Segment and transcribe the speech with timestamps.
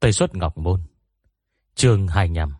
[0.00, 0.80] Tây xuất Ngọc Môn
[1.74, 2.52] Chương 25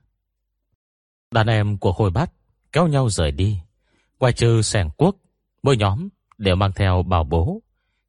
[1.30, 2.32] Đàn em của hồi Bát
[2.72, 3.58] kéo nhau rời đi.
[4.20, 5.16] Ngoài trừ sẻng quốc,
[5.62, 6.08] mỗi nhóm
[6.38, 7.62] đều mang theo bảo bố.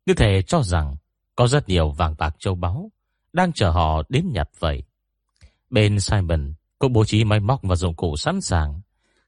[0.05, 0.95] Như thể cho rằng
[1.35, 2.91] có rất nhiều vàng bạc châu báu
[3.33, 4.83] đang chờ họ đến nhặt vậy.
[5.69, 8.81] Bên Simon cũng bố trí máy móc và dụng cụ sẵn sàng,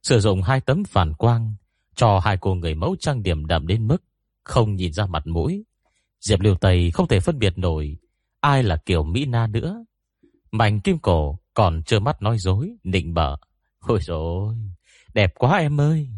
[0.04, 1.55] sử dụng hai tấm phản quang
[1.95, 4.04] cho hai cô người mẫu trang điểm đậm đến mức
[4.43, 5.63] không nhìn ra mặt mũi.
[6.20, 7.98] Diệp Liêu Tây không thể phân biệt nổi
[8.41, 9.84] ai là kiểu Mỹ Na nữa
[10.52, 13.38] mảnh kim cổ còn trơ mắt nói dối, nịnh bợ.
[13.80, 14.55] Ôi rồi
[15.14, 16.10] đẹp quá em ơi.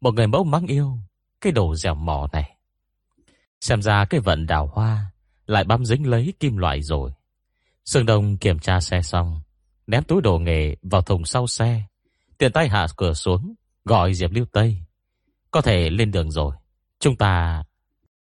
[0.00, 0.98] Một người mẫu mắng yêu,
[1.40, 2.56] cái đồ dẻo mỏ này.
[3.60, 5.12] Xem ra cái vận đào hoa
[5.46, 7.10] lại bám dính lấy kim loại rồi.
[7.84, 9.40] Sương Đông kiểm tra xe xong,
[9.86, 11.82] ném túi đồ nghề vào thùng sau xe,
[12.38, 14.76] tiện tay hạ cửa xuống, gọi Diệp Lưu Tây.
[15.50, 16.54] Có thể lên đường rồi.
[17.00, 17.64] Chúng ta...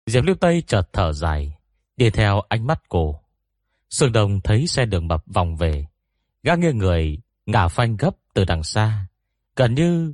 [0.05, 1.57] Diệp Lưu Tây chợt thở dài,
[1.97, 3.19] đi theo ánh mắt cô.
[3.89, 5.85] Sương Đông thấy xe đường mập vòng về,
[6.43, 9.07] gã nghiêng người, ngả phanh gấp từ đằng xa,
[9.55, 10.13] gần như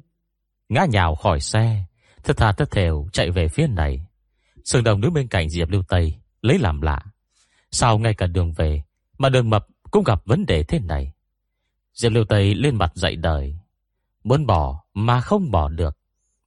[0.70, 1.86] ngã nhào khỏi xe,
[2.24, 4.06] thật thà thất thểu chạy về phía này.
[4.66, 7.02] Sương Đông đứng bên cạnh Diệp Lưu Tây, lấy làm lạ.
[7.72, 8.84] Sao ngay cả đường về
[9.18, 11.12] mà đường mập cũng gặp vấn đề thế này?
[11.94, 13.58] Diệp Lưu Tây lên mặt dậy đời.
[14.24, 15.98] Muốn bỏ mà không bỏ được.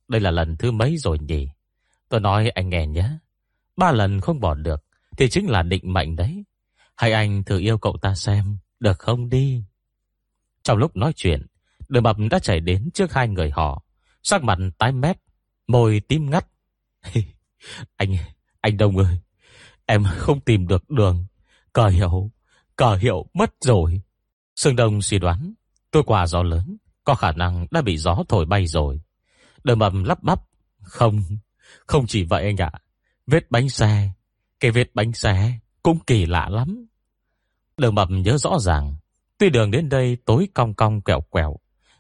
[0.09, 1.49] Đây là lần thứ mấy rồi nhỉ?
[2.09, 3.11] Tôi nói anh nghe nhé.
[3.77, 4.85] Ba lần không bỏ được
[5.17, 6.45] thì chính là định mệnh đấy.
[6.97, 9.65] Hay anh thử yêu cậu ta xem, được không đi?
[10.63, 11.47] Trong lúc nói chuyện,
[11.89, 13.83] đường mập đã chạy đến trước hai người họ.
[14.23, 15.17] Sắc mặt tái mét,
[15.67, 16.47] môi tím ngắt.
[17.97, 18.17] anh,
[18.61, 19.19] anh Đông ơi,
[19.87, 21.27] em không tìm được đường.
[21.73, 22.31] Cờ hiệu,
[22.77, 24.03] cờ hiệu mất rồi.
[24.57, 25.55] Sương Đông suy đoán,
[25.91, 29.01] tôi qua gió lớn, có khả năng đã bị gió thổi bay rồi.
[29.65, 30.43] Đường mập lắp bắp.
[30.83, 31.23] Không,
[31.87, 32.73] không chỉ vậy anh ạ.
[33.27, 34.11] Vết bánh xe,
[34.61, 36.87] cái vết bánh xe cũng kỳ lạ lắm.
[37.77, 38.97] Đường mập nhớ rõ ràng,
[39.39, 41.56] tuy đường đến đây tối cong cong quẹo quẹo,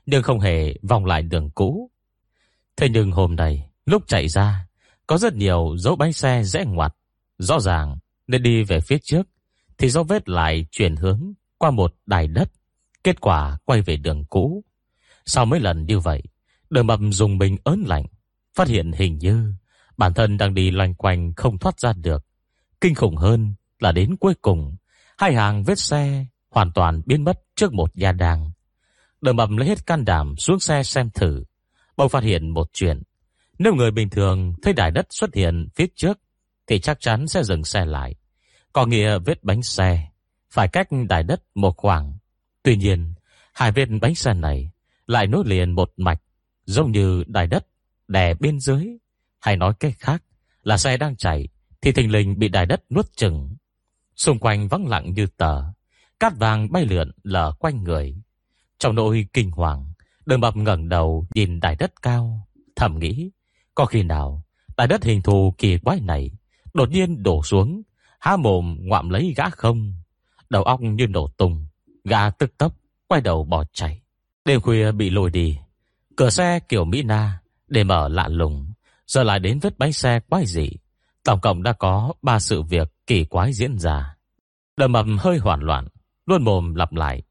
[0.06, 1.90] nhưng không hề vòng lại đường cũ.
[2.76, 4.66] Thế nhưng hôm nay, lúc chạy ra,
[5.06, 6.94] có rất nhiều dấu bánh xe rẽ ngoặt.
[7.38, 9.28] Rõ ràng, nên đi về phía trước,
[9.78, 12.52] thì dấu vết lại chuyển hướng qua một đài đất.
[13.04, 14.64] Kết quả quay về đường cũ.
[15.26, 16.22] Sau mấy lần như vậy,
[16.70, 18.06] đường mập dùng mình ớn lạnh,
[18.54, 19.54] phát hiện hình như
[19.96, 22.26] bản thân đang đi loanh quanh không thoát ra được.
[22.80, 24.76] Kinh khủng hơn là đến cuối cùng,
[25.18, 28.50] hai hàng vết xe hoàn toàn biến mất trước một gia đàng.
[29.20, 31.44] Đờ mầm lấy hết can đảm xuống xe xem thử.
[31.96, 33.02] Bỗng phát hiện một chuyện.
[33.58, 36.18] Nếu người bình thường thấy đài đất xuất hiện phía trước,
[36.66, 38.14] thì chắc chắn sẽ dừng xe lại.
[38.72, 40.08] Có nghĩa vết bánh xe
[40.50, 42.18] phải cách đài đất một khoảng.
[42.62, 43.14] Tuy nhiên,
[43.54, 44.70] hai vết bánh xe này
[45.06, 46.22] lại nối liền một mạch,
[46.64, 47.66] giống như đài đất
[48.08, 48.86] đè bên dưới.
[49.40, 50.22] Hay nói cách khác
[50.62, 51.48] là xe đang chạy,
[51.80, 53.55] thì thình lình bị đài đất nuốt chừng.
[54.16, 55.62] Xung quanh vắng lặng như tờ,
[56.20, 58.16] cát vàng bay lượn lở quanh người.
[58.78, 59.92] Trong nỗi kinh hoàng,
[60.26, 63.30] đường mập ngẩng đầu nhìn đài đất cao, thầm nghĩ,
[63.74, 64.42] có khi nào
[64.76, 66.30] đài đất hình thù kỳ quái này
[66.76, 67.82] đột nhiên đổ xuống,
[68.20, 69.94] há mồm ngoạm lấy gã không.
[70.50, 71.66] Đầu óc như nổ tung,
[72.04, 72.74] gã tức tốc
[73.08, 74.00] quay đầu bỏ chạy.
[74.44, 75.58] Đêm khuya bị lôi đi,
[76.16, 78.72] cửa xe kiểu Mỹ Na để mở lạ lùng,
[79.06, 80.70] giờ lại đến vết bánh xe quái dị.
[81.26, 84.16] Tổng cộng đã có ba sự việc kỳ quái diễn ra.
[84.76, 85.88] Đầm mập hơi hoảng loạn,
[86.26, 87.22] luôn mồm lặp lại.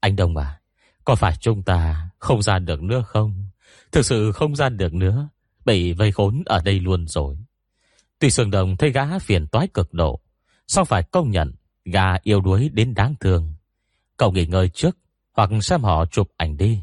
[0.00, 0.60] Anh Đông à,
[1.04, 3.48] có phải chúng ta không ra được nữa không?
[3.92, 5.28] Thực sự không ra được nữa,
[5.64, 7.38] bị vây khốn ở đây luôn rồi.
[8.18, 10.20] Tuy Sương Đồng thấy gã phiền toái cực độ,
[10.66, 11.54] sao phải công nhận
[11.84, 13.54] gã yêu đuối đến đáng thương.
[14.16, 14.96] Cậu nghỉ ngơi trước,
[15.32, 16.80] hoặc xem họ chụp ảnh đi.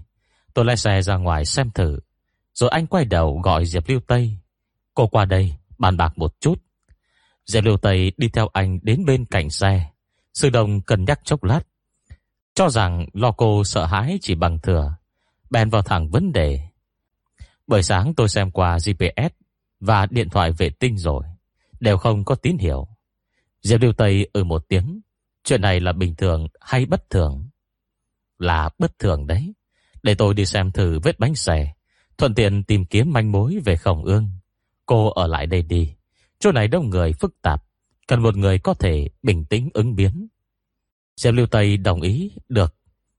[0.53, 1.99] Tôi lái xe ra ngoài xem thử.
[2.53, 4.37] Rồi anh quay đầu gọi Diệp Lưu Tây.
[4.93, 6.61] Cô qua đây, bàn bạc một chút.
[7.45, 9.89] Diệp Liêu Tây đi theo anh đến bên cạnh xe.
[10.33, 11.61] Sư Đồng cân nhắc chốc lát.
[12.53, 14.95] Cho rằng lo cô sợ hãi chỉ bằng thừa.
[15.49, 16.59] Bèn vào thẳng vấn đề.
[17.67, 19.33] Bởi sáng tôi xem qua GPS
[19.79, 21.23] và điện thoại vệ tinh rồi.
[21.79, 22.87] Đều không có tín hiệu.
[23.61, 25.01] Diệp Liêu Tây ừ một tiếng.
[25.43, 27.49] Chuyện này là bình thường hay bất thường?
[28.39, 29.53] Là bất thường đấy.
[30.03, 31.73] Để tôi đi xem thử vết bánh xe.
[32.17, 34.29] Thuận tiện tìm kiếm manh mối về khổng ương.
[34.85, 35.93] Cô ở lại đây đi.
[36.39, 37.63] Chỗ này đông người phức tạp.
[38.07, 40.27] Cần một người có thể bình tĩnh ứng biến.
[41.15, 42.31] Diệp Lưu Tây đồng ý.
[42.49, 42.75] Được.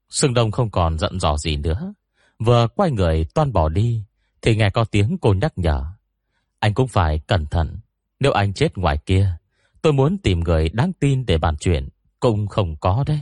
[0.08, 1.94] Sương Đông không còn giận dò gì nữa.
[2.38, 4.04] Vừa quay người toan bỏ đi.
[4.42, 5.84] Thì nghe có tiếng cô nhắc nhở.
[6.58, 7.78] Anh cũng phải cẩn thận.
[8.20, 9.36] Nếu anh chết ngoài kia,
[9.82, 11.88] tôi muốn tìm người đáng tin để bàn chuyện.
[12.20, 13.20] Cũng không có đấy.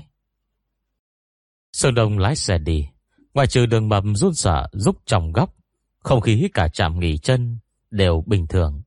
[1.73, 2.89] sương Đông lái xe đi.
[3.35, 5.55] Ngoài trừ đường mầm run sợ rúc trong góc,
[5.99, 7.59] không khí cả chạm nghỉ chân
[7.95, 8.83] đều bình thường.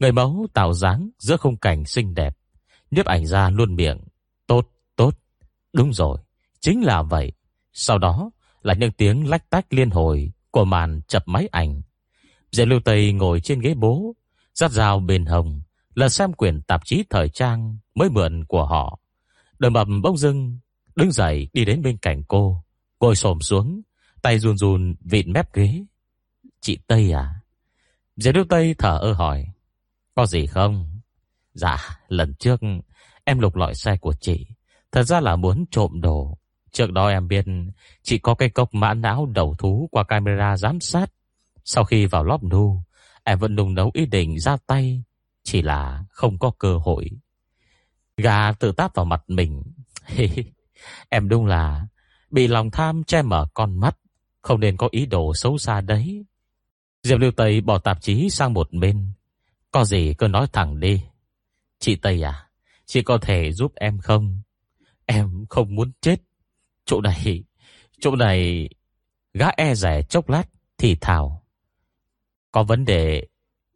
[0.00, 2.36] Người mẫu tạo dáng giữa khung cảnh xinh đẹp.
[2.90, 4.00] Nhiếp ảnh ra luôn miệng.
[4.46, 5.14] Tốt, tốt.
[5.72, 6.18] Đúng rồi,
[6.60, 7.32] chính là vậy.
[7.72, 8.30] Sau đó
[8.62, 11.82] là những tiếng lách tách liên hồi của màn chập máy ảnh.
[12.52, 14.14] Diệp Lưu Tây ngồi trên ghế bố,
[14.54, 15.60] dắt dao bên hồng,
[15.94, 18.98] là xem quyển tạp chí thời trang mới mượn của họ.
[19.58, 20.58] đôi mập bỗng dưng
[20.96, 22.64] đứng dậy đi đến bên cạnh cô,
[23.00, 23.80] ngồi xổm xuống,
[24.22, 25.84] tay run run vịn mép ghế.
[26.60, 27.43] "Chị Tây à?"
[28.16, 29.46] Diệp Đức Tây thở ơ hỏi.
[30.14, 31.00] "Có gì không?"
[31.52, 31.76] "Dạ,
[32.08, 32.60] lần trước
[33.24, 34.46] em lục lọi xe của chị,
[34.92, 36.38] thật ra là muốn trộm đồ.
[36.72, 37.44] Trước đó em biết
[38.02, 41.10] chị có cái cốc mã não đầu thú qua camera giám sát.
[41.64, 42.82] Sau khi vào lóp nu,
[43.24, 45.02] em vẫn nung nấu ý định ra tay,
[45.42, 47.10] chỉ là không có cơ hội.
[48.16, 49.62] Gà tự táp vào mặt mình.
[51.08, 51.86] em đúng là
[52.30, 53.98] bị lòng tham che mở con mắt,
[54.42, 56.24] không nên có ý đồ xấu xa đấy.
[57.04, 59.12] Diệp Lưu Tây bỏ tạp chí sang một bên.
[59.70, 61.02] Có gì cứ nói thẳng đi.
[61.78, 62.48] Chị Tây à,
[62.86, 64.42] chị có thể giúp em không?
[65.06, 66.16] Em không muốn chết.
[66.84, 67.44] Chỗ này,
[68.00, 68.68] chỗ này...
[69.34, 70.42] Gã e rẻ chốc lát
[70.78, 71.42] thì thảo.
[72.52, 73.26] Có vấn đề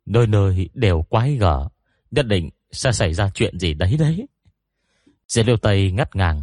[0.06, 1.69] nơi nơi đều quái gở,
[2.10, 4.26] nhất định sẽ xảy ra chuyện gì đấy đấy.
[5.28, 6.42] Diệp Lưu Tây ngắt ngang.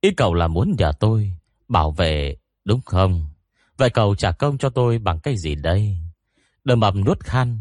[0.00, 1.32] Ý cậu là muốn nhờ tôi
[1.68, 3.26] bảo vệ đúng không?
[3.76, 5.96] Vậy cậu trả công cho tôi bằng cái gì đây?
[6.66, 7.58] Đầm ẩm nuốt khan.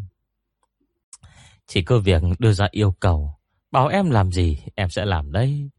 [1.68, 3.36] Chỉ cơ việc đưa ra yêu cầu,
[3.72, 5.70] bảo em làm gì em sẽ làm đấy.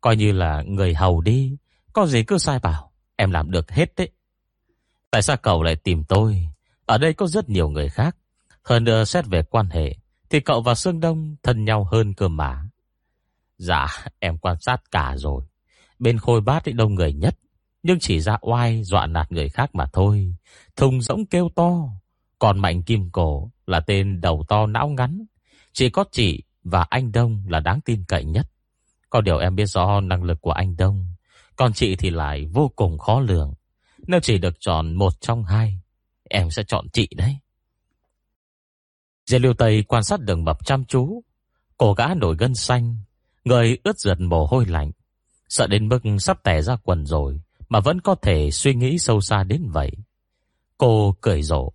[0.00, 1.56] Coi như là người hầu đi,
[1.92, 4.08] có gì cứ sai bảo, em làm được hết đấy.
[5.10, 6.48] Tại sao cậu lại tìm tôi?
[6.86, 8.16] Ở đây có rất nhiều người khác.
[8.62, 9.96] Hơn nữa xét về quan hệ,
[10.30, 12.62] thì cậu và Sương Đông thân nhau hơn cơ mà.
[13.56, 13.86] Dạ,
[14.18, 15.44] em quan sát cả rồi.
[15.98, 17.38] Bên khôi bát ấy đông người nhất,
[17.82, 20.34] nhưng chỉ ra oai dọa nạt người khác mà thôi.
[20.76, 21.88] Thùng rỗng kêu to,
[22.44, 25.24] còn Mạnh Kim Cổ là tên đầu to não ngắn.
[25.72, 28.46] Chỉ có chị và anh Đông là đáng tin cậy nhất.
[29.10, 31.06] Có điều em biết rõ năng lực của anh Đông,
[31.56, 33.54] còn chị thì lại vô cùng khó lường.
[34.06, 35.78] Nếu chỉ được chọn một trong hai,
[36.30, 37.36] em sẽ chọn chị đấy.
[39.26, 41.22] Diệp Liêu Tây quan sát đường mập chăm chú,
[41.76, 42.96] cổ gã nổi gân xanh,
[43.44, 44.90] người ướt giật mồ hôi lạnh,
[45.48, 49.20] sợ đến mức sắp tè ra quần rồi mà vẫn có thể suy nghĩ sâu
[49.20, 49.90] xa đến vậy.
[50.78, 51.72] Cô cười rộ,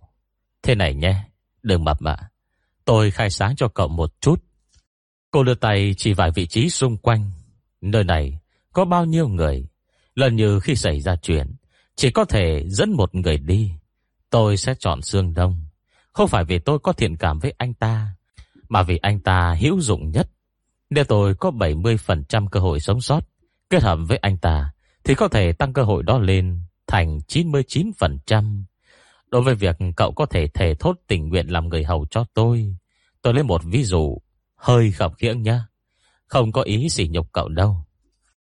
[0.62, 1.24] "Thế này nhé,
[1.62, 2.16] đừng mập ạ,
[2.84, 4.44] tôi khai sáng cho cậu một chút."
[5.30, 7.30] Cô đưa tay chỉ vài vị trí xung quanh,
[7.80, 8.38] nơi này
[8.72, 9.66] có bao nhiêu người,
[10.14, 11.56] lần như khi xảy ra chuyện,
[11.96, 13.72] chỉ có thể dẫn một người đi.
[14.30, 15.64] Tôi sẽ chọn Dương Đông.
[16.12, 18.08] Không phải vì tôi có thiện cảm với anh ta,
[18.68, 20.30] mà vì anh ta hữu dụng nhất.
[20.90, 23.20] Nếu tôi có 70% cơ hội sống sót,
[23.70, 24.70] kết hợp với anh ta,
[25.04, 28.64] thì có thể tăng cơ hội đó lên thành 99%.
[29.30, 32.76] Đối với việc cậu có thể thể thốt tình nguyện làm người hầu cho tôi,
[33.22, 34.18] tôi lấy một ví dụ
[34.56, 35.66] hơi khập khiễng nhá.
[36.26, 37.76] Không có ý sỉ nhục cậu đâu.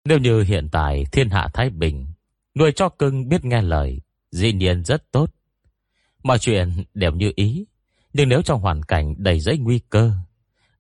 [0.05, 2.07] Nếu như hiện tại thiên hạ Thái Bình,
[2.55, 5.31] nuôi cho cưng biết nghe lời, dĩ nhiên rất tốt.
[6.23, 7.67] Mọi chuyện đều như ý,
[8.13, 10.13] nhưng nếu trong hoàn cảnh đầy giấy nguy cơ,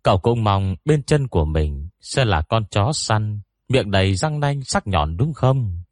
[0.02, 4.40] cậu cũng mong bên chân của mình sẽ là con chó săn, miệng đầy răng
[4.40, 5.82] nanh sắc nhọn đúng không?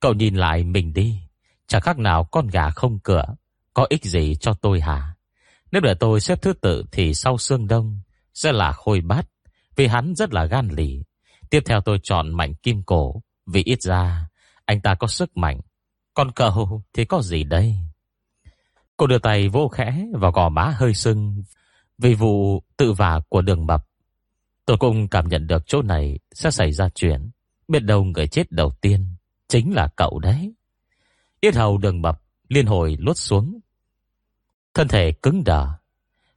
[0.00, 1.20] Cậu nhìn lại mình đi,
[1.70, 3.24] chẳng khác nào con gà không cửa,
[3.74, 5.14] có ích gì cho tôi hả?
[5.72, 8.00] Nếu để tôi xếp thứ tự thì sau xương đông
[8.34, 9.26] sẽ là khôi bát,
[9.76, 11.02] vì hắn rất là gan lì.
[11.50, 14.28] Tiếp theo tôi chọn mạnh kim cổ, vì ít ra
[14.64, 15.60] anh ta có sức mạnh.
[16.14, 17.74] Còn cậu thì có gì đây?
[18.96, 21.42] Cô đưa tay vô khẽ vào gò má hơi sưng
[21.98, 23.84] vì vụ tự vả của đường mập.
[24.66, 27.30] Tôi cũng cảm nhận được chỗ này sẽ xảy ra chuyện.
[27.68, 29.06] Biết đâu người chết đầu tiên
[29.48, 30.54] chính là cậu đấy.
[31.40, 33.60] Yết hầu đường mập liên hồi lút xuống.
[34.74, 35.68] Thân thể cứng đờ.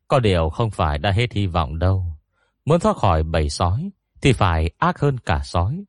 [0.08, 2.18] Có điều không phải đã hết hy vọng đâu.
[2.66, 3.90] Muốn thoát khỏi bầy sói
[4.22, 5.84] thì phải ác hơn cả sói.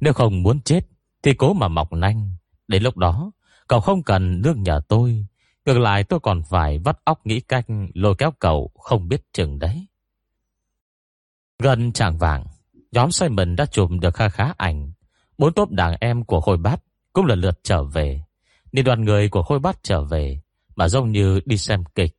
[0.00, 0.80] Nếu không muốn chết
[1.22, 2.30] thì cố mà mọc nanh.
[2.68, 3.30] Đến lúc đó,
[3.68, 5.26] cậu không cần nương nhờ tôi
[5.66, 9.58] Ngược lại tôi còn phải vắt óc nghĩ cách lôi kéo cậu không biết chừng
[9.58, 9.86] đấy.
[11.58, 12.44] Gần chàng vàng,
[12.92, 14.92] nhóm Simon đã chụp được kha khá ảnh.
[15.38, 18.20] Bốn tốp đàn em của Khôi Bát cũng lần lượt trở về.
[18.72, 20.40] Nên đoàn người của Khôi Bát trở về
[20.76, 22.12] mà giống như đi xem kịch.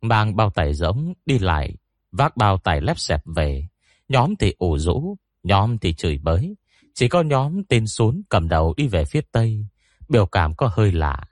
[0.00, 1.74] Mang bao tải giống đi lại,
[2.12, 3.68] vác bao tải lép xẹp về.
[4.08, 6.56] Nhóm thì ủ rũ, nhóm thì chửi bới.
[6.94, 9.66] Chỉ có nhóm tên xuống cầm đầu đi về phía tây.
[10.08, 11.28] Biểu cảm có hơi lạ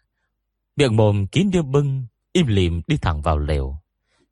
[0.77, 3.79] miệng mồm kín điêu bưng, im lìm đi thẳng vào lều.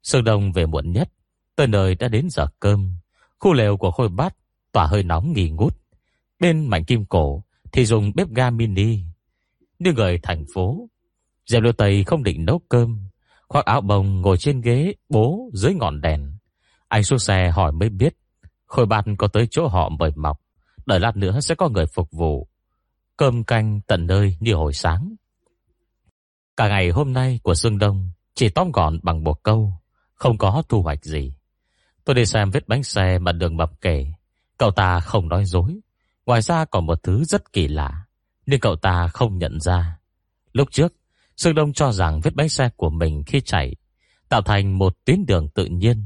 [0.03, 1.09] Sương Đông về muộn nhất,
[1.57, 2.95] tới nơi đã đến giờ cơm.
[3.39, 4.37] Khu lều của Khôi Bát
[4.73, 5.77] tỏa hơi nóng nghỉ ngút.
[6.41, 9.01] Bên mảnh kim cổ thì dùng bếp ga mini.
[9.85, 10.89] Như người thành phố,
[11.47, 13.09] Diệp Lưu Tây không định nấu cơm,
[13.49, 16.33] khoác áo bông ngồi trên ghế bố dưới ngọn đèn.
[16.89, 18.17] Anh xuống xe hỏi mới biết,
[18.67, 20.41] Khôi Bát có tới chỗ họ mời mọc,
[20.87, 22.49] Đợi lát nữa sẽ có người phục vụ.
[23.17, 25.15] Cơm canh tận nơi như hồi sáng.
[26.57, 29.73] Cả ngày hôm nay của Dương Đông Chỉ tóm gọn bằng một câu
[30.15, 31.35] Không có thu hoạch gì.
[32.05, 34.07] Tôi đi xem vết bánh xe mà đường mập kể
[34.59, 35.81] Cậu ta không nói dối.
[36.27, 38.04] Ngoài ra còn một thứ rất kỳ lạ.
[38.47, 39.99] Nhưng cậu ta không nhận ra.
[40.53, 40.95] Lúc trước,
[41.37, 43.75] sương Đông cho rằng vết bánh xe của mình khi chạy
[44.29, 46.05] Tạo thành một tuyến đường tự nhiên.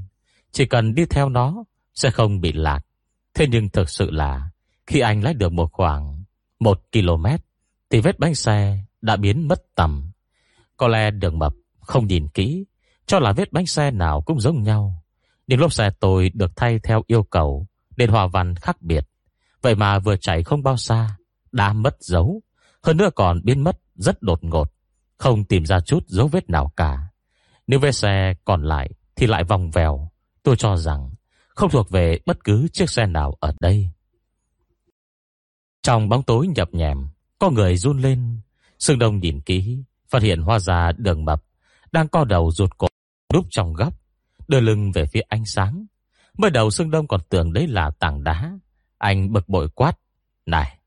[0.53, 1.65] Chỉ cần đi theo nó,
[1.95, 2.81] Sẽ không bị lạc.
[3.35, 4.51] Thế nhưng thực sự là,
[4.87, 6.25] Khi anh lái được một khoảng
[6.61, 7.27] một km,
[7.91, 10.11] Thì vết bánh xe đã biến mất tầm.
[10.77, 12.65] Có lẽ đường mập không nhìn kỹ,
[13.07, 15.03] Cho là vết bánh xe nào cũng giống nhau.
[15.47, 17.67] Nhưng lốp xe tôi được thay theo yêu cầu
[17.97, 19.05] Nên hòa văn khác biệt.
[19.63, 21.18] Vậy mà vừa chạy không bao xa
[21.53, 22.43] đã mất dấu.
[22.83, 24.73] Hơn nữa còn biến mất rất đột ngột.
[25.19, 26.99] Không tìm ra chút dấu vết nào cả.
[27.67, 30.11] Nếu vết xe còn lại Thì lại vòng vèo.
[30.43, 31.11] Tôi cho rằng
[31.49, 33.91] không thuộc về bất cứ chiếc xe nào ở đây.
[35.83, 38.41] Trong bóng tối nhập nhèm, Có người run lên.
[38.79, 41.43] Sương Đông nhìn kỹ, Phát hiện hoa già đường mập
[41.93, 42.89] Đang co đầu ruột cổ
[43.33, 43.95] đúc trong góc,
[44.49, 45.87] Đưa lưng về phía ánh sáng.
[46.39, 48.59] Mới đầu Sương Đông còn tưởng đấy là tảng đá.
[48.99, 49.99] Anh bực bội quát,
[50.47, 50.78] Này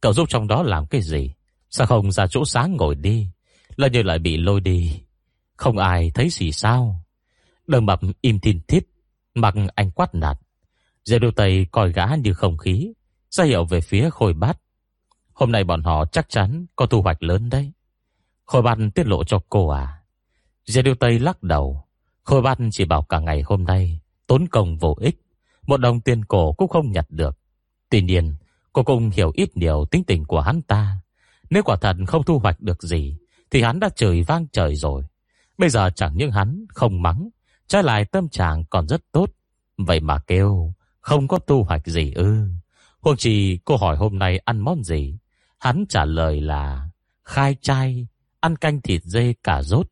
[0.00, 1.34] cậu giúp trong đó làm cái gì?
[1.70, 3.28] Sao không ra chỗ sáng ngồi đi?
[3.76, 5.00] Là như lại bị lôi đi,
[5.56, 7.04] Không ai thấy gì sao?
[7.66, 8.84] Đường mập im tin thít,
[9.34, 10.38] Mặc anh quát nạt.
[11.04, 12.92] Dê đô Tây coi gã như không khí,
[13.30, 14.60] ra hiệu về phía khôi bát.
[15.32, 17.72] Hôm nay bọn họ chắc chắn Có thu hoạch lớn đấy.
[18.44, 20.02] Khôi bát tiết lộ cho cô à?
[20.66, 21.84] Dê đô Tây lắc đầu.
[22.22, 25.20] Khôi bát chỉ bảo cả ngày hôm nay Tốn công vô ích.
[25.66, 27.38] Một đồng tiền cổ cũng không nhặt được.
[27.90, 28.36] Tuy nhiên
[28.72, 31.00] cô cũng hiểu ít nhiều tính tình của hắn ta.
[31.50, 33.16] Nếu quả thật không thu hoạch được gì,
[33.50, 35.02] Thì hắn đã trời vang trời rồi.
[35.58, 37.28] Bây giờ chẳng những hắn không mắng,
[37.66, 39.30] Trái lại tâm trạng còn rất tốt.
[39.78, 42.48] Vậy mà kêu, Không có thu hoạch gì ư?
[43.00, 45.18] Huống trì cô hỏi hôm nay ăn món gì?
[45.58, 46.88] Hắn trả lời là,
[47.24, 48.06] Khai chai
[48.40, 49.86] Ăn canh thịt dê cả rốt.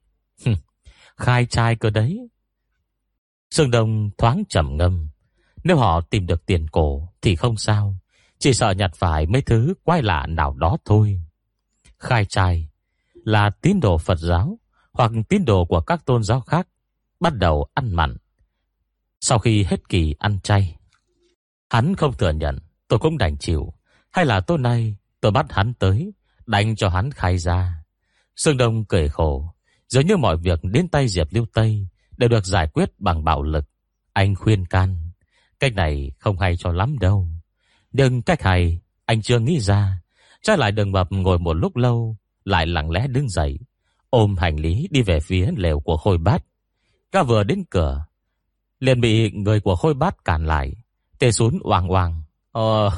[1.17, 2.29] Khai chai cơ đấy.
[3.51, 5.09] Sương Đông thoáng trầm ngâm.
[5.65, 7.97] Nếu họ tìm được tiền cổ Thì không sao.
[8.39, 11.21] Chỉ sợ nhặt phải mấy thứ quái lạ nào đó thôi.
[11.99, 12.69] Khai trai
[13.15, 14.59] Là tín đồ Phật giáo
[14.93, 16.69] Hoặc tín đồ của các tôn giáo khác
[17.21, 18.17] Bắt đầu ăn mặn
[19.21, 20.77] Sau khi hết kỳ ăn chay.
[21.71, 23.73] Hắn không thừa nhận Tôi cũng đành chịu.
[24.11, 26.13] Hay là tối nay tôi bắt hắn tới,
[26.47, 27.85] Đánh cho hắn khai ra.
[28.37, 29.55] Sương Đông cười khổ,
[29.89, 33.43] Dường như mọi việc đến tay Diệp Lưu Tây Đều được giải quyết bằng bạo
[33.43, 33.65] lực.
[34.13, 35.11] Anh khuyên can,
[35.61, 37.29] Cách này không hay cho lắm đâu.
[37.93, 40.01] Nhưng cách hay Anh chưa nghĩ ra.
[40.43, 43.59] Trái lại đường mập ngồi một lúc lâu, Lại lặng lẽ đứng dậy,
[44.11, 46.45] Ôm hành lý đi về phía lều của khôi bát.
[47.13, 48.05] Gã vừa đến cửa,
[48.81, 50.73] liền bị người của khôi bát cản lại,
[51.19, 52.89] Tê xuống oang oang Ồ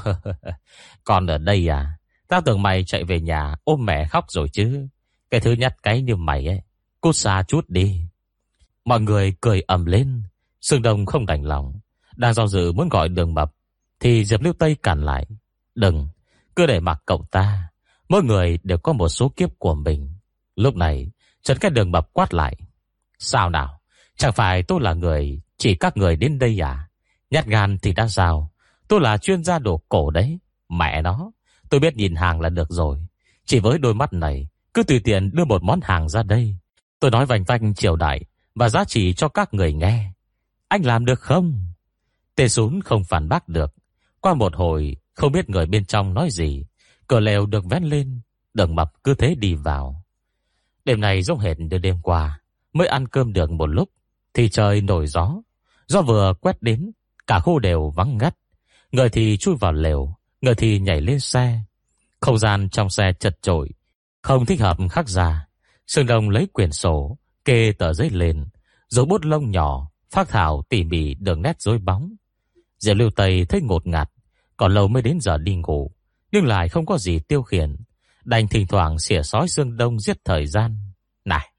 [1.04, 1.96] Còn ở đây à?
[2.28, 4.88] Tao tưởng mày chạy về nhà ôm mẹ khóc rồi chứ.
[5.30, 6.60] Cái thứ nhất cái như mày ấy,
[7.00, 8.00] Cút xa chút đi.
[8.84, 10.22] Mọi người cười ầm lên
[10.60, 11.80] Sương Đông không đành lòng.
[12.16, 13.52] Đang do dự muốn gọi đường mập
[14.00, 15.26] thì Diệp Lưu Tây cản lại.
[15.74, 16.08] Đừng,
[16.56, 17.68] cứ để mặc cậu ta.
[18.08, 20.14] Mỗi người đều có một số kiếp của mình.
[20.56, 21.10] Lúc này
[21.42, 22.56] Trần cái đường bập quát lại.
[23.18, 23.80] Sao nào?
[24.16, 26.88] Chẳng phải tôi là người Chỉ các người đến đây à?
[27.30, 28.50] Nhát gan thì đã sao?
[28.88, 30.38] Tôi là chuyên gia đồ cổ đấy.
[30.68, 31.30] Mẹ nó
[31.70, 32.98] Tôi biết nhìn hàng là được rồi.
[33.44, 36.56] Chỉ với đôi mắt này Cứ tùy tiện đưa một món hàng ra đây.
[37.00, 40.10] Tôi nói vành vanh triều đại Và giá trị cho các người nghe.
[40.68, 41.64] Anh làm được không?
[42.34, 43.74] Tê sún không phản bác được.
[44.20, 46.64] Qua một hồi, không biết người bên trong nói gì
[47.06, 48.20] Cờ lều được vén lên,
[48.54, 50.04] Đường mập cứ thế đi vào.
[50.84, 52.40] Đêm này giống hệt như đêm qua,
[52.72, 53.90] Mới ăn cơm được một lúc,
[54.34, 55.34] Thì trời nổi gió.
[55.86, 56.90] Gió vừa quét đến,
[57.26, 58.36] Cả khu đều vắng ngắt.
[58.92, 61.60] Người thì chui vào lều, Người thì nhảy lên xe.
[62.20, 63.70] Không gian trong xe chật trội
[64.22, 65.46] Không thích hợp khắc ra.
[65.86, 68.44] Sương Đông lấy quyển sổ, Kê tờ giấy lên
[68.88, 72.14] Rồi bút lông nhỏ Phát thảo tỉ mỉ đường nét dối bóng.
[72.80, 74.10] Diệp Lưu Tây thấy ngột ngạt,
[74.56, 75.90] Còn lâu mới đến giờ đi ngủ,
[76.32, 77.76] Nhưng lại không có gì tiêu khiển.
[78.24, 80.76] Đành thỉnh thoảng xỉa sói xương Đông giết thời gian.
[81.24, 81.52] Này,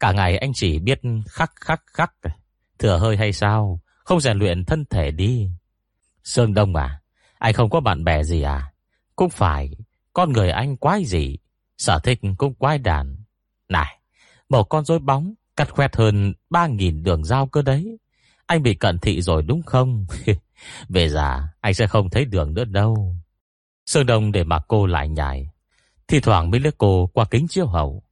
[0.00, 2.12] Cả ngày anh chỉ biết khắc khắc khắc,
[2.78, 3.80] Thừa hơi hay sao?
[4.04, 5.50] Không rèn luyện thân thể đi.
[6.24, 7.00] Sương Đông à
[7.38, 8.72] Anh không có bạn bè gì à?
[9.16, 9.70] Cũng phải,
[10.12, 11.38] Con người anh quái gì?
[11.78, 13.16] Sở thích cũng quái đàn
[13.68, 14.00] Này,
[14.48, 17.98] Một con rối bóng Cắt khoét hơn 3.000 đường dao cơ đấy.
[18.46, 20.06] Anh bị cận thị rồi đúng không?
[20.88, 23.16] Về già Anh sẽ không thấy đường nữa đâu
[23.86, 25.50] sơn Đông để mà cô lại nhảy
[26.08, 28.02] Thì thoảng mới lướt cô qua kính chiếu hậu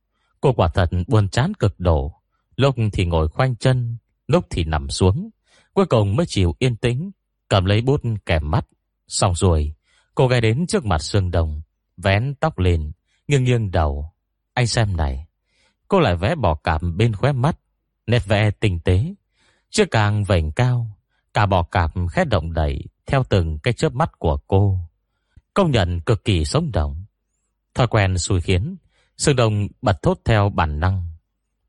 [0.41, 2.13] Cô quả thật buồn chán cực độ
[2.57, 5.31] Lúc thì ngồi khoanh chân Lúc thì nằm xuống
[5.75, 7.11] Cuối cùng mới chịu yên tĩnh
[7.49, 8.67] Cầm lấy bút kèm mắt
[9.09, 9.75] Xong rồi
[10.15, 11.63] Cô gái đến trước mặt Sương Đông,
[11.97, 12.93] vén tóc lên,
[13.29, 14.13] nghiêng nghiêng đầu.
[14.55, 15.27] Anh xem này.
[15.89, 17.59] Cô lại vẽ bỏ cảm bên khóe mắt,
[18.07, 19.15] nét vẽ tinh tế.
[19.71, 20.99] Chiếc càng vảnh cao,
[21.35, 24.79] cả bò cạp khét động đẩy theo từng cái chớp mắt của cô.
[25.55, 27.05] Công nhận cực kỳ sống động.
[27.75, 28.77] Thói quen xui khiến,
[29.17, 31.09] Sương Đông bật thốt theo bản năng.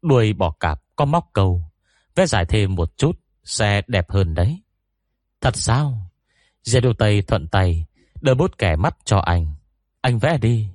[0.02, 1.64] Đuôi bò cạp có móc câu,
[2.16, 4.62] vẽ dài thêm một chút sẽ đẹp hơn đấy.
[5.42, 6.12] Thật sao?
[6.64, 7.86] Diệp đô Tây thuận tay
[8.22, 9.48] đưa bút kẻ mắt cho anh.
[10.02, 10.68] Anh vẽ đi.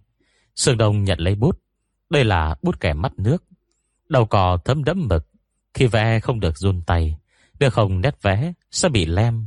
[0.54, 1.60] Sương Đông nhận lấy bút.
[2.10, 3.44] Đây là bút kẻ mắt nước.
[4.08, 5.26] Đầu cò thấm đẫm mực.
[5.74, 7.16] Khi vẽ không được run tay,
[7.58, 9.46] được không nét vẽ sẽ bị lem.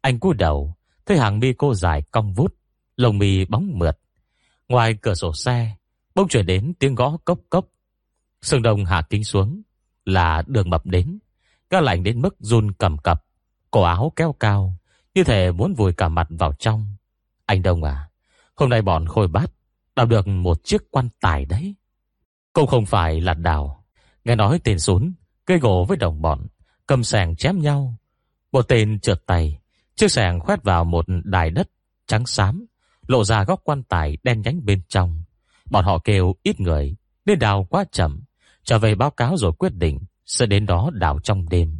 [0.00, 0.74] Anh cúi đầu,
[1.06, 2.54] thấy hàng mi cô dài cong vút,
[2.96, 3.98] lồng mi bóng mượt.
[4.68, 5.76] Ngoài cửa sổ xe,
[6.14, 7.66] bỗng chuyển đến tiếng gõ cốc cốc.
[8.42, 9.62] Sương Đông hạ kính xuống,
[10.04, 11.18] là đường mập đến.
[11.70, 13.24] Gã lạnh đến mức run cầm cập,
[13.70, 14.78] cổ áo kéo cao,
[15.14, 16.86] như thể muốn vùi cả mặt vào trong.
[17.46, 18.08] Anh Đông à,
[18.54, 19.52] hôm nay bọn khôi bát
[19.96, 21.74] đào được một chiếc quan tài đấy.
[22.52, 23.84] Cũng không phải là đào.
[24.24, 25.12] Nghe nói tên xuống
[25.44, 26.46] cây gỗ với đồng bọn,
[26.92, 27.94] cầm sàng chém nhau.
[28.52, 29.58] Một tên trượt tay,
[29.96, 31.68] chiếc sàng khoét vào một đài đất
[32.06, 32.66] trắng xám,
[33.06, 35.22] lộ ra góc quan tài đen nhánh bên trong.
[35.70, 36.96] Bọn họ kêu ít người,
[37.26, 38.20] nên đào quá chậm.
[38.64, 41.78] Trở về báo cáo rồi quyết định sẽ đến đó đào trong đêm.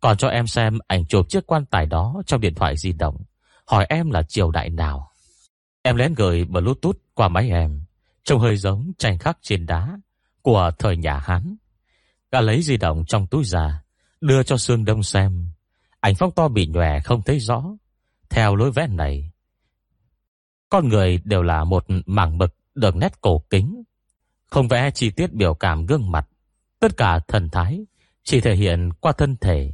[0.00, 3.16] Còn cho em xem ảnh chụp chiếc quan tài đó trong điện thoại di động.
[3.66, 5.10] Hỏi em là triều đại nào.
[5.82, 7.84] Em lén gửi bluetooth qua máy em.
[8.24, 9.98] Trông hơi giống tranh khắc trên đá
[10.42, 11.56] của thời nhà Hán.
[12.32, 13.82] Gã lấy di động trong túi ra,
[14.20, 15.50] đưa cho Sương Đông xem.
[16.00, 17.64] Ảnh phong to bị nhòe không thấy rõ.
[18.30, 19.30] Theo lối vẽ này,
[20.68, 23.82] con người đều là một mảng mực được nét cổ kính.
[24.46, 26.28] Không vẽ chi tiết biểu cảm gương mặt.
[26.78, 27.84] Tất cả thần thái
[28.22, 29.72] chỉ thể hiện qua thân thể.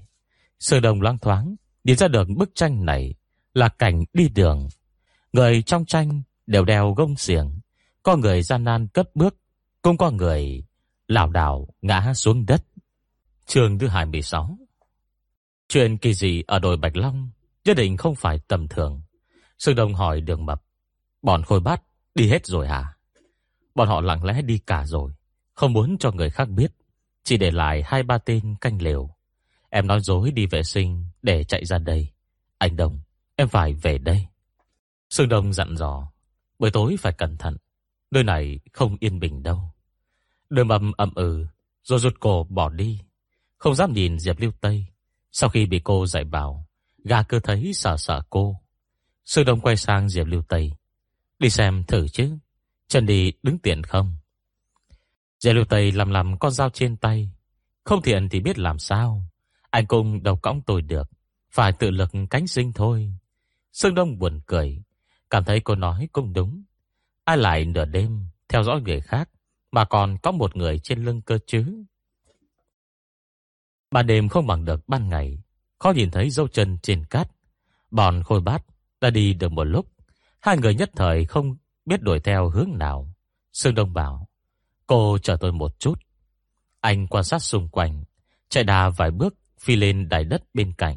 [0.61, 3.15] Sương Đông loang thoáng nhìn ra được bức tranh này
[3.55, 4.69] là cảnh đi đường.
[5.33, 7.61] Người trong tranh đều đeo gông xiềng,
[8.03, 9.37] có người gian nan cất bước,
[9.83, 10.65] cũng có người
[11.09, 12.63] lảo đảo ngã xuống đất.
[13.47, 14.59] Trường thứ 26
[15.69, 17.31] Chuyện kỳ dị ở đồi Bạch Long
[17.65, 19.03] nhất định không phải tầm thường.
[19.59, 20.63] Sương Đông hỏi đường mập,
[21.23, 21.83] bọn khôi bát
[22.15, 22.97] đi hết rồi hả?
[23.75, 25.13] Bọn họ lặng lẽ đi cả rồi,
[25.53, 26.73] không muốn cho người khác biết,
[27.25, 29.11] chỉ để lại hai ba tên canh lều.
[29.71, 32.09] Em nói dối đi vệ sinh để chạy ra đây.
[32.59, 33.01] Anh Đông,
[33.37, 34.27] em phải về đây.
[35.11, 36.13] Sương Đông dặn dò,
[36.59, 37.57] buổi tối phải cẩn thận,
[38.11, 39.73] nơi này không yên bình đâu.
[40.51, 41.47] Đường mầm ậm ừ,
[41.83, 43.01] rồi rụt cổ bỏ đi,
[43.59, 44.87] không dám nhìn Diệp Lưu Tây.
[45.33, 46.67] Sau khi bị cô dạy bảo,
[47.05, 48.61] gà cơ thấy sợ sợ cô.
[49.25, 50.73] Sư Đông quay sang Diệp Lưu Tây,
[51.39, 52.39] đi xem thử chứ,
[52.89, 54.17] chân đi đứng tiện không.
[55.41, 57.31] Diệp Lưu Tây làm làm con dao trên tay,
[57.85, 59.23] không thiện thì biết làm sao.
[59.71, 61.11] Anh cùng đầu cõng tôi được,
[61.51, 63.15] phải tự lực cánh sinh thôi.
[63.73, 64.83] Sương Đông buồn cười,
[65.31, 66.63] cảm thấy cô nói cũng đúng.
[67.25, 69.29] Ai lại nửa đêm theo dõi người khác
[69.73, 71.85] mà còn có một người trên lưng cơ chứ?
[73.97, 75.39] Ban đêm không bằng được ban ngày,
[75.79, 77.31] khó nhìn thấy dấu chân trên cát.
[77.91, 78.63] Bọn khôi bát
[79.01, 79.87] đã đi được một lúc,
[80.41, 81.57] hai người nhất thời không
[81.87, 83.15] biết đuổi theo hướng nào.
[83.53, 84.29] Sương Đông bảo,
[84.87, 86.01] cô chờ tôi một chút.
[86.81, 88.05] Anh quan sát xung quanh,
[88.49, 90.97] chạy đà vài bước phi lên đài đất bên cạnh,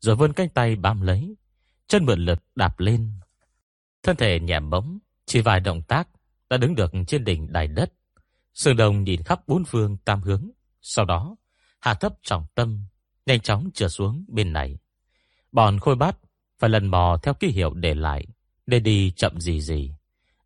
[0.00, 1.36] rồi vươn cánh tay bám lấy,
[1.88, 3.12] chân mượn lực đạp lên.
[4.02, 6.08] Thân thể nhẹ bóng, chỉ vài động tác
[6.50, 7.92] đã đứng được trên đỉnh đài đất.
[8.54, 10.50] Sương Đông nhìn khắp bốn phương tam hướng,
[10.82, 11.36] sau đó
[11.80, 12.80] hạ thấp trọng tâm,
[13.26, 14.78] nhanh chóng trượt xuống bên này.
[15.52, 16.16] Bọn khôi bát
[16.58, 18.26] phải lần mò theo ký hiệu để lại,
[18.66, 19.94] để đi chậm gì gì.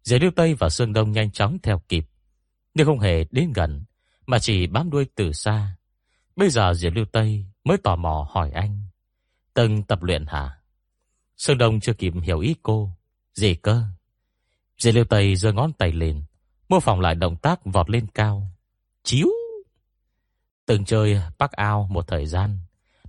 [0.02, 2.04] Giới Lưu Tây và Sương Đông nhanh chóng theo kịp,
[2.74, 3.84] nhưng không hề đến gần,
[4.26, 5.76] mà chỉ bám đuôi từ xa.
[6.36, 8.82] Bây giờ Diệp Lưu Tây mới tò mò hỏi anh.
[9.54, 10.50] Từng tập luyện hả?
[11.36, 12.90] Sương Đông chưa kịp hiểu ý cô.
[13.34, 13.82] Gì cơ?
[14.78, 16.24] Diệp Lưu Tây giơ ngón tay lên,
[16.68, 18.50] mô phỏng lại động tác vọt lên cao.
[19.02, 19.28] Chiếu!
[20.66, 22.58] Từng chơi bắc ao một thời gian,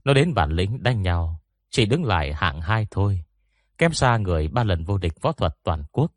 [0.04, 3.24] nó đến bản lĩnh đánh nhau, chỉ đứng lại hạng hai thôi.
[3.78, 6.12] Kém xa người ba lần vô địch võ thuật toàn quốc.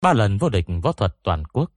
[0.00, 1.72] Ba lần vô địch võ thuật toàn quốc.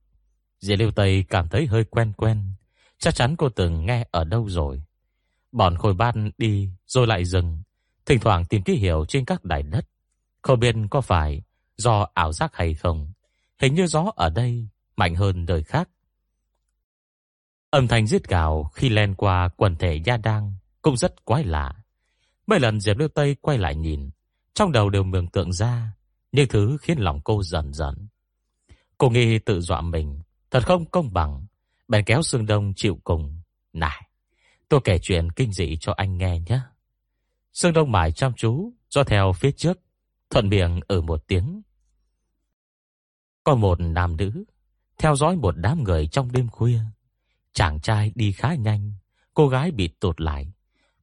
[0.60, 2.54] Diệp Lưu Tây cảm thấy hơi quen quen.
[2.98, 4.84] Chắc chắn cô từng nghe ở đâu rồi.
[5.52, 7.64] Bọn khôi ban đi rồi lại dừng.
[8.06, 9.88] Thỉnh thoảng tìm ký hiệu trên các đài đất.
[10.42, 11.42] Không biết có phải
[11.78, 13.14] do ảo giác hay không.
[13.60, 15.90] Hình như gió ở đây mạnh hơn nơi khác.
[17.74, 21.74] Âm thanh giết gào khi len qua quần thể gia đang cũng rất quái lạ.
[22.48, 24.10] Mấy lần Diệp Lưu Tây quay lại nhìn,
[24.54, 25.94] trong đầu đều mường tượng ra
[26.32, 28.08] những thứ khiến lòng cô dần dần.
[28.98, 31.46] Cô nghi tự dọa mình, thật không công bằng.
[31.88, 33.42] Bèn kéo Sương Đông chịu cùng.
[33.74, 34.10] Này,
[34.70, 36.60] tôi kể chuyện kinh dị cho anh nghe nhé.
[37.54, 39.80] Sương Đông mải chăm chú, do theo phía trước,
[40.30, 41.62] Thuận miệng ở một tiếng.
[43.44, 44.44] Có một nam nữ
[44.98, 46.80] theo dõi một đám người trong đêm khuya.
[47.54, 48.94] Chàng trai đi khá nhanh,
[49.34, 50.54] cô gái bị tụt lại.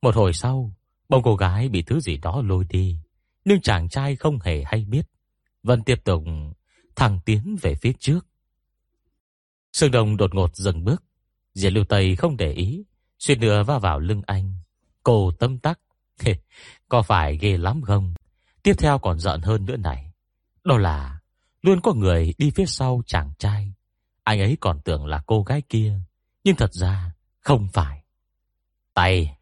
[0.03, 0.73] Một hồi sau,
[1.09, 2.99] bông cô gái bị thứ gì đó lôi đi,
[3.45, 5.07] nhưng chàng trai không hề hay biết,
[5.63, 6.25] vẫn tiếp tục
[6.97, 8.27] thẳng tiến về phía trước.
[9.73, 11.05] Sương đồng đột ngột dừng bước,
[11.55, 12.85] Diệp Lưu Tây không để ý,
[13.19, 14.55] suýt nữa va vào lưng anh.
[15.03, 15.81] Cô tâm tắc,
[16.89, 18.15] có phải ghê lắm không?
[18.63, 20.13] Tiếp theo còn giận hơn nữa này.
[20.65, 21.21] Đó là
[21.63, 23.73] luôn có người đi phía sau chàng trai.
[24.25, 26.01] Anh ấy còn tưởng là cô gái kia,
[26.45, 28.05] nhưng thật ra không phải.
[28.95, 29.37] Tay.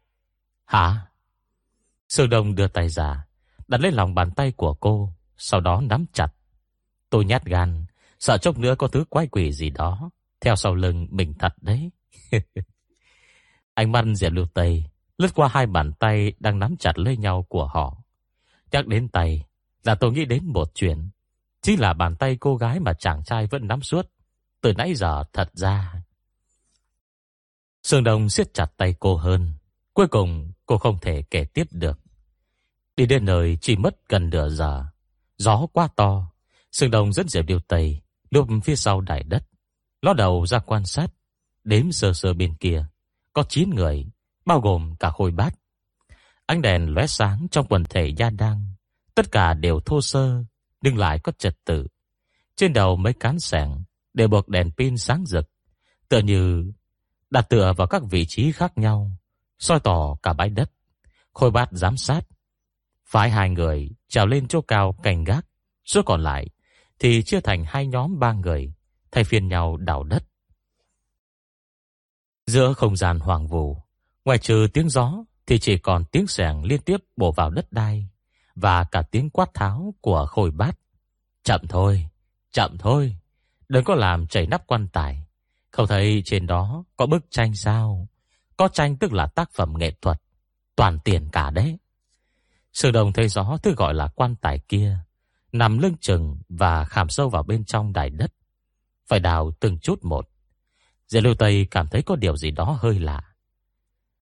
[0.65, 1.05] Hả?
[2.09, 3.25] Sương Đông đưa tay ra,
[3.67, 6.33] đặt lên lòng bàn tay của cô, sau đó nắm chặt.
[7.09, 7.85] Tôi nhát gan,
[8.19, 10.09] sợ chốc nữa có thứ quái quỷ gì đó
[10.41, 11.91] theo sau lưng mình thật đấy.
[13.73, 14.85] Anh mắt Diệp Lưu Tây
[15.17, 17.97] lướt qua hai bàn tay đang nắm chặt lấy nhau của họ.
[18.71, 19.43] Nhắc đến tay
[19.83, 21.09] là tôi nghĩ đến một chuyện.
[21.61, 24.11] Chính là bàn tay cô gái mà chàng trai vẫn nắm suốt.
[24.61, 25.93] Từ nãy giờ thật ra.
[27.89, 29.53] Sương Đông siết chặt tay cô hơn.
[29.93, 31.99] Cuối cùng cô không thể kể tiếp được.
[32.97, 34.85] Đi đến nơi chỉ mất gần nửa giờ.
[35.37, 36.31] Gió quá to.
[36.71, 39.43] Sương Đông dẫn Diệp Điều Tây lùm phía sau đại đất.
[40.01, 41.07] Ló đầu ra quan sát.
[41.63, 42.85] Đếm sơ sơ bên kia.
[43.33, 44.05] Có 9 người,
[44.45, 45.53] bao gồm cả khôi bát.
[46.45, 48.73] Ánh đèn lóe sáng trong quần thể gia đăng.
[49.15, 50.43] Tất cả đều thô sơ,
[50.81, 51.87] nhưng lại có trật tự.
[52.55, 55.49] Trên đầu mấy cán sẻng đều buộc đèn pin sáng rực,
[56.09, 56.71] tựa như
[57.29, 59.11] đặt tựa vào các vị trí khác nhau,
[59.59, 60.71] soi tỏ cả bãi đất.
[61.33, 62.21] Khôi bát giám sát,
[63.05, 65.45] phái hai người trèo lên chỗ cao cảnh gác,
[65.85, 66.49] số còn lại
[66.99, 68.73] thì chia thành hai nhóm ba người,
[69.11, 70.23] thay phiên nhau đào đất.
[72.47, 73.77] Giữa không gian hoàng vũ,
[74.25, 78.07] ngoài trừ tiếng gió thì chỉ còn tiếng sẻng liên tiếp bổ vào đất đai
[78.55, 80.79] và cả tiếng quát tháo của khôi bát.
[81.43, 82.07] Chậm thôi,
[82.51, 83.15] chậm thôi,
[83.69, 85.23] đừng có làm chảy nắp quan tài.
[85.71, 88.07] Không thấy trên đó có bức tranh sao?
[88.57, 90.21] Có tranh tức là tác phẩm nghệ thuật,
[90.75, 91.77] toàn tiền cả đấy.
[92.73, 94.97] Sư đồng thấy rõ thứ gọi là quan tài kia,
[95.51, 98.33] nằm lưng chừng và khảm sâu vào bên trong đài đất.
[99.07, 100.29] Phải đào từng chút một.
[101.07, 103.21] Diệp lưu Tây cảm thấy có điều gì đó hơi lạ.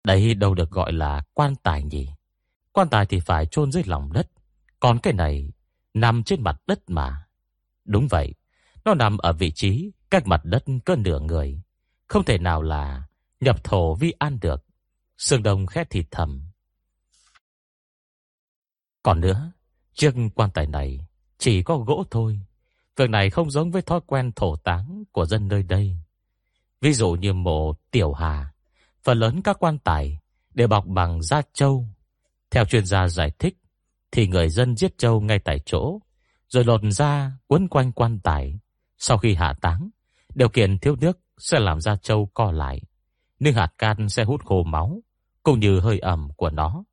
[0.05, 2.09] Đây đâu được gọi là quan tài nhỉ?
[2.73, 4.29] Quan tài thì phải chôn dưới lòng đất,
[4.81, 5.53] còn cái này
[5.95, 7.25] nằm trên mặt đất mà.
[7.85, 8.35] Đúng vậy,
[8.85, 11.61] nó nằm ở vị trí cách mặt đất cơn nửa người,
[12.07, 13.03] không thể nào là
[13.40, 14.64] nhập thổ vi an được.
[15.18, 16.42] Sương Đông khét thịt thầm.
[19.03, 19.53] Còn nữa,
[19.94, 21.07] chiếc quan tài này
[21.38, 22.40] chỉ có gỗ thôi.
[22.96, 25.96] Việc này không giống với thói quen thổ táng của dân nơi đây.
[26.81, 28.53] Ví dụ như mộ Tiểu Hà,
[29.03, 30.18] phần lớn các quan tài
[30.55, 31.87] đều bọc bằng da trâu.
[32.51, 33.57] Theo chuyên gia giải thích,
[34.11, 35.98] thì người dân giết trâu ngay tại chỗ,
[36.48, 38.59] rồi lột da quấn quanh quan tài.
[38.98, 39.90] Sau khi hạ táng,
[40.35, 42.81] điều kiện thiếu nước sẽ làm da trâu co lại,
[43.38, 45.03] nhưng hạt can sẽ hút khô máu,
[45.42, 46.85] cũng như hơi ẩm của nó.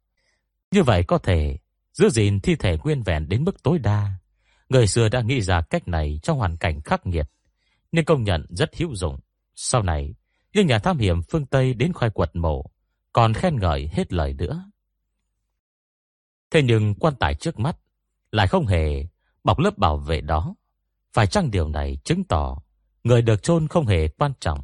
[0.72, 1.58] Như vậy có thể
[1.94, 4.14] giữ gìn thi thể nguyên vẹn đến mức tối đa.
[4.70, 7.26] Người xưa đã nghĩ ra cách này trong hoàn cảnh khắc nghiệt,
[7.92, 9.20] nên công nhận rất hữu dụng.
[9.56, 10.16] Sau này,
[10.54, 12.72] những nhà tham hiểm phương Tây đến khoai quật mộ,
[13.14, 14.72] còn khen ngợi hết lời nữa.
[16.52, 17.78] Thế nhưng quan tài trước mắt
[18.32, 19.08] lại không hề
[19.44, 20.56] bọc lớp bảo vệ đó.
[21.14, 22.62] Phải chăng điều này chứng tỏ
[23.10, 24.60] người được chôn không hề quan trọng?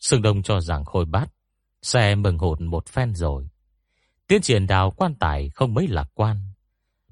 [0.00, 1.32] Sương Đông cho rằng khôi bát
[1.82, 3.48] xe mừng hụt một phen rồi.
[4.26, 6.52] Tiến triển đào quan tài không mấy lạc quan.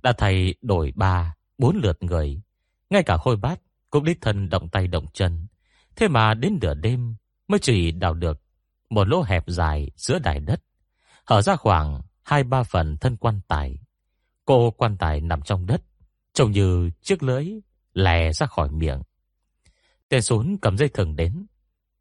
[0.02, 2.42] Đã thầy đổi ba, bốn lượt người.
[2.90, 5.46] Ngay cả khôi bát cũng đích thân động tay động chân.
[5.96, 7.14] Thế mà đến nửa đêm
[7.48, 8.42] mới chỉ đào được
[8.90, 10.62] một lỗ hẹp dài giữa đài đất.
[11.26, 13.78] Hở ra khoảng hai ba phần thân quan tài.
[14.44, 15.82] Cô quan tài nằm trong đất,
[16.34, 17.46] trông như chiếc lưỡi
[17.94, 19.02] lè ra khỏi miệng.
[20.10, 21.46] Tên sún cầm dây thừng đến,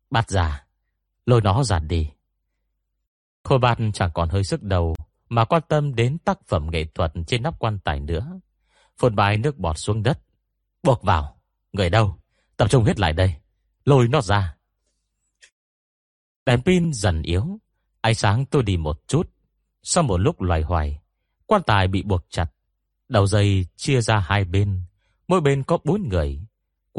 [0.10, 0.65] bắt ra,
[1.26, 2.10] lôi nó giản đi.
[3.43, 4.95] Khôi bạt chẳng còn hơi sức đầu
[5.30, 8.39] mà quan tâm đến tác phẩm nghệ thuật trên nắp quan tài nữa.
[8.98, 10.22] Phun bài nước bọt xuống đất,
[10.84, 11.41] buộc vào.
[11.74, 12.19] Người đâu?
[12.58, 13.36] Tập trung hết lại đây.
[13.86, 14.56] Lôi nó ra.
[16.45, 17.60] Đèn pin dần yếu,
[18.02, 19.32] ánh sáng tôi đi một chút.
[19.84, 21.02] Sau một lúc loài hoài,
[21.45, 22.48] quan tài bị buộc chặt.
[23.10, 24.82] Đầu dây chia ra hai bên,
[25.28, 26.41] mỗi bên có bốn người.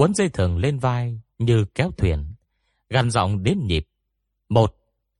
[0.01, 2.35] Cuốn dây thừng lên vai như kéo thuyền.
[2.89, 3.87] Gằn giọng đến nhịp.
[4.49, 4.77] Một,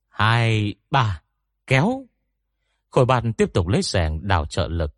[0.09, 1.21] hai, ba,
[1.67, 2.05] kéo.
[2.89, 4.95] Khôi bạn tiếp tục lấy sẻng đào trợ lực.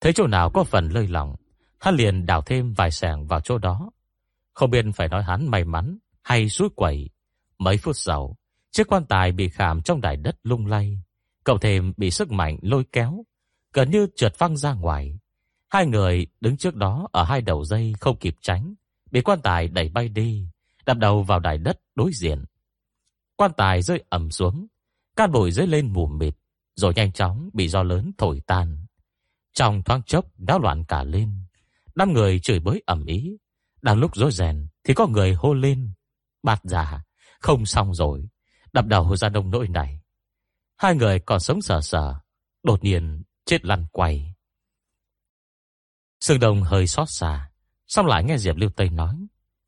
[0.00, 1.36] Thấy chỗ nào có phần lơi lỏng,
[1.80, 3.90] hắn liền đào thêm vài sẻng vào chỗ đó.
[4.54, 7.10] Không biết phải nói hắn may mắn hay suối quẩy.
[7.58, 8.36] Mấy phút sau,
[8.70, 11.02] chiếc quan tài bị khảm trong đài đất lung lay.
[11.44, 13.24] Cậu thêm bị sức mạnh lôi kéo,
[13.72, 15.18] gần như trượt văng ra ngoài.
[15.68, 18.74] Hai người đứng trước đó ở hai đầu dây không kịp tránh,
[19.10, 20.48] bị quan tài đẩy bay đi,
[20.86, 22.44] đập đầu vào đài đất đối diện.
[23.36, 24.66] Quan tài rơi ầm xuống,
[25.16, 26.34] cát bụi rơi lên mù mịt,
[26.76, 28.86] rồi nhanh chóng bị gió lớn thổi tan.
[29.52, 31.44] Trong thoáng chốc đã loạn cả lên,
[31.94, 33.36] năm người chửi bới ầm ĩ.
[33.82, 35.92] Đang lúc rối rèn thì có người hô lên,
[36.42, 37.04] bạt giả,
[37.40, 38.28] không xong rồi,
[38.72, 40.00] đập đầu ra đông nỗi này.
[40.76, 42.14] Hai người còn sống sờ sờ,
[42.62, 44.34] đột nhiên chết lăn quay.
[46.20, 47.50] Sương Đông hơi xót xa,
[47.88, 49.26] xong lại nghe Diệp Lưu Tây nói,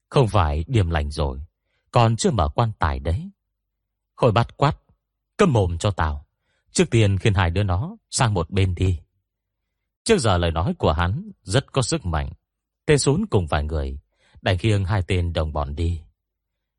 [0.09, 1.41] không phải điểm lành rồi,
[1.91, 3.31] còn chưa mở quan tài đấy.
[4.17, 4.77] Khôi bắt quát,
[5.37, 6.27] câm mồm cho tao.
[6.73, 9.01] Trước tiên khiến hai đứa nó sang một bên đi.
[10.05, 12.33] Trước giờ lời nói của hắn rất có sức mạnh.
[12.87, 13.99] Tên xuống cùng vài người,
[14.43, 16.03] đành khiêng hai tên đồng bọn đi.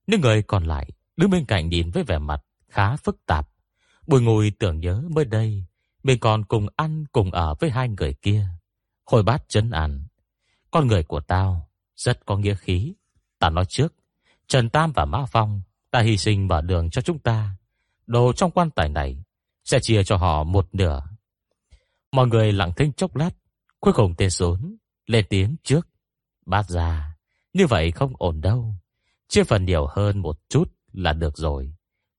[0.08, 3.50] Những người còn lại đứng bên cạnh nhìn với vẻ mặt khá phức tạp.
[4.08, 5.66] Bùi ngùi tưởng nhớ mới đây,
[6.04, 8.48] mình còn cùng ăn cùng ở với hai người kia.
[9.06, 10.06] Hồi bát chấn ăn.
[10.72, 12.94] Con người của tao rất có nghĩa khí.
[13.40, 13.94] Ta nói trước,
[14.48, 17.56] Trần Tam và Mã Phong đã hy sinh mở đường cho chúng ta.
[18.08, 19.24] Đồ trong quan tài này
[19.64, 21.04] sẽ chia cho họ một nửa.
[22.12, 23.30] Mọi người lặng thinh chốc lát,
[23.80, 24.76] cuối cùng tên rốn
[25.08, 25.88] lên tiếng trước.
[26.46, 27.16] Bát ra,
[27.54, 28.76] như vậy không ổn đâu.
[29.28, 31.74] Chia phần nhiều hơn một chút là được rồi.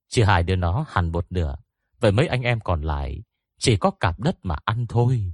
[0.09, 1.57] Chia hai đứa nó hẳn một nửa.
[2.01, 3.23] Vậy mấy anh em còn lại
[3.59, 5.33] chỉ có cạp đất mà ăn thôi.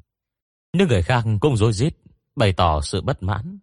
[0.73, 1.95] Những người khác cũng rối rít,
[2.39, 3.59] bày tỏ sự bất mãn.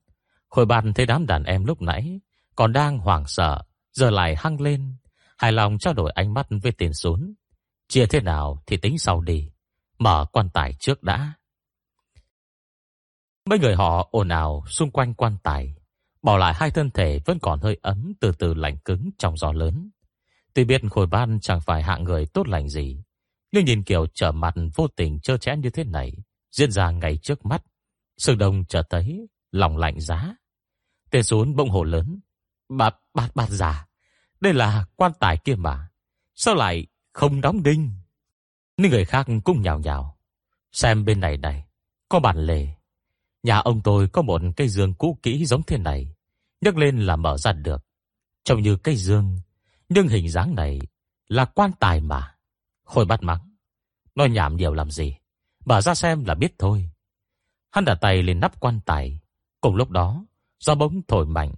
[0.50, 2.20] Khôi bàn thấy đám đàn em lúc nãy
[2.56, 3.62] còn đang hoảng sợ,
[3.94, 4.96] giờ lại hăng lên,
[5.38, 7.34] hài lòng trao đổi ánh mắt với tiền xuống.
[7.88, 9.52] Chia thế nào thì tính sau đi,
[10.00, 11.34] mở quan tài trước đã.
[13.50, 15.76] Mấy người họ ồn ào xung quanh quan tài,
[16.22, 19.52] bỏ lại hai thân thể vẫn còn hơi ấm từ từ lạnh cứng trong gió
[19.52, 19.90] lớn.
[20.54, 23.04] Tuy biết khôi ban chẳng phải hạng người tốt lành gì,
[23.52, 26.14] nhưng nhìn kiểu trở mặt vô tình trơ chẽn như thế này,
[26.52, 27.64] diễn ra ngay trước mắt,
[28.18, 30.36] Sương Đông trở thấy lòng lạnh giá.
[31.12, 32.20] Tên xuống bông hồ lớn,
[32.70, 33.88] bạt bạt bạt giả,
[34.40, 35.90] đây là quan tài kia mà,
[36.36, 37.92] sao lại không đóng đinh?
[38.78, 40.18] Những người khác cũng nhào nhào,
[40.72, 41.66] xem bên này này,
[42.10, 42.68] có bản lề.
[43.44, 46.16] Nhà ông tôi có một cây giường cũ kỹ giống thế này,
[46.62, 47.86] nhấc lên là mở ra được.
[48.44, 49.40] Trông như cây dương,
[49.90, 50.80] nhưng hình dáng này
[51.28, 52.36] là quan tài mà.
[52.84, 53.56] Khôi bắt mắng.
[54.16, 55.16] Nói nhảm nhiều làm gì.
[55.66, 56.90] Bà ra xem là biết thôi.
[57.76, 59.20] Hắn đặt tay lên nắp quan tài.
[59.62, 60.26] Cùng lúc đó,
[60.60, 61.54] do bỗng thổi mạnh.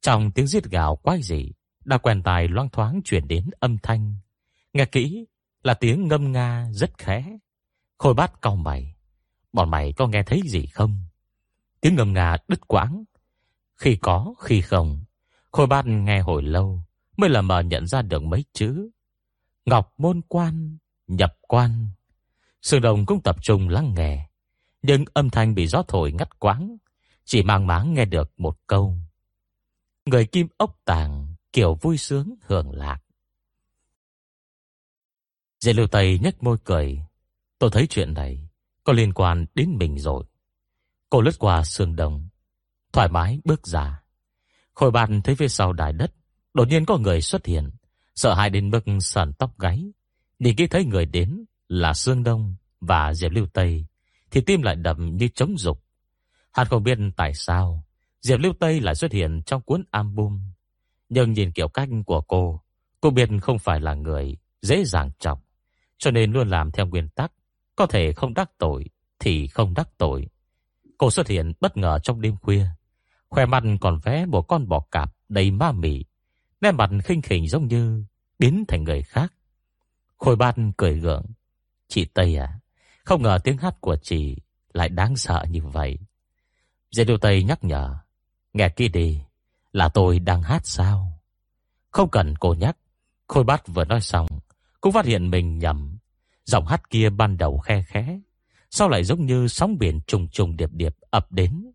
[0.00, 1.52] Trong tiếng giết gào quái dị,
[1.84, 4.16] đã quen tài loang thoáng chuyển đến âm thanh.
[4.72, 5.26] Nghe kỹ
[5.62, 7.38] là tiếng ngâm nga rất khẽ.
[7.98, 8.94] Khôi bát cau mày.
[9.52, 11.00] Bọn mày có nghe thấy gì không?
[11.80, 13.04] Tiếng ngâm nga đứt quãng.
[13.76, 15.04] Khi có, khi không.
[15.52, 16.82] Khôi bát nghe hồi lâu
[17.16, 18.90] mới là mờ nhận ra được mấy chữ.
[19.66, 21.86] Ngọc môn quan, nhập quan.
[22.62, 24.27] Sương Đồng cũng tập trung lắng nghe,
[24.82, 26.76] nhưng âm thanh bị gió thổi ngắt quãng,
[27.24, 28.96] chỉ mang máng nghe được một câu.
[30.04, 32.98] Người kim ốc tàng, kiểu vui sướng hưởng lạc.
[35.60, 37.00] Dê lưu Tây nhếch môi cười.
[37.58, 38.48] Tôi thấy chuyện này
[38.84, 40.24] có liên quan đến mình rồi.
[41.10, 42.28] Cô lướt qua sương đồng,
[42.92, 44.02] thoải mái bước ra.
[44.74, 46.12] Khôi bàn thấy phía sau đài đất,
[46.54, 47.70] đột nhiên có người xuất hiện,
[48.14, 49.92] sợ hãi đến mức sờn tóc gáy.
[50.38, 53.86] Nhìn kỹ thấy người đến là Sương Đông và Diệp Lưu Tây,
[54.30, 55.82] thì tim lại đập như trống dục.
[56.52, 57.84] Hắn không biết tại sao
[58.20, 60.40] Diệp Lưu Tây lại xuất hiện trong cuốn album.
[61.08, 62.60] Nhưng nhìn kiểu cách của cô,
[63.00, 65.44] cô biết không phải là người dễ dàng chọc,
[65.98, 67.32] cho nên luôn làm theo nguyên tắc,
[67.76, 68.84] có thể không đắc tội
[69.18, 70.28] thì không đắc tội.
[70.98, 72.66] Cô xuất hiện bất ngờ trong đêm khuya,
[73.28, 76.04] khoe mặt còn vẽ một con bò cạp đầy ma mị,
[76.60, 78.04] nét mặt khinh khỉnh giống như
[78.38, 79.32] biến thành người khác.
[80.16, 81.24] Khôi ban cười gượng.
[81.88, 82.58] Chị Tây à,
[83.08, 84.36] không ngờ tiếng hát của chị
[84.72, 85.98] lại đáng sợ như vậy.
[86.90, 87.96] Dê Đô Tây nhắc nhở.
[88.52, 89.20] Nghe kỹ đi,
[89.72, 91.20] là tôi đang hát sao?
[91.90, 92.76] Không cần cô nhắc.
[93.28, 94.26] Khôi bát vừa nói xong,
[94.80, 95.98] cũng phát hiện mình nhầm.
[96.44, 98.20] Giọng hát kia ban đầu khe khẽ,
[98.70, 101.72] sau lại giống như sóng biển trùng trùng điệp điệp ập đến.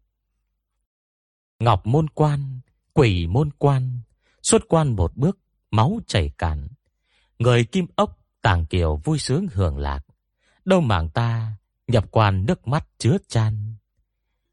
[1.59, 2.59] Ngọc môn quan,
[2.93, 3.99] quỷ môn quan,
[4.43, 5.37] xuất quan một bước,
[5.71, 6.67] máu chảy cạn.
[7.39, 10.05] Người kim ốc tàng kiều vui sướng hưởng lạc.
[10.65, 11.53] Đâu mảng ta
[11.87, 13.75] nhập quan nước mắt chứa chan.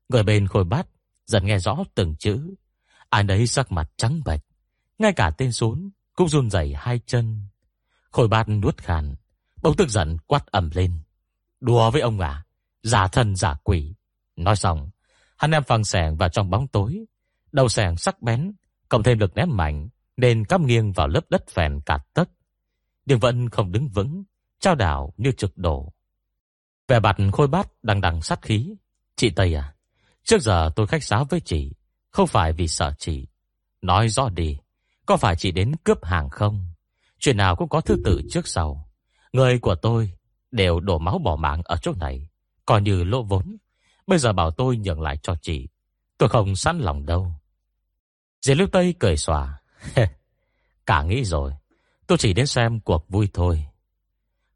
[0.09, 0.87] Người bên khôi bát
[1.27, 2.55] dần nghe rõ từng chữ.
[3.09, 4.41] Ai đấy sắc mặt trắng bệch,
[4.99, 7.47] ngay cả tên xuống cũng run rẩy hai chân.
[8.11, 9.15] Khôi bát nuốt khàn,
[9.63, 10.99] bỗng tức giận quát ầm lên.
[11.61, 12.45] Đùa với ông à,
[12.83, 13.95] giả thần giả quỷ.
[14.37, 14.91] Nói xong,
[15.37, 17.05] hắn em phăng sẻng vào trong bóng tối.
[17.53, 18.53] Đầu sẻng sắc bén,
[18.89, 22.31] cộng thêm lực ném mạnh, nên cắm nghiêng vào lớp đất phèn cạt tấc.
[23.07, 24.25] Nhưng vẫn không đứng vững,
[24.61, 25.93] trao đảo như trực đổ.
[26.91, 28.75] Vẻ mặt khôi bát đằng đằng sát khí,
[29.17, 29.75] Chị Tây à,
[30.25, 31.73] trước giờ tôi khách sáo với chị,
[32.11, 33.27] không phải vì sợ chị.
[33.83, 34.59] Nói rõ đi,
[35.07, 36.67] có phải chị đến cướp hàng không?
[37.19, 38.89] Chuyện nào cũng có thứ tự trước sau.
[39.33, 40.13] Người của tôi
[40.51, 42.29] đều đổ máu bỏ mạng ở chỗ này,
[42.67, 43.57] coi như lỗ vốn.
[44.07, 45.69] Bây giờ bảo tôi nhường lại cho chị,
[46.19, 47.33] tôi không sẵn lòng đâu.
[48.43, 49.61] Diệp Lưu Tây cười xòa.
[50.87, 51.53] Cả nghĩ rồi,
[52.07, 53.67] tôi chỉ đến xem cuộc vui thôi.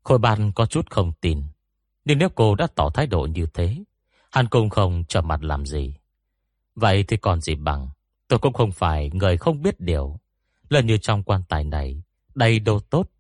[0.02, 1.42] Khôi ban có chút không tin,
[2.04, 3.84] nhưng nếu cô đã tỏ thái độ như thế,
[4.30, 5.94] hắn cũng không trở mặt làm gì.
[6.74, 7.88] Vậy thì còn gì bằng,
[8.28, 10.20] tôi cũng không phải người không biết điều.
[10.68, 12.02] Lần như trong quan tài này,
[12.34, 13.10] đầy đồ tốt,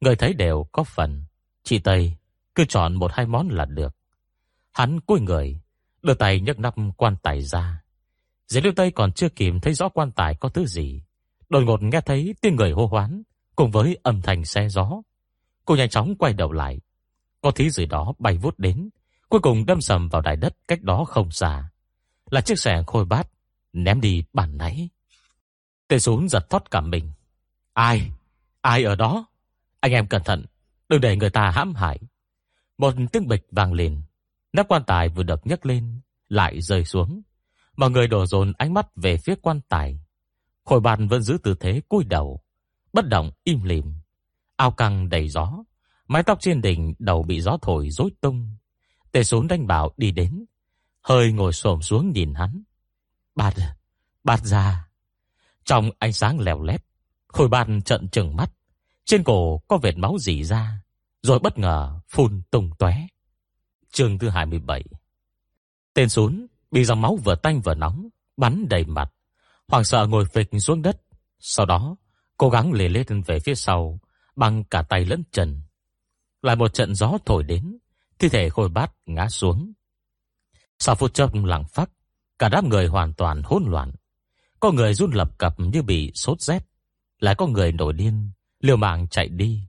[0.00, 1.24] người thấy đều có phần.
[1.62, 2.14] Chị Tây
[2.54, 3.96] cứ chọn một hai món là được.
[4.72, 5.60] Hắn cúi người,
[6.02, 7.82] đưa tay nhấc nắp quan tài ra.
[8.48, 11.02] Dưới lưu Tây còn chưa kịp thấy rõ quan tài có thứ gì.
[11.48, 13.22] Đột ngột nghe thấy tiếng người hô hoán,
[13.56, 15.02] cùng với âm thanh xe gió.
[15.64, 16.80] Cô nhanh chóng quay đầu lại.
[17.44, 18.88] Có thứ gì đó bay vút đến,
[19.28, 21.70] cuối cùng đâm sầm vào đài đất cách đó không xa.
[22.30, 23.28] Là chiếc xe khôi bát,
[23.72, 24.88] ném đi bản nãy.
[25.88, 27.12] Tê xuống giật thoát cả mình.
[27.72, 28.10] Ai?
[28.60, 29.26] Ai ở đó?
[29.80, 30.44] Anh em cẩn thận,
[30.88, 32.00] đừng để người ta hãm hại.
[32.78, 34.02] Một tiếng bịch vang lên,
[34.52, 37.22] nắp quan tài vừa được nhấc lên, lại rơi xuống.
[37.76, 40.00] Mọi người đổ dồn ánh mắt về phía quan tài.
[40.64, 42.40] Khôi bàn vẫn giữ tư thế cúi đầu,
[42.92, 43.94] bất động im lìm.
[44.56, 45.64] Ao căng đầy gió,
[46.08, 48.56] mái tóc trên đỉnh đầu bị gió thổi rối tung.
[49.12, 50.44] Tề xuống đánh bảo đi đến,
[51.00, 52.62] hơi ngồi xổm xuống nhìn hắn.
[53.34, 53.54] Bạt,
[54.24, 54.88] bạt ra.
[55.64, 56.84] Trong ánh sáng lèo lét,
[57.28, 58.50] khôi bàn trận trừng mắt.
[59.04, 60.82] Trên cổ có vệt máu dì ra,
[61.22, 63.06] rồi bất ngờ phun tung tóe.
[63.92, 64.84] Chương thứ 27
[65.94, 69.12] Tên xuống bị dòng máu vừa tanh vừa nóng, bắn đầy mặt.
[69.68, 71.02] Hoàng sợ ngồi phịch xuống đất.
[71.38, 71.96] Sau đó,
[72.36, 74.00] cố gắng lề lết về phía sau,
[74.36, 75.62] bằng cả tay lẫn chân.
[76.44, 77.78] Lại một trận gió thổi đến,
[78.18, 79.72] thi thể khôi bát ngã xuống.
[80.78, 81.90] Sau phút chốc lặng phát,
[82.38, 83.92] cả đám người hoàn toàn hỗn loạn.
[84.60, 86.66] Có người run lập cập như bị sốt rét,
[87.18, 88.30] lại có người nổi điên,
[88.60, 89.60] liều mạng chạy đi.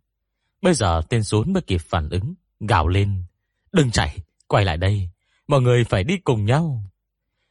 [0.61, 3.23] Bây giờ tên xuống mới kịp phản ứng, gào lên.
[3.71, 5.09] Đừng chạy, quay lại đây,
[5.47, 6.83] mọi người phải đi cùng nhau.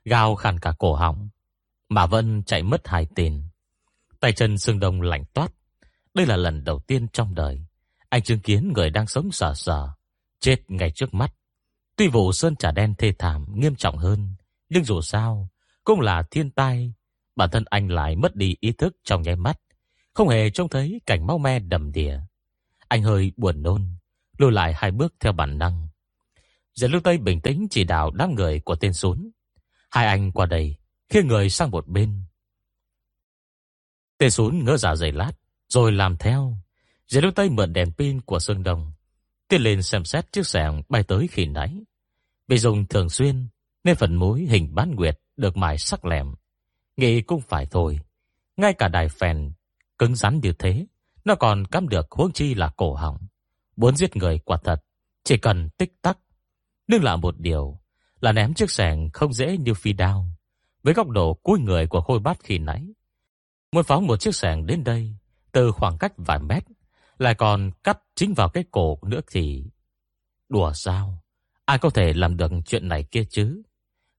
[0.04, 1.28] Gào khàn cả cổ họng,
[1.88, 3.42] mà Vân chạy mất hai tên.
[4.20, 5.52] Tay chân xương đông lạnh toát.
[6.14, 7.66] Đây là lần đầu tiên trong đời
[8.14, 9.88] anh chứng kiến người đang sống sờ sờ
[10.40, 11.35] chết ngay trước mắt.
[11.96, 14.35] Tuy vụ sơn trà đen thê thảm nghiêm trọng hơn,
[14.68, 15.48] nhưng dù sao
[15.85, 16.94] cũng là thiên tai.
[17.37, 19.61] Bản thân anh lại mất đi ý thức trong nháy mắt,
[20.12, 22.20] không hề trông thấy cảnh máu me đầm đìa.
[22.88, 23.87] Anh hơi buồn nôn,
[24.38, 25.88] lùi lại hai bước theo bản năng.
[26.74, 29.31] Giờ lưu Tây bình tĩnh chỉ đạo đám người của tên sún.
[29.90, 30.77] Hai anh qua đây,
[31.09, 32.22] khi người sang một bên.
[34.18, 35.33] Tên sún ngỡ dạ giả giày lát,
[35.68, 36.63] rồi làm theo.
[37.08, 38.92] Giờ lưu tay mượn đèn pin của Sơn Đồng,
[39.48, 41.84] tiến lên xem xét chiếc sẻng bay tới khi nãy.
[42.48, 43.48] Vì dùng thường xuyên,
[43.84, 46.34] nên phần mối hình bán nguyệt được mài sắc lẹm.
[46.96, 48.00] Nghĩ cũng phải thôi.
[48.56, 49.52] Ngay cả đài phèn
[49.98, 50.86] cứng rắn như thế,
[51.24, 53.18] nó còn cắm được huống chi là cổ họng.
[53.76, 54.84] Muốn giết người quả thật,
[55.24, 56.18] chỉ cần tích tắc.
[56.88, 57.78] Nhưng là một điều,
[58.20, 60.28] là ném chiếc sẻng không dễ như phi đao.
[60.82, 62.86] Với góc độ cúi người của khôi bát khi nãy,
[63.72, 65.16] muốn phóng một chiếc sẻng đến đây,
[65.52, 66.64] từ khoảng cách vài mét,
[67.18, 69.64] lại còn cắt chính vào cái cổ nữa thì...
[70.48, 71.22] Đùa sao?
[71.64, 73.62] Ai có thể làm được chuyện này kia chứ?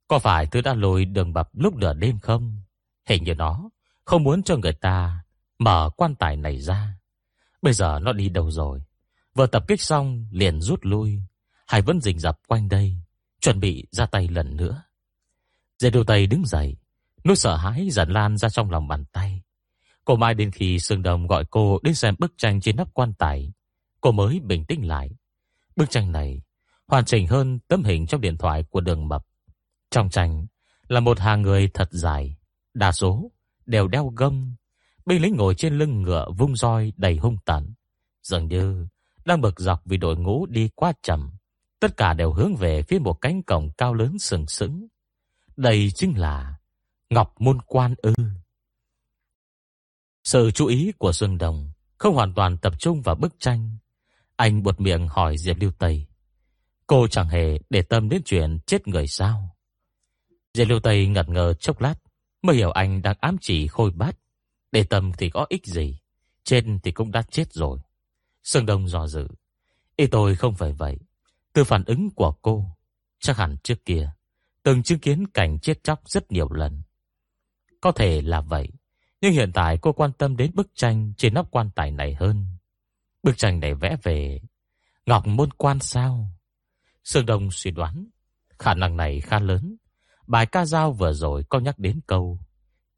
[0.08, 2.62] Có phải thứ đã lùi đường bập lúc nửa đêm không?
[3.05, 3.69] Hình như nó
[4.05, 5.23] không muốn cho người ta
[5.60, 6.97] mở quan tài này ra.
[7.62, 8.84] Bây giờ nó đi đâu rồi?
[9.36, 11.21] Vừa tập kích xong liền rút lui,
[11.67, 12.97] hay vẫn rình rập quanh đây,
[13.41, 14.84] chuẩn bị ra tay lần nữa.
[15.79, 16.77] Dây đầu tay đứng dậy,
[17.23, 19.41] nỗi sợ hãi dần lan ra trong lòng bàn tay.
[20.05, 23.13] Cô mai đến khi Sương Đồng gọi cô đến xem bức tranh trên nắp quan
[23.13, 23.53] tài,
[24.01, 25.09] cô mới bình tĩnh lại.
[25.75, 26.41] Bức tranh này
[26.87, 29.25] hoàn chỉnh hơn tấm hình trong điện thoại của đường mập.
[29.91, 30.45] Trong tranh
[30.87, 32.35] là một hàng người thật dài,
[32.73, 33.31] đa số
[33.65, 34.55] đều đeo gông.
[35.05, 37.73] Binh lính ngồi trên lưng ngựa vung roi đầy hung tận,
[38.23, 38.88] dường như
[39.25, 41.32] đang bực dọc vì đội ngũ đi quá chậm.
[41.80, 44.88] Tất cả đều hướng về phía một cánh cổng cao lớn sừng sững.
[45.57, 46.55] Đây chính là
[47.09, 48.13] Ngọc Môn Quan ư.
[50.26, 53.78] Sự chú ý của Xuân Đồng không hoàn toàn tập trung vào bức tranh.
[54.36, 56.05] Anh buột miệng hỏi Diệp Lưu Tây.
[56.88, 59.55] Cô chẳng hề để tâm đến chuyện chết người sao.
[60.53, 61.95] Diệp Lưu Tây ngật ngờ chốc lát
[62.41, 64.17] mới hiểu anh đang ám chỉ khôi bát.
[64.71, 65.97] Để tâm thì có ích gì.
[66.43, 67.80] trên thì cũng đã chết rồi.
[68.43, 69.28] Sương Đông dò dự.
[69.95, 70.97] Ý tôi không phải vậy.
[71.53, 72.65] Từ phản ứng của cô,
[73.19, 74.11] chắc hẳn trước kia,
[74.63, 76.82] từng chứng kiến cảnh chết chóc rất nhiều lần.
[77.82, 78.69] Có thể là vậy.
[79.26, 82.45] Nhưng hiện tại cô quan tâm đến bức tranh trên nắp quan tài này hơn.
[83.23, 84.39] Bức tranh này vẽ về
[85.05, 86.28] Ngọc Môn Quan sao?
[87.03, 88.07] Sương Đông suy đoán.
[88.59, 89.76] Khả năng này khá lớn.
[90.28, 92.39] Bài ca dao vừa rồi có nhắc đến câu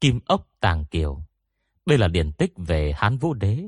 [0.00, 1.22] Kim ốc tàng kiều.
[1.86, 3.64] Đây là điển tích về Hán Vũ Đế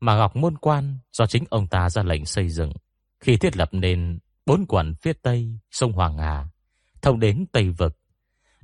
[0.00, 2.72] mà Ngọc Môn Quan do chính ông ta ra lệnh xây dựng
[3.20, 6.48] khi thiết lập nên bốn quận phía tây sông Hoàng Hà,
[7.02, 7.98] thông đến Tây Vực.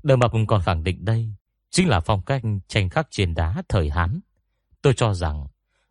[0.03, 1.35] Đờ Mập còn khẳng định đây
[1.75, 4.21] chính là phong cách tranh khắc trên đá thời Hán.
[4.83, 5.47] Tôi cho rằng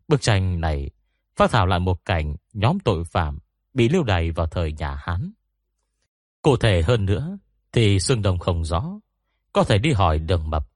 [0.07, 0.89] bức tranh này
[1.35, 3.39] phát thảo lại một cảnh nhóm tội phạm
[3.73, 5.31] bị lưu đày vào thời nhà Hán.
[6.41, 7.37] Cụ thể hơn nữa
[7.71, 8.99] thì Sương Đồng không rõ,
[9.53, 10.67] có thể đi hỏi Đường Mập.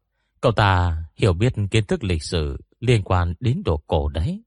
[0.41, 4.43] Cậu ta hiểu biết kiến thức lịch sử liên quan đến đồ cổ đấy.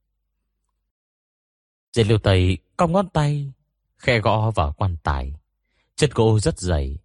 [1.93, 3.51] Diệt Lưu Tây cong ngón tay,
[3.97, 5.33] khe gõ vào quan tài.
[5.95, 6.97] Chất gỗ rất dày,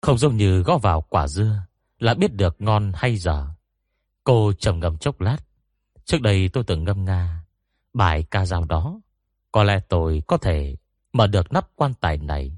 [0.00, 1.66] không giống như gõ vào quả dưa
[2.00, 3.46] là biết được ngon hay dở.
[4.24, 5.36] Cô trầm ngâm chốc lát.
[6.04, 7.44] Trước đây tôi từng ngâm nga
[7.94, 9.00] bài ca dao đó.
[9.52, 10.76] Có lẽ tôi có thể
[11.12, 12.56] mở được nắp quan tài này.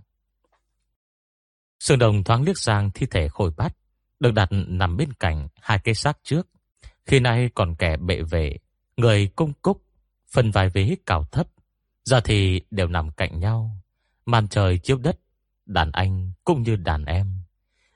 [1.81, 3.77] Sương đồng thoáng liếc sang thi thể khôi bát,
[4.21, 6.49] được đặt nằm bên cạnh hai cây xác trước.
[7.07, 8.57] Khi nay còn kẻ bệ vệ,
[8.97, 9.83] người cung cúc,
[10.29, 11.47] phần vài vế cào thấp,
[12.05, 13.77] giờ thì đều nằm cạnh nhau.
[14.27, 15.19] Màn trời chiếu đất,
[15.67, 17.42] đàn anh cũng như đàn em.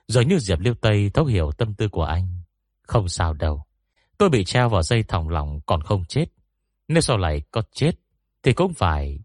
[0.07, 2.27] Rồi như Diệp Liêu Tây thấu hiểu tâm tư của anh.
[2.81, 3.63] Không sao đâu.
[4.17, 6.25] Tôi bị treo vào dây thòng lòng còn không chết.
[6.87, 7.91] Nếu sau này có chết,
[8.43, 9.19] thì cũng phải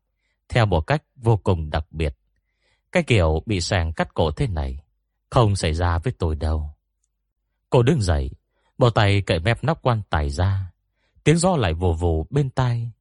[0.48, 2.16] theo một cách vô cùng đặc biệt.
[2.92, 4.78] Cái kiểu bị sàng cắt cổ thế này,
[5.30, 6.74] không xảy ra với tôi đâu.
[7.70, 8.30] Cô đứng dậy,
[8.78, 10.72] bỏ tay cậy mép nắp quan tài ra.
[11.24, 12.92] Tiếng gió lại vù vù bên tai.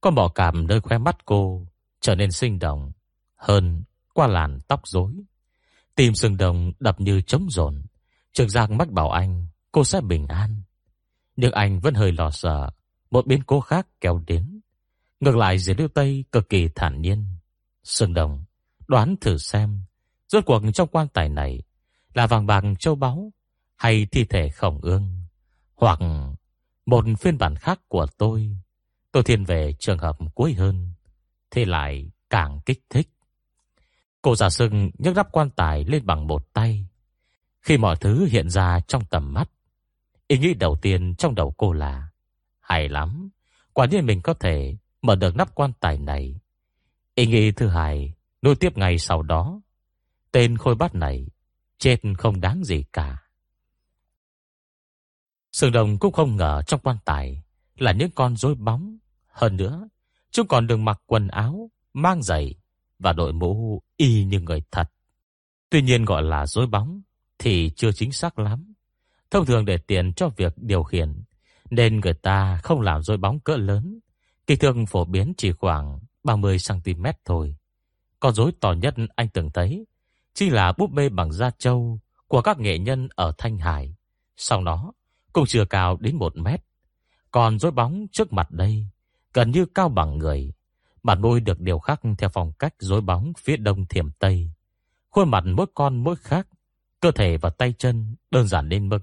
[0.00, 1.66] Con bọ cảm nơi khóe mắt cô
[2.00, 2.92] trở nên sinh động
[3.36, 3.84] hơn
[4.14, 5.12] qua làn tóc rối.
[5.96, 7.82] Tim sừng đồng đập như trống rộn.
[8.32, 10.62] Trường Giang mắt bảo anh, cô sẽ bình an.
[11.36, 12.70] Nhưng anh vẫn hơi lo sợ,
[13.10, 14.60] một biến cố khác kéo đến.
[15.20, 17.24] Ngược lại Diệp Lưu Tây cực kỳ thản nhiên.
[17.84, 18.44] Sừng đồng,
[18.88, 19.80] đoán thử xem,
[20.28, 21.62] rốt cuộc trong quan tài này
[22.14, 23.32] là vàng bạc châu báu
[23.76, 25.26] hay thi thể khổng ương
[25.74, 25.98] hoặc
[26.86, 28.56] một phiên bản khác của tôi.
[29.12, 30.90] Tôi thiên về trường hợp cuối hơn.
[31.50, 33.08] Thế lại càng kích thích.
[34.26, 36.86] Cô giả sưng nhấc nắp quan tài lên bằng một tay.
[37.60, 39.50] Khi mọi thứ hiện ra trong tầm mắt,
[40.28, 42.08] ý nghĩ đầu tiên trong đầu cô là
[42.60, 43.30] hay lắm,
[43.72, 46.40] quả nhiên mình có thể mở được nắp quan tài này.
[47.14, 49.60] Ý nghĩ thứ hai, nối tiếp ngày sau đó,
[50.32, 51.26] tên khôi bát này
[51.78, 53.22] chết không đáng gì cả.
[55.52, 57.42] Sương Đồng cũng không ngờ trong quan tài
[57.76, 58.98] là những con rối bóng.
[59.26, 59.88] Hơn nữa,
[60.30, 62.54] chúng còn được mặc quần áo, mang giày
[62.98, 64.90] và đội mũ y như người thật.
[65.70, 67.02] Tuy nhiên gọi là rối bóng
[67.38, 68.74] thì chưa chính xác lắm.
[69.30, 71.24] Thông thường để tiền cho việc điều khiển,
[71.70, 73.98] nên người ta không làm rối bóng cỡ lớn.
[74.46, 77.56] Kích thước phổ biến chỉ khoảng 30cm thôi.
[78.20, 79.86] Con rối to nhất anh từng thấy
[80.34, 83.96] chỉ là búp bê bằng da trâu của các nghệ nhân ở Thanh Hải.
[84.36, 84.92] Sau đó,
[85.32, 86.60] cũng chưa cao đến 1 mét.
[87.30, 88.86] Còn rối bóng trước mặt đây
[89.36, 90.52] gần như cao bằng người.
[91.06, 94.50] Mặt môi được điều khắc theo phong cách rối bóng phía đông thiểm tây.
[95.10, 96.48] Khuôn mặt mỗi con mỗi khác,
[97.00, 98.98] cơ thể và tay chân đơn giản đến mức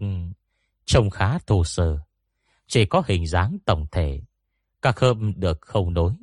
[0.85, 1.97] trông khá thô sơ,
[2.67, 4.21] chỉ có hình dáng tổng thể,
[4.81, 6.13] các khớp được khâu nối.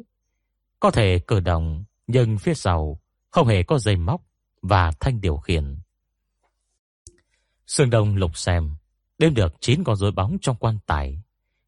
[0.80, 3.00] Có thể cử động, nhưng phía sau
[3.30, 4.22] không hề có dây móc
[4.62, 5.78] và thanh điều khiển.
[7.66, 8.74] Sương Đông lục xem,
[9.18, 11.22] đêm được 9 con rối bóng trong quan tài.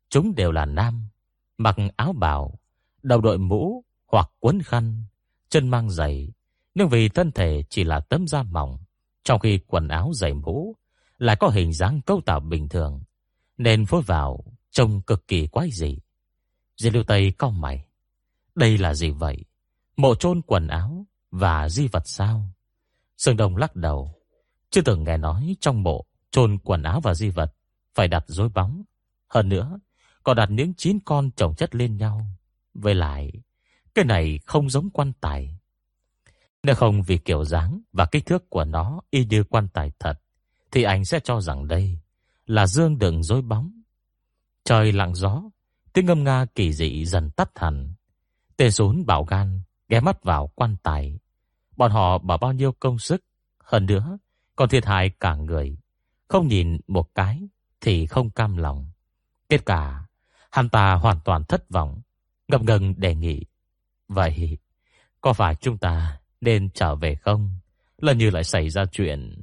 [0.09, 1.05] Chúng đều là nam,
[1.59, 2.59] mặc áo bào,
[3.03, 5.05] đầu đội mũ hoặc quấn khăn,
[5.49, 6.33] chân mang giày,
[6.75, 8.79] nhưng vì thân thể chỉ là tấm da mỏng,
[9.25, 10.77] trong khi quần áo giày mũ
[11.19, 13.03] lại có hình dáng cấu tạo bình thường,
[13.59, 15.99] nên phối vào trông cực kỳ quái dị.
[16.77, 17.87] Di Lưu Tây cau mày,
[18.55, 19.45] đây là gì vậy?
[19.97, 22.51] Mộ chôn quần áo và di vật sao?
[23.19, 24.15] Sương Đông lắc đầu,
[24.71, 27.55] chưa từng nghe nói trong mộ chôn quần áo và di vật
[27.95, 28.83] phải đặt rối bóng.
[29.29, 29.79] Hơn nữa,
[30.23, 32.27] còn đặt những chín con chồng chất lên nhau.
[32.75, 33.33] Với lại,
[33.95, 35.59] cái này không giống quan tài.
[36.63, 40.21] Nếu không vì kiểu dáng và kích thước của nó y như quan tài thật,
[40.71, 41.99] thì anh sẽ cho rằng đây
[42.47, 43.83] là dương đựng dối bóng.
[44.65, 45.43] Trời lặng gió,
[45.93, 47.95] tiếng ngâm nga kỳ dị dần tắt hẳn.
[48.57, 51.19] tê sún bảo gan ghé mắt vào quan tài.
[51.77, 53.25] Bọn họ bỏ bao nhiêu công sức,
[53.59, 54.19] hơn nữa
[54.57, 55.77] còn thiệt hại cả người.
[56.29, 57.49] Không nhìn một cái
[57.81, 58.91] thì không cam lòng.
[59.49, 60.07] Kết quả,
[60.51, 62.01] hắn ta hoàn toàn thất vọng,
[62.49, 63.45] ngập ngừng đề nghị.
[64.15, 64.59] Vậy,
[65.21, 67.51] có phải chúng ta nên trở về không?
[67.99, 69.41] Lần như lại xảy ra chuyện.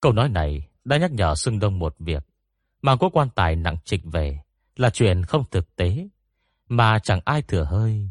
[0.00, 2.24] Câu nói này đã nhắc nhở Sương Đông một việc.
[2.82, 4.40] Mang có quan tài nặng trịch về
[4.76, 6.08] là chuyện không thực tế,
[6.68, 8.10] mà chẳng ai thừa hơi.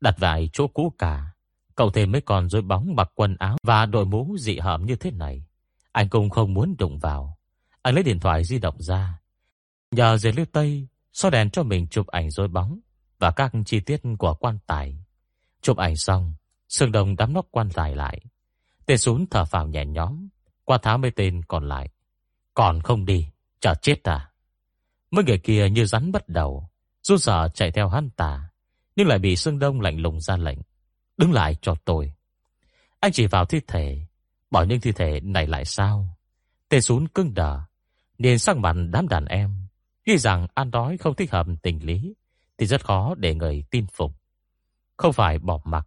[0.00, 1.32] Đặt vài chỗ cũ cả,
[1.78, 4.96] Cậu thêm mấy con rối bóng mặc quần áo Và đội mũ dị hợm như
[4.96, 5.44] thế này
[5.92, 7.38] Anh cũng không muốn đụng vào
[7.82, 9.20] Anh lấy điện thoại di động ra
[9.90, 12.78] Nhờ dệt lưu tây so đèn cho mình chụp ảnh rối bóng
[13.18, 14.98] và các chi tiết của quan tài.
[15.62, 16.34] Chụp ảnh xong
[16.68, 18.20] Sương đồng đắm nóc quan tài lại.
[18.86, 20.28] Tề Sún thở phào nhẹ nhõm
[20.64, 21.88] Qua tháo mấy tên còn lại.
[22.54, 23.28] Còn không đi,
[23.60, 24.30] chờ chết à?
[25.10, 26.68] Mấy người kia như rắn bắt đầu
[27.02, 28.50] Rút sợ chạy theo hắn ta
[28.96, 30.58] Nhưng lại bị Sương Đông lạnh lùng ra lệnh.
[31.16, 32.12] Đứng lại cho tôi.
[33.00, 34.06] Anh chỉ vào thi thể
[34.50, 36.16] Bỏ những thi thể này lại sao?
[36.68, 37.60] Tề Sún cưng đờ
[38.18, 39.68] Nhìn sang mặt đám đàn em
[40.06, 42.14] Nghĩ rằng ăn đói không thích hợp tình lý.
[42.58, 44.12] Thì rất khó để người tin phục.
[44.96, 45.86] Không phải bỏ mặc,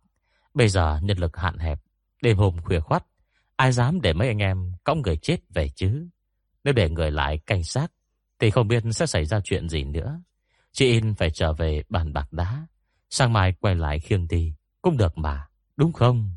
[0.53, 1.79] Bây giờ nhân lực hạn hẹp,
[2.21, 3.05] Đêm hôm khuya khoắt,
[3.55, 6.07] Ai dám để mấy anh em cõng người chết về chứ?
[6.63, 7.87] Nếu để người lại canh xác,
[8.39, 10.21] Thì không biết sẽ xảy ra chuyện gì nữa.
[10.71, 12.67] Chị In phải trở về bàn bạc đá,
[13.09, 15.47] Sang mai quay lại khiêng đi, Cũng được mà,
[15.77, 16.35] Đúng không?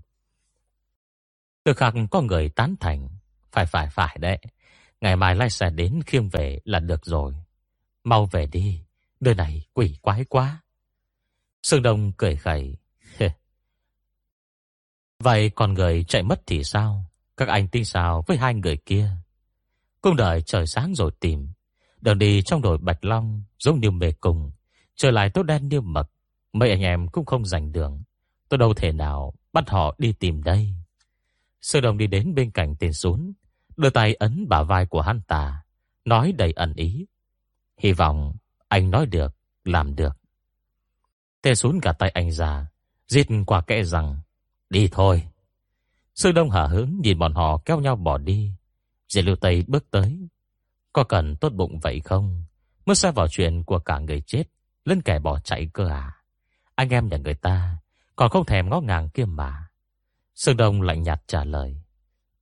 [1.65, 3.09] Từ khắc có người tán thành,
[3.53, 4.39] Phải phải phải đấy,
[5.01, 7.35] Ngày mai lái xe đến khiêng về là được rồi.
[8.05, 8.84] Mau về đi.
[9.25, 10.63] Nơi này quỷ quái quá.
[11.63, 12.77] Sương Đông cười khẩy.
[15.19, 17.05] Vậy còn người chạy mất thì sao?
[17.37, 19.11] Các anh tin sao với hai người kia?
[20.01, 21.49] Cũng đợi trời sáng rồi tìm.
[22.01, 24.51] Đường đi trong đồi Bạch Long, Giống như mề cùng
[24.97, 26.11] Trở lại tốt đen như mật
[26.53, 28.03] Mấy anh em cũng không giành đường.
[28.49, 30.75] Tôi đâu thể nào bắt họ đi tìm đây.
[31.61, 33.33] Sương Đồng đi đến bên cạnh tiền xuống
[33.77, 35.63] Đưa tay ấn bả vai của hắn ta,
[36.05, 37.07] Nói đầy ẩn ý.
[37.79, 38.37] Hy vọng
[38.75, 40.17] anh nói được, Làm được.
[41.43, 42.67] Tê xuống cả tay anh ra,
[43.09, 44.21] Giết qua kẽ rằng,
[44.71, 45.29] Đi thôi.
[46.15, 48.53] Sư Đông hả hứng nhìn bọn họ kéo nhau bỏ đi.
[49.09, 50.29] Diệt Lưu Tây bước tới.
[50.93, 52.45] Có cần tốt bụng vậy không?
[52.87, 54.45] Mới xa vào chuyện của cả người chết
[54.85, 56.17] Lên kẻ bỏ chạy cơ à?
[56.75, 57.79] Anh em nhà người ta,
[58.17, 59.69] Còn không thèm ngó ngàng kia mà.
[60.35, 61.83] Sương Đông lạnh nhạt trả lời.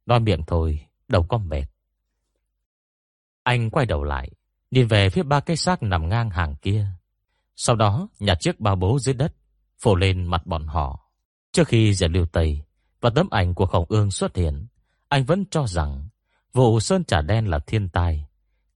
[0.06, 1.66] Nói miệng thôi, Đâu có mệt.
[3.42, 4.30] Anh quay đầu lại.
[4.72, 6.86] Nhìn về phía ba cái xác nằm ngang hàng kia.
[7.56, 9.34] Sau đó, nhặt chiếc bao bố dưới đất
[9.78, 11.10] Phủ lên mặt bọn họ.
[11.52, 12.62] Trước khi Diệp Lưu Tây,
[13.00, 14.66] Và tấm ảnh của Khổng Ương xuất hiện,
[15.08, 16.08] Anh vẫn cho rằng
[16.52, 18.26] Vụ Sơn Trà Đen là thiên tai.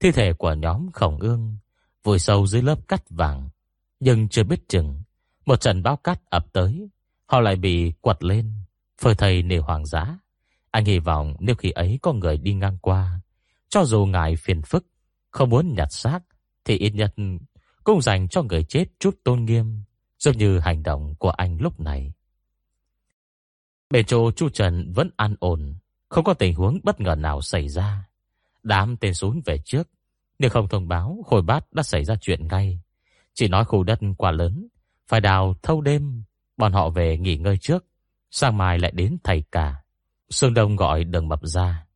[0.01, 1.57] Thi thể của nhóm Khổng Ương
[2.05, 3.49] Vùi sâu dưới lớp cắt vàng,
[4.01, 5.03] Nhưng chưa biết chừng,
[5.47, 6.88] Một trận báo cắt ập tới,
[7.26, 8.53] Họ lại bị quật lên,
[9.01, 10.18] Phơi thầy nề hoàng giá.
[10.70, 13.20] Anh hy vọng nếu khi ấy có người đi ngang qua,
[13.68, 14.86] Cho dù ngài phiền phức
[15.37, 16.20] không muốn nhặt xác
[16.64, 17.14] Thì ít nhất
[17.84, 19.82] cũng dành cho người chết chút tôn nghiêm,
[20.18, 22.12] Giống như hành động của anh lúc này.
[23.91, 25.74] Bề chỗ Chu Trần vẫn an ổn,
[26.09, 28.09] Không có tình huống bất ngờ nào xảy ra.
[28.62, 29.89] Đám tên xuống về trước,
[30.39, 32.80] nếu không thông báo Khôi bát đã xảy ra chuyện ngay.
[33.34, 34.68] Chỉ nói khu đất quá lớn,
[35.09, 36.22] Phải đào thâu đêm,
[36.57, 37.84] Bọn họ về nghỉ ngơi trước,
[38.30, 39.82] Sang mai lại đến thầy cả.
[40.30, 41.87] Sương Đông gọi đường mập ra.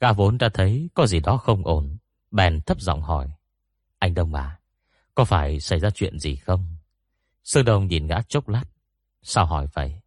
[0.00, 1.96] Gã vốn đã thấy có gì đó không ổn.
[2.32, 3.30] Bèn thấp giọng hỏi,
[3.98, 4.58] Anh Đông à
[5.14, 6.76] Có phải xảy ra chuyện gì không?
[7.44, 8.64] Sương Đông nhìn gã chốc lát,
[9.22, 10.00] Sao hỏi vậy?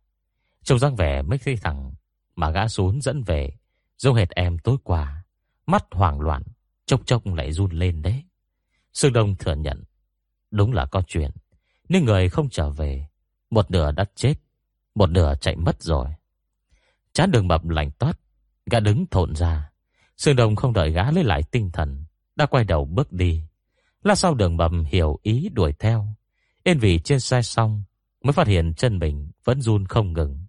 [0.64, 1.94] Trông dáng vẻ mấy cái thằng
[2.36, 3.50] Mà gã xuống dẫn về
[3.98, 5.24] Giống hệt em tối qua,
[5.66, 6.44] Mắt hoảng loạn,
[6.86, 8.24] Chốc chốc lại run lên đấy.
[8.94, 9.84] Sương Đông thừa nhận,
[10.52, 11.32] Đúng là có chuyện
[11.90, 13.08] Nếu người không trở về,
[13.50, 14.36] Một nửa đã chết,
[14.96, 16.08] Một nửa chạy mất rồi.
[17.14, 18.20] Chán đường mập lạnh toát,
[18.66, 19.72] Gã đứng thộn ra.
[20.18, 22.05] Sương Đông không đợi gã lấy lại tinh thần
[22.36, 23.44] đã quay đầu bước đi
[24.04, 26.08] Là sau đường bầm hiểu ý đuổi theo
[26.64, 27.84] Yên vì trên xe xong
[28.24, 30.46] Mới phát hiện chân mình vẫn run không ngừng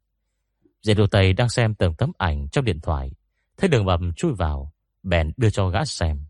[0.87, 3.12] Dì đồ Tây đang xem từng tấm ảnh trong điện thoại.
[3.57, 4.72] Thấy đường mầm chui vào,
[5.03, 6.26] bèn đưa cho gã xem.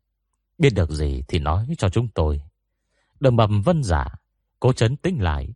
[0.58, 2.42] Biết được gì thì nói cho chúng tôi.
[3.20, 4.14] Đường mầm vân giả,
[4.60, 5.48] cố chấn tĩnh lại,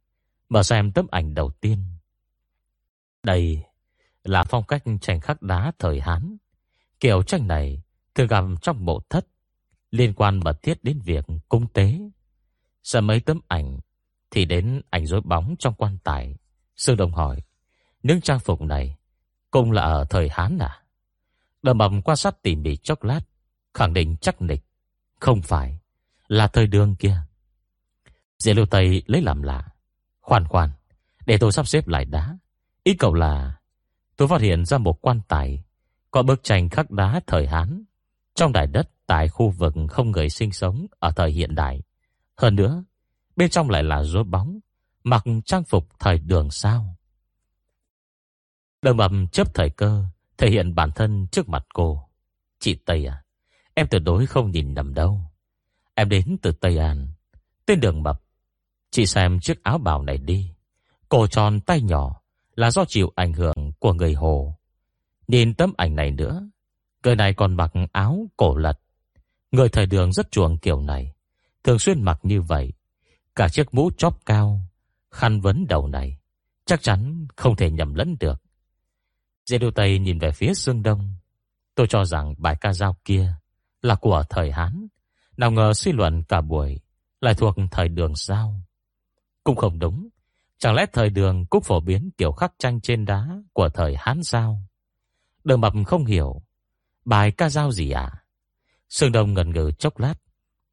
[0.49, 1.85] mở xem tấm ảnh đầu tiên.
[3.23, 3.63] Đây
[4.25, 6.37] là phong cách tranh khắc đá thời Hán.
[7.01, 7.83] Kiểu tranh này
[8.15, 9.27] thường gặp trong bộ thất,
[9.91, 12.01] liên quan mật thiết đến việc cung tế.
[12.83, 13.79] Xem mấy tấm ảnh
[14.31, 16.37] thì đến ảnh rối bóng trong quan tài.
[16.77, 17.43] Sư Đồng hỏi,
[18.03, 18.97] những trang phục này
[19.51, 20.83] cũng là ở thời Hán à?
[21.63, 23.21] Đầm bầm quan sát tỉ mỉ chốc lát,
[23.75, 24.65] khẳng định chắc nịch.
[25.21, 25.79] Không phải,
[26.29, 27.17] là thời đường kia.
[28.39, 29.69] Diệp Lưu Tây lấy làm lạ.
[30.21, 30.71] Khoan khoan,
[31.27, 32.39] để tôi sắp xếp lại đá.
[32.85, 33.57] Ý cậu là
[34.17, 35.63] tôi phát hiện ra một quan tài
[36.11, 37.85] có bức tranh khắc đá thời Hán
[38.35, 41.83] trong đài đất tại khu vực không người sinh sống ở thời hiện đại.
[42.37, 42.85] Hơn nữa,
[43.37, 44.59] bên trong lại là rối bóng,
[45.05, 46.97] mặc trang phục thời đường sao.
[48.83, 50.05] Đường mập chấp thời cơ,
[50.39, 52.09] thể hiện bản thân trước mặt cô.
[52.59, 53.23] Chị Tây à,
[53.75, 55.21] em tuyệt đối không nhìn nhầm đâu.
[55.95, 57.09] Em đến từ Tây An.
[57.67, 58.23] Tên đường mập.
[58.91, 60.53] Chị xem chiếc áo bào này đi.
[61.09, 62.21] Cổ tròn tay nhỏ,
[62.55, 64.59] là do chịu ảnh hưởng của người Hồ.
[65.29, 66.49] Nhìn tấm ảnh này nữa,
[67.05, 68.81] người này còn mặc áo cổ lật.
[69.51, 71.13] Người thời đường rất chuộng kiểu này,
[71.65, 72.73] thường xuyên mặc như vậy.
[73.35, 74.61] Cả chiếc mũ chóp cao,
[75.11, 76.19] khăn vấn đầu này,
[76.65, 78.43] chắc chắn không thể nhầm lẫn được.
[79.47, 81.15] Dê đô Tây nhìn về phía xương đông.
[81.75, 83.35] Tôi cho rằng bài ca dao kia
[83.83, 84.87] là của thời Hán.
[85.37, 86.81] Nào ngờ suy luận cả buổi
[87.21, 88.61] lại thuộc thời đường sao.
[89.45, 90.09] Cũng không đúng.
[90.59, 94.23] Chẳng lẽ thời đường cũng phổ biến kiểu khắc tranh trên đá của thời Hán
[94.23, 94.63] sao?
[95.45, 96.43] Đường mập không hiểu.
[97.05, 98.20] Bài ca dao gì à?
[98.91, 100.15] Sương Đông ngần ngừ chốc lát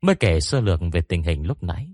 [0.02, 1.94] mới kể sơ lược về tình hình lúc nãy.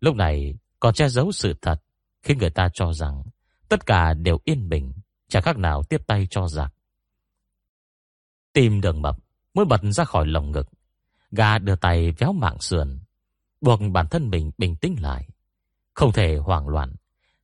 [0.00, 1.82] Lúc này còn che giấu sự thật
[2.22, 3.22] khi người ta cho rằng
[3.68, 4.92] tất cả đều yên bình,
[5.28, 6.74] chẳng khác nào tiếp tay cho giặc.
[8.52, 9.16] Tìm đường mập
[9.54, 10.68] mới bật ra khỏi lồng ngực.
[11.30, 12.98] Gà đưa tay véo mạng sườn,
[13.60, 15.28] buộc bản thân mình bình tĩnh lại.
[15.94, 16.94] Không thể hoảng loạn,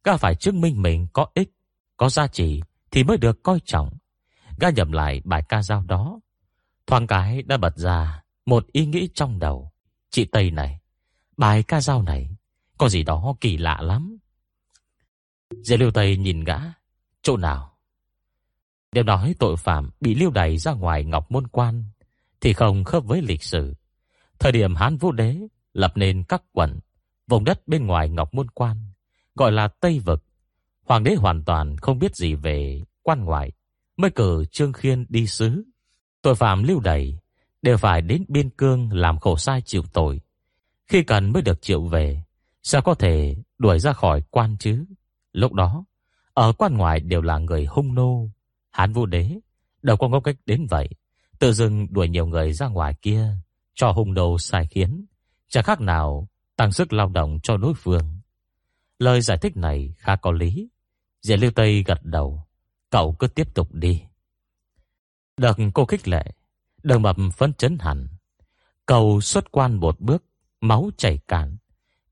[0.04, 1.50] gà phải chứng minh mình có ích,
[1.96, 3.96] có giá trị thì mới được coi trọng.
[4.60, 6.20] Gà nhầm lại bài ca dao đó.
[6.90, 9.70] Thoáng cái đã bật ra một ý nghĩ trong đầu.
[10.10, 10.80] Chị Tây này,
[11.36, 12.28] bài ca dao này
[12.78, 14.18] có gì đó kỳ lạ lắm.
[15.50, 16.58] Dễ lưu Tây nhìn gã,
[17.22, 17.76] chỗ nào?
[18.92, 21.84] Nếu nói tội phạm bị lưu đày ra ngoài Ngọc Môn Quan
[22.40, 23.74] thì không khớp với lịch sử.
[24.38, 25.36] Thời điểm Hán Vũ Đế
[25.72, 26.80] lập nên các quận,
[27.26, 28.76] vùng đất bên ngoài Ngọc Môn Quan,
[29.34, 30.24] gọi là Tây Vực.
[30.84, 33.52] Hoàng đế hoàn toàn không biết gì về quan ngoại,
[33.96, 35.64] mới cử Trương Khiên đi sứ.
[36.22, 37.18] Tội phạm lưu đày
[37.62, 40.20] đều phải đến biên cương làm khổ sai chịu tội.
[40.88, 42.22] Khi cần mới được triệu về,
[42.62, 44.84] sao có thể đuổi ra khỏi quan chứ?
[45.32, 45.84] Lúc đó,
[46.34, 48.28] ở quan ngoại đều là người hung nô.
[48.70, 49.40] Hán Vũ Đế
[49.82, 50.88] đâu có ngốc cách đến vậy.
[51.38, 53.36] Tự dưng đuổi nhiều người ra ngoài kia,
[53.74, 55.06] cho hung nô sai khiến.
[55.48, 58.20] Chẳng khác nào tăng sức lao động cho đối phương.
[58.98, 60.68] Lời giải thích này khá có lý.
[61.22, 62.46] Diện Lưu Tây gật đầu.
[62.90, 64.02] Cậu cứ tiếp tục đi.
[65.40, 66.24] Được cô khích lệ.
[66.82, 68.08] Đường mập phấn chấn hẳn.
[68.86, 70.24] Cầu xuất quan một bước,
[70.60, 71.56] máu chảy cạn.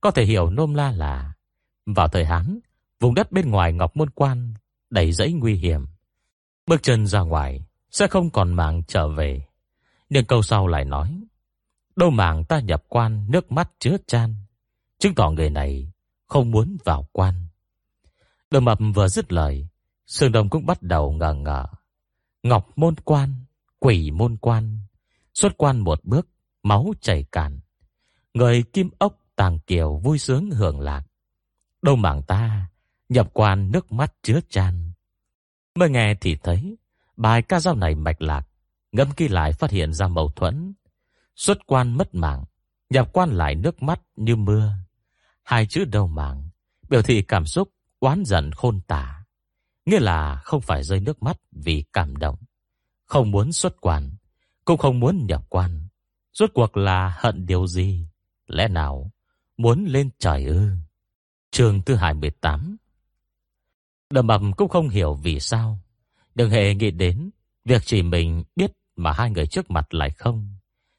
[0.01, 1.33] Có thể hiểu nôm la là
[1.87, 2.59] vào thời Hán,
[3.01, 4.55] vùng đất bên ngoài Ngọc Môn Quan
[4.91, 5.87] đầy rẫy nguy hiểm.
[6.67, 9.47] Bước chân ra ngoài sẽ không còn mạng trở về.
[10.11, 11.21] Nhưng câu sau lại nói,
[11.97, 14.35] đâu màng ta nhập quan nước mắt chứa chan,
[14.99, 15.93] chứng tỏ người này
[16.27, 17.35] không muốn vào quan.
[18.51, 19.69] Đường mập vừa dứt lời,
[20.07, 21.67] Sương đồng cũng bắt đầu ngờ ngờ.
[22.43, 23.35] Ngọc môn quan,
[23.79, 24.79] quỷ môn quan,
[25.35, 26.29] xuất quan một bước,
[26.63, 27.61] máu chảy cạn.
[28.35, 31.03] Người kim ốc tàng kiều vui sướng hưởng lạc.
[31.83, 32.71] Đâu màng ta,
[33.09, 34.93] nhập quan nước mắt chứa chan.
[35.75, 36.77] Mới nghe thì thấy,
[37.17, 38.49] bài ca dao này mạch lạc,
[38.93, 40.75] ngâm kỹ lại phát hiện ra mâu thuẫn.
[41.37, 42.45] Xuất quan mất mạng,
[42.91, 44.73] nhập quan lại nước mắt như mưa.
[45.43, 46.49] Hai chữ đầu mạng,
[46.89, 47.69] biểu thị cảm xúc
[48.01, 49.18] oán giận khôn tả.
[49.89, 52.37] Nghĩa là không phải rơi nước mắt vì cảm động.
[53.07, 54.11] Không muốn xuất quan,
[54.65, 55.89] cũng không muốn nhập quan.
[56.33, 58.09] Rốt cuộc là hận điều gì?
[58.47, 59.11] Lẽ nào
[59.57, 60.71] muốn lên trời ư?
[61.51, 62.77] Trường Tư Hải 18
[64.11, 65.79] Đầm mầm cũng không hiểu vì sao.
[66.35, 67.31] Đừng hề nghĩ đến
[67.65, 70.57] việc chỉ mình biết mà hai người trước mặt lại không.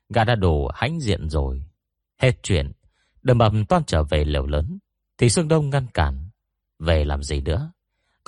[0.09, 1.63] Gã đã đổ hãnh diện rồi.
[2.17, 2.71] Hết chuyện,
[3.21, 4.77] đầm mầm toan trở về lều lớn.
[5.17, 6.29] Thì Sương Đông ngăn cản.
[6.79, 7.71] Về làm gì nữa?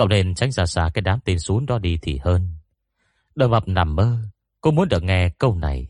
[0.01, 2.49] Cậu nên tránh xa xa cái đám tên xuống đó đi thì hơn.
[3.35, 4.17] Đầm mập nằm mơ.
[4.61, 5.87] Cô muốn được nghe câu này.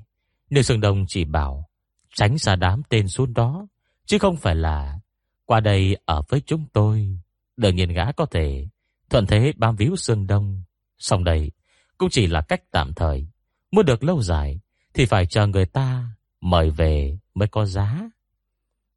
[0.49, 1.69] Nhưng Sương Đông chỉ bảo
[2.15, 3.67] tránh xa đám tên xuống đó.
[4.05, 4.99] Chứ không phải là
[5.45, 7.19] qua đây ở với chúng tôi.
[7.57, 8.67] Đương nhiên gã có thể
[9.09, 10.63] thuận thế bám víu Sương Đông.
[10.97, 11.51] Xong đây
[11.97, 13.27] cũng chỉ là cách tạm thời.
[13.71, 14.59] Muốn được lâu dài
[14.93, 16.03] thì phải chờ người ta
[16.41, 18.09] mời về mới có giá.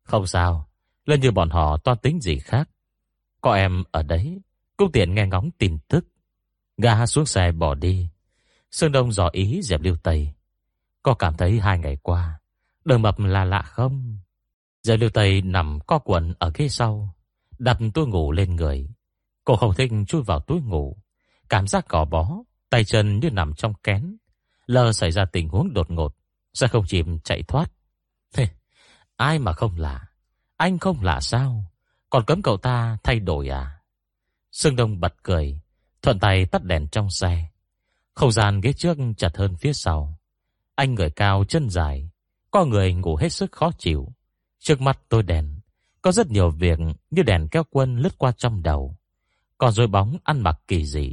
[0.02, 0.68] Không sao,
[1.06, 2.70] lên như bọn họ toan tính gì khác.
[3.40, 4.40] Có em ở đấy,
[4.76, 6.06] cũng tiện nghe ngóng tin tức.
[6.76, 8.08] Gã xuống xe bỏ đi.
[8.70, 10.32] Sương Đông dò ý dẹp lưu Tây.
[11.02, 12.40] Có cảm thấy hai ngày qua,
[12.84, 14.18] đời mập là lạ không?
[14.82, 17.14] Dẹp lưu Tây nằm co quần ở ghế sau,
[17.58, 18.88] đặt túi ngủ lên người.
[19.44, 20.96] Cô không thích chui vào túi ngủ.
[21.48, 22.38] Cảm giác cỏ bó,
[22.70, 24.16] tay chân như nằm trong kén.
[24.66, 26.16] Lờ xảy ra tình huống đột ngột,
[26.54, 27.70] sẽ không chìm chạy thoát.
[28.32, 28.48] Thế,
[29.16, 30.06] ai mà không lạ?
[30.56, 31.64] Anh không lạ sao?
[32.10, 33.73] Còn cấm cậu ta thay đổi à?
[34.55, 35.61] Sương Đông bật cười,
[36.02, 37.48] thuận tay tắt đèn trong xe.
[38.14, 40.18] Không gian ghế trước chặt hơn phía sau.
[40.74, 42.11] Anh người cao chân dài,
[42.50, 44.12] có người ngủ hết sức khó chịu.
[44.59, 45.61] Trước mắt tôi đèn,
[46.02, 46.78] có rất nhiều việc
[47.11, 48.96] như đèn kéo quân lướt qua trong đầu.
[49.59, 51.12] Còn rồi bóng ăn mặc kỳ dị,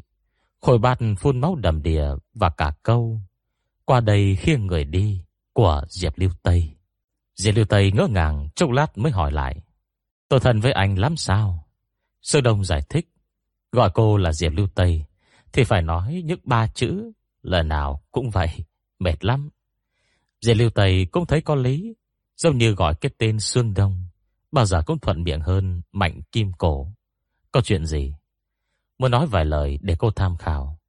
[0.60, 3.22] khối bát phun máu đầm đìa và cả câu.
[3.86, 5.24] Qua đây khiêng người đi
[5.54, 6.76] của Diệp Lưu Tây.
[7.36, 9.62] Diệp Lưu Tây ngỡ ngàng chốc lát mới hỏi lại.
[10.28, 11.68] Tôi thân với anh lắm sao?
[12.22, 13.11] Sơ Đông giải thích.
[13.72, 15.06] Gọi cô là Diệp Lưu Tây
[15.54, 17.12] thì phải nói những ba chữ,
[17.42, 18.50] lần nào cũng vậy,
[19.00, 19.50] mệt lắm.
[20.42, 21.96] Diệp Lưu Tây cũng thấy có lý,
[22.38, 24.06] giống như gọi cái tên Sương Đông,
[24.52, 26.88] bao giờ cũng thuận miệng hơn Mạnh Kim Cổ.
[27.52, 28.14] Có chuyện gì?
[28.98, 30.80] Muốn nói vài lời để cô tham khảo.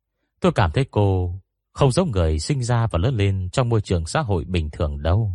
[0.41, 1.35] Tôi cảm thấy cô
[1.73, 5.03] không giống người sinh ra và lớn lên trong môi trường xã hội bình thường
[5.03, 5.33] đâu.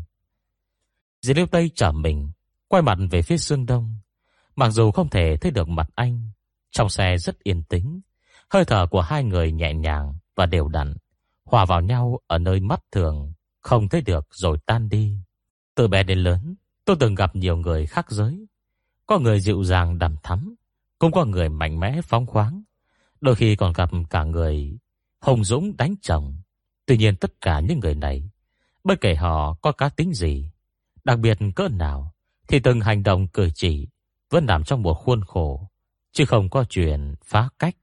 [1.21, 2.31] Diệp Lưu Tây trở mình,
[2.67, 3.95] quay mặt về phía Sương Đông.
[4.55, 6.29] Mặc dù không thể thấy được mặt anh,
[6.71, 8.01] trong xe rất yên tĩnh,
[8.49, 10.93] hơi thở của hai người nhẹ nhàng và đều đặn,
[11.43, 15.17] hòa vào nhau ở nơi mắt thường không thấy được rồi tan đi.
[15.75, 16.55] Từ bé đến lớn,
[16.85, 18.47] tôi từng gặp nhiều người khác giới,
[19.05, 20.55] có người dịu dàng đằm thắm,
[20.99, 22.63] cũng có người mạnh mẽ phóng khoáng,
[23.21, 24.77] đôi khi còn gặp cả người
[25.19, 26.41] hùng dũng đánh chồng.
[26.85, 28.29] Tuy nhiên tất cả những người này,
[28.83, 30.49] bất kể họ có cá tính gì,
[31.03, 32.13] đặc biệt cỡ nào,
[32.47, 33.87] thì từng hành động cử chỉ
[34.29, 35.69] vẫn nằm trong một khuôn khổ,
[36.17, 37.75] chứ không có chuyện phá cách.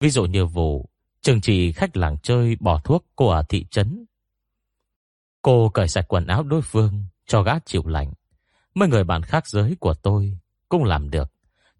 [0.00, 0.88] Ví dụ như vụ
[1.22, 4.04] trừng trị khách làng chơi bỏ thuốc của thị trấn.
[5.42, 8.12] Cô cởi sạch quần áo đối phương cho gã chịu lạnh.
[8.74, 10.38] Mấy người bạn khác giới của tôi
[10.68, 11.32] cũng làm được,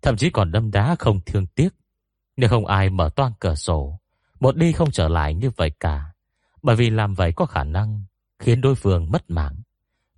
[0.02, 1.68] thậm chí còn đâm đá không thương tiếc.
[2.36, 4.00] Nếu không ai mở toan cửa sổ,
[4.40, 6.12] một đi không trở lại như vậy cả.
[6.62, 8.04] Bởi vì làm vậy có khả năng
[8.38, 9.56] khiến đối phương mất mạng.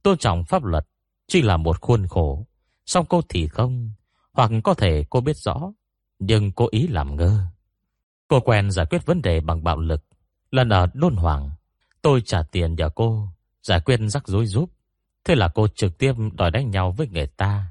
[0.02, 0.88] Tôn trọng pháp luật
[1.28, 2.46] chỉ là một khuôn khổ,
[2.86, 3.90] song cô thì không,
[4.34, 5.72] hoặc có thể cô biết rõ,
[6.18, 7.40] nhưng cô ý làm ngơ.
[8.28, 10.04] Cô quen giải quyết vấn đề bằng bạo lực.
[10.50, 11.50] Lần ở Đôn Hoàng,
[12.02, 13.28] tôi trả tiền nhờ cô
[13.62, 14.70] giải quyết rắc rối giúp.
[15.24, 17.66] Thế là cô trực tiếp đòi đánh nhau với người ta.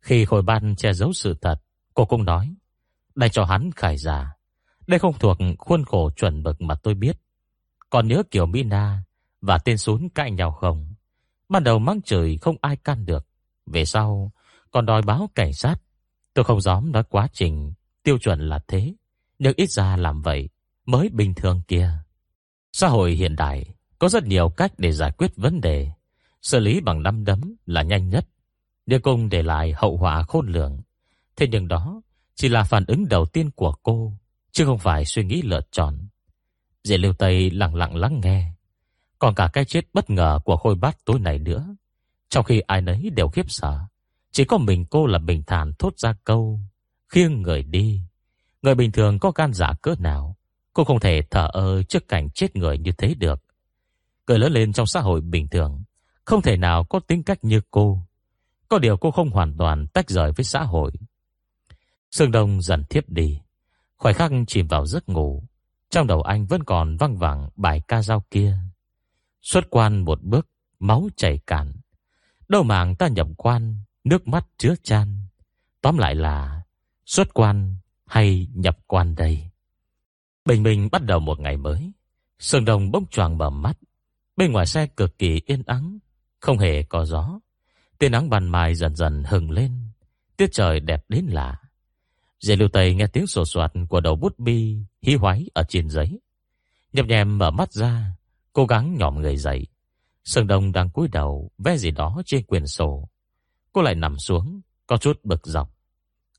[0.00, 1.62] Khi khối ban che giấu sự thật,
[1.94, 2.54] cô cũng nói,
[3.14, 4.36] đây cho hắn khải giả.
[4.86, 7.16] Đây không thuộc khuôn khổ chuẩn mực mà tôi biết.
[7.90, 9.02] Còn nhớ kiểu Mina
[9.40, 10.94] và tên sún cãi nhau không?
[11.48, 13.26] Ban đầu mắng chửi không ai can được.
[13.66, 14.32] Về sau,
[14.70, 15.76] còn đòi báo cảnh sát.
[16.34, 17.72] Tôi không dám nói quá trình,
[18.02, 18.94] tiêu chuẩn là thế.
[19.38, 20.48] Nhưng ít ra làm vậy
[20.86, 21.90] mới bình thường kia.
[22.72, 25.90] Xã hội hiện đại có rất nhiều cách để giải quyết vấn đề.
[26.42, 28.28] Xử lý bằng năm đấm là nhanh nhất.
[28.86, 30.80] Nhưng cùng để lại hậu họa khôn lường.
[31.36, 32.02] Thế nhưng đó
[32.34, 34.12] chỉ là phản ứng đầu tiên của cô,
[34.52, 36.08] chứ không phải suy nghĩ lựa chọn.
[36.84, 38.52] Dễ Lưu Tây lặng lặng lắng nghe.
[39.18, 41.76] Còn cả cái chết bất ngờ của khôi bát tối này nữa.
[42.28, 43.78] Trong khi ai nấy đều khiếp sợ.
[44.32, 46.60] Chỉ có mình cô là bình thản thốt ra câu.
[47.08, 48.00] Khiêng người đi.
[48.62, 50.36] Người bình thường có gan giả cỡ nào,
[50.72, 53.42] cô không thể thở ơ trước cảnh chết người như thế được.
[54.26, 55.82] Người lớn lên trong xã hội bình thường,
[56.24, 58.06] không thể nào có tính cách như cô.
[58.68, 60.92] Có điều cô không hoàn toàn tách rời với xã hội.
[62.10, 63.40] Sương Đông dần thiếp đi,
[63.96, 65.42] khoảnh khắc chìm vào giấc ngủ.
[65.90, 68.58] Trong đầu anh vẫn còn văng vẳng bài ca dao kia.
[69.42, 71.72] Xuất quan một bước, máu chảy cạn.
[72.48, 75.16] Đâu màng ta nhập quan, nước mắt chứa chan.
[75.80, 76.62] Tóm lại là
[77.06, 77.76] xuất quan
[78.06, 79.50] hay nhập quan đây.
[80.44, 81.92] Bình minh bắt đầu một ngày mới.
[82.38, 83.78] Sương đồng bỗng choàng mở mắt.
[84.36, 85.98] Bên ngoài xe cực kỳ yên ắng,
[86.40, 87.40] không hề có gió.
[87.98, 89.88] Tia nắng ban mai dần dần hừng lên.
[90.36, 91.56] Tiết trời đẹp đến lạ.
[92.40, 95.90] Dễ lưu tây nghe tiếng sổ soạt của đầu bút bi hí hoái ở trên
[95.90, 96.20] giấy.
[96.92, 98.16] Nhập nhèm mở mắt ra,
[98.52, 99.66] cố gắng nhòm người dậy.
[100.24, 103.08] Sương Đông đang cúi đầu vẽ gì đó trên quyển sổ.
[103.72, 105.70] Cô lại nằm xuống, có chút bực dọc.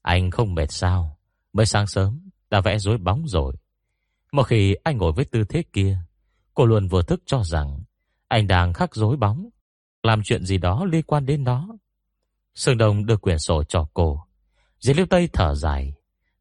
[0.01, 1.17] Anh không mệt sao?
[1.53, 3.53] Mới sáng sớm đã vẽ rối bóng rồi.
[4.31, 5.97] Một khi anh ngồi với tư thế kia,
[6.53, 7.83] cô luôn vừa thức cho rằng
[8.27, 9.49] anh đang khắc rối bóng,
[10.03, 11.67] làm chuyện gì đó liên quan đến nó.
[12.55, 14.23] Sương Đông đưa quyển sổ cho cô.
[14.79, 15.93] Diệp Liêu Tây thở dài.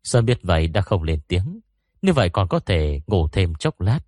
[0.02, 1.60] Sơn biết vậy đã không lên tiếng.
[2.02, 4.00] Như vậy còn có thể ngủ thêm chốc lát.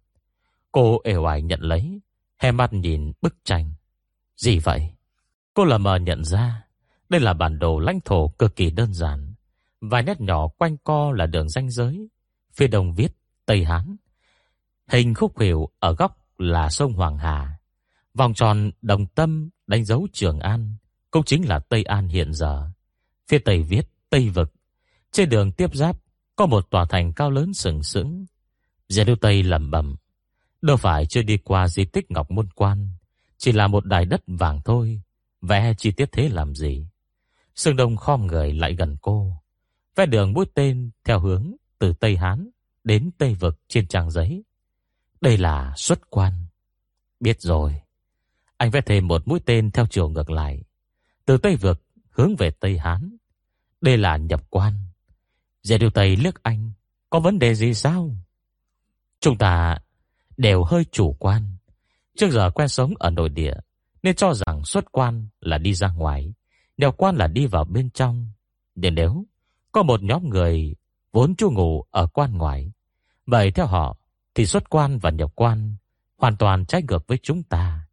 [0.72, 2.00] Cô ẻo hoài nhận lấy,
[2.38, 3.72] hè mắt nhìn bức tranh.
[4.36, 4.90] Gì vậy?
[5.54, 6.63] Cô lờ mờ nhận ra,
[7.08, 9.34] đây là bản đồ lãnh thổ cực kỳ đơn giản.
[9.80, 12.08] Vài nét nhỏ quanh co là đường ranh giới.
[12.52, 13.96] Phía đông viết Tây Hán.
[14.88, 17.58] Hình khúc hiệu ở góc là sông Hoàng Hà.
[18.14, 20.76] Vòng tròn đồng tâm đánh dấu Trường An,
[21.10, 22.70] cũng chính là Tây An hiện giờ.
[23.28, 24.52] Phía tây viết Tây Vực.
[25.12, 25.96] Trên đường tiếp giáp
[26.36, 28.26] có một tòa thành cao lớn sừng sững.
[28.88, 29.96] Gia Đô Tây lầm bẩm,
[30.62, 32.88] đâu phải chưa đi qua di tích Ngọc Môn Quan,
[33.38, 35.02] chỉ là một đài đất vàng thôi,
[35.40, 36.86] vẽ chi tiết thế làm gì?
[37.54, 39.42] Sương Đông khom người lại gần cô,
[39.94, 42.50] vẽ đường mũi tên theo hướng từ Tây Hán
[42.84, 44.44] đến Tây Vực trên trang giấy.
[45.20, 46.32] Đây là xuất quan.
[47.20, 47.80] Biết rồi.
[48.56, 50.62] Anh vẽ thêm một mũi tên theo chiều ngược lại.
[51.24, 53.16] Từ Tây Vực hướng về Tây Hán.
[53.80, 54.74] Đây là nhập quan.
[55.62, 56.72] Dễ điều Tây liếc anh.
[57.10, 58.16] Có vấn đề gì sao?
[59.20, 59.78] Chúng ta
[60.36, 61.56] đều hơi chủ quan.
[62.16, 63.54] Trước giờ quen sống ở nội địa.
[64.02, 66.34] Nên cho rằng xuất quan là đi ra ngoài.
[66.76, 68.28] Nhập quan là đi vào bên trong.
[68.74, 69.24] Để nếu
[69.72, 70.74] có một nhóm người
[71.12, 72.72] vốn chu ngủ ở quan ngoại.
[73.26, 73.96] Vậy theo họ
[74.34, 75.76] thì xuất quan và nhập quan
[76.16, 77.86] hoàn toàn trái ngược với chúng ta.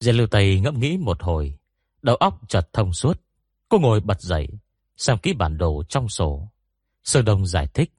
[0.00, 1.58] Diệp Lưu Tây ngẫm nghĩ một hồi,
[2.02, 3.20] đầu óc chợt thông suốt.
[3.68, 4.48] Cô ngồi bật dậy,
[4.96, 6.48] xem kỹ bản đồ trong sổ.
[7.04, 7.92] Sơ Đông giải thích.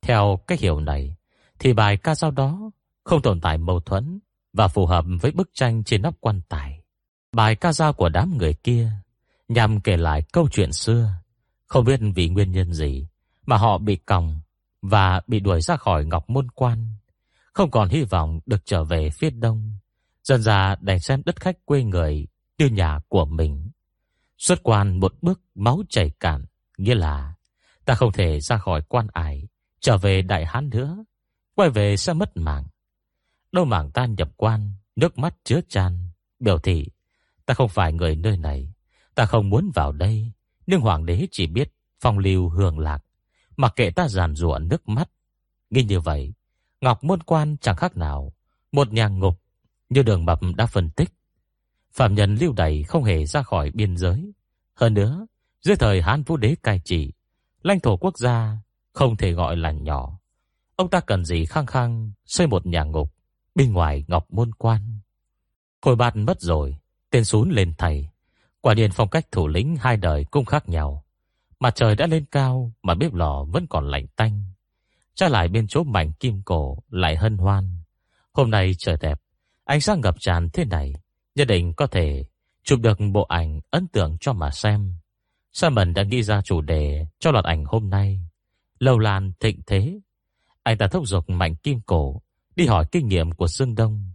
[0.00, 1.16] Theo cách hiểu này,
[1.58, 2.70] thì bài ca dao đó
[3.04, 4.18] không tồn tại mâu thuẫn
[4.52, 6.81] và phù hợp với bức tranh trên nóc quan tài.
[7.36, 8.90] Bài ca dao của đám người kia
[9.48, 11.14] nhằm kể lại câu chuyện xưa,
[11.66, 13.06] không biết vì nguyên nhân gì
[13.46, 14.40] mà họ bị còng
[14.82, 16.86] và bị đuổi ra khỏi Ngọc Môn Quan,
[17.52, 19.72] không còn hy vọng được trở về phía đông,
[20.24, 22.26] dần ra đành xem đất khách quê người
[22.58, 23.70] như nhà của mình.
[24.38, 26.44] Xuất quan một bước máu chảy cạn,
[26.78, 27.34] nghĩa là
[27.84, 29.48] ta không thể ra khỏi quan ải,
[29.80, 31.04] trở về Đại Hán nữa,
[31.54, 32.64] quay về sẽ mất mạng.
[33.52, 35.98] Đâu mảng ta nhập quan, nước mắt chứa chan,
[36.40, 36.86] biểu thị
[37.52, 38.72] ta không phải người nơi này,
[39.14, 40.32] ta không muốn vào đây,
[40.66, 43.04] nhưng hoàng đế chỉ biết phong lưu hưởng lạc,
[43.56, 45.10] mặc kệ ta giàn rủa nước mắt.
[45.70, 46.32] Nghĩ như vậy,
[46.80, 48.32] Ngọc Môn Quan chẳng khác nào
[48.72, 49.40] một nhà ngục
[49.88, 51.10] như đường mập đã phân tích.
[51.92, 54.32] Phạm nhân lưu đày không hề ra khỏi biên giới.
[54.74, 55.26] Hơn nữa,
[55.60, 57.12] dưới thời Hán Vũ Đế cai trị,
[57.62, 58.58] lãnh thổ quốc gia
[58.92, 60.18] không thể gọi là nhỏ.
[60.76, 63.14] Ông ta cần gì khăng khăng xây một nhà ngục
[63.54, 64.98] bên ngoài Ngọc Môn Quan.
[65.82, 66.76] Hồi bạt mất rồi,
[67.12, 68.08] tên xuống lên thầy.
[68.60, 71.04] Quả điền phong cách thủ lĩnh hai đời cũng khác nhau.
[71.60, 74.44] Mặt trời đã lên cao mà bếp lò vẫn còn lạnh tanh.
[75.14, 77.82] Trái lại bên chỗ mảnh kim cổ lại hân hoan.
[78.32, 79.20] Hôm nay trời đẹp,
[79.64, 80.92] ánh sáng ngập tràn thế này,
[81.34, 82.24] nhất định có thể
[82.64, 84.94] chụp được bộ ảnh ấn tượng cho mà xem.
[85.52, 88.20] Simon đã nghĩ ra chủ đề cho loạt ảnh hôm nay.
[88.78, 90.00] Lâu lan thịnh thế.
[90.62, 92.22] Anh ta thúc giục mạnh kim cổ
[92.56, 94.12] đi hỏi kinh nghiệm của Dương Đông.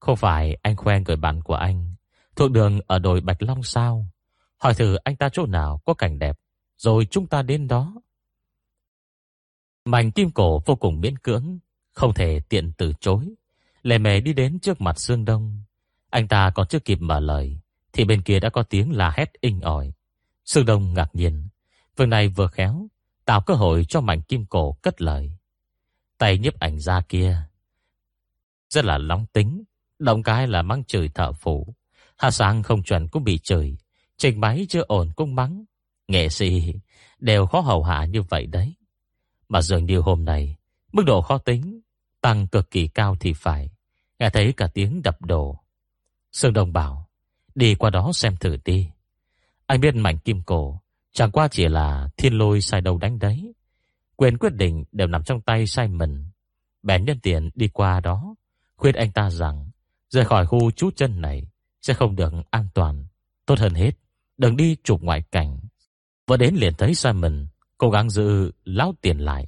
[0.00, 1.91] Không phải anh khoe người bạn của anh
[2.36, 4.06] thuộc đường ở đồi Bạch Long sao?
[4.58, 6.38] Hỏi thử anh ta chỗ nào có cảnh đẹp,
[6.76, 7.94] rồi chúng ta đến đó.
[9.84, 11.58] mảnh kim cổ vô cùng miễn cưỡng,
[11.92, 13.34] không thể tiện từ chối.
[13.82, 15.62] Lề mề đi đến trước mặt Sương Đông.
[16.10, 17.58] Anh ta còn chưa kịp mở lời,
[17.92, 19.92] thì bên kia đã có tiếng la hét inh ỏi.
[20.44, 21.48] Sương Đông ngạc nhiên,
[21.96, 22.86] vừa này vừa khéo,
[23.24, 25.32] tạo cơ hội cho mảnh Kim Cổ cất lời.
[26.18, 27.42] Tay nhiếp ảnh ra kia,
[28.68, 29.64] rất là nóng tính,
[29.98, 31.74] động cái là mang chửi thợ phụ.
[32.22, 33.76] Hạ sáng không chuẩn cũng bị chửi,
[34.16, 35.64] trình máy chưa ổn cũng mắng.
[36.08, 36.74] Nghệ sĩ
[37.18, 38.74] đều khó hầu hạ như vậy đấy.
[39.48, 40.56] Mà dường như hôm nay,
[40.92, 41.80] mức độ khó tính
[42.20, 43.70] tăng cực kỳ cao thì phải.
[44.18, 45.58] Nghe thấy cả tiếng đập đổ.
[46.32, 47.08] Sương Đông bảo,
[47.54, 48.90] đi qua đó xem thử đi.
[49.66, 50.80] Anh biết mảnh kim cổ,
[51.12, 53.54] chẳng qua chỉ là thiên lôi sai đầu đánh đấy.
[54.16, 56.24] Quyền quyết định đều nằm trong tay sai mình.
[56.82, 58.34] Bèn nhân tiện đi qua đó,
[58.76, 59.70] khuyên anh ta rằng
[60.08, 61.51] rời khỏi khu trú chân này
[61.82, 63.04] sẽ không được an toàn.
[63.46, 63.92] Tốt hơn hết,
[64.38, 65.60] đừng đi chụp ngoại cảnh.
[66.26, 67.46] Vừa đến liền thấy Simon
[67.78, 69.46] cố gắng giữ lão tiền lại.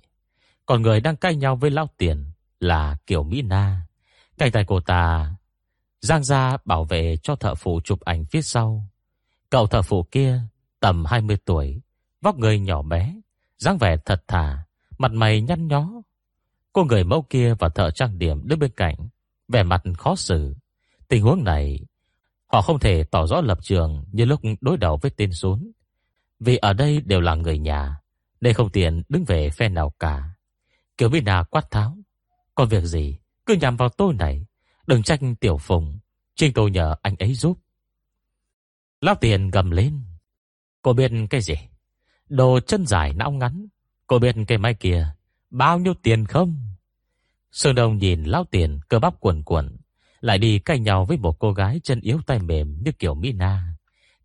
[0.66, 2.24] Còn người đang cãi nhau với lão tiền
[2.61, 3.87] là Kiều Mỹ Na.
[4.39, 5.35] Cạnh tay cô ta
[6.05, 8.89] giang ra bảo vệ cho thợ phụ chụp ảnh phía sau.
[9.51, 10.41] Cậu thợ phụ kia
[10.80, 11.80] tầm 20 tuổi,
[12.20, 13.14] vóc người nhỏ bé,
[13.59, 14.64] dáng vẻ thật thà,
[14.99, 15.91] mặt mày nhăn nhó.
[16.72, 18.95] Cô người mẫu kia và thợ trang điểm đứng bên cạnh,
[19.49, 20.55] vẻ mặt khó xử.
[21.09, 21.80] Tình huống này,
[22.55, 25.71] họ không thể tỏ rõ lập trường như lúc đối đầu với tên xuống.
[26.41, 27.97] Vì ở đây đều là người nhà,
[28.41, 30.23] nên không tiện đứng về phe nào cả.
[30.99, 31.99] Kiều Mỹ Nà quát tháo.
[32.55, 34.47] Có việc gì, cứ nhằm vào tôi này.
[34.87, 35.99] Đừng trách tiểu phùng,
[36.35, 37.59] chính tôi nhờ anh ấy giúp.
[39.01, 40.01] Lão tiền gầm lên.
[40.83, 41.55] Cô biết cái gì?
[42.29, 43.67] Đồ chân dài não ngắn.
[44.07, 45.07] Cô biết cái máy kia,
[45.51, 46.57] bao nhiêu tiền không?
[47.51, 49.77] Sơn Đông nhìn lão tiền cơ bắp cuồn cuộn,
[50.25, 53.62] lại đi cay nhau với một cô gái chân yếu tay mềm như kiểu Mina.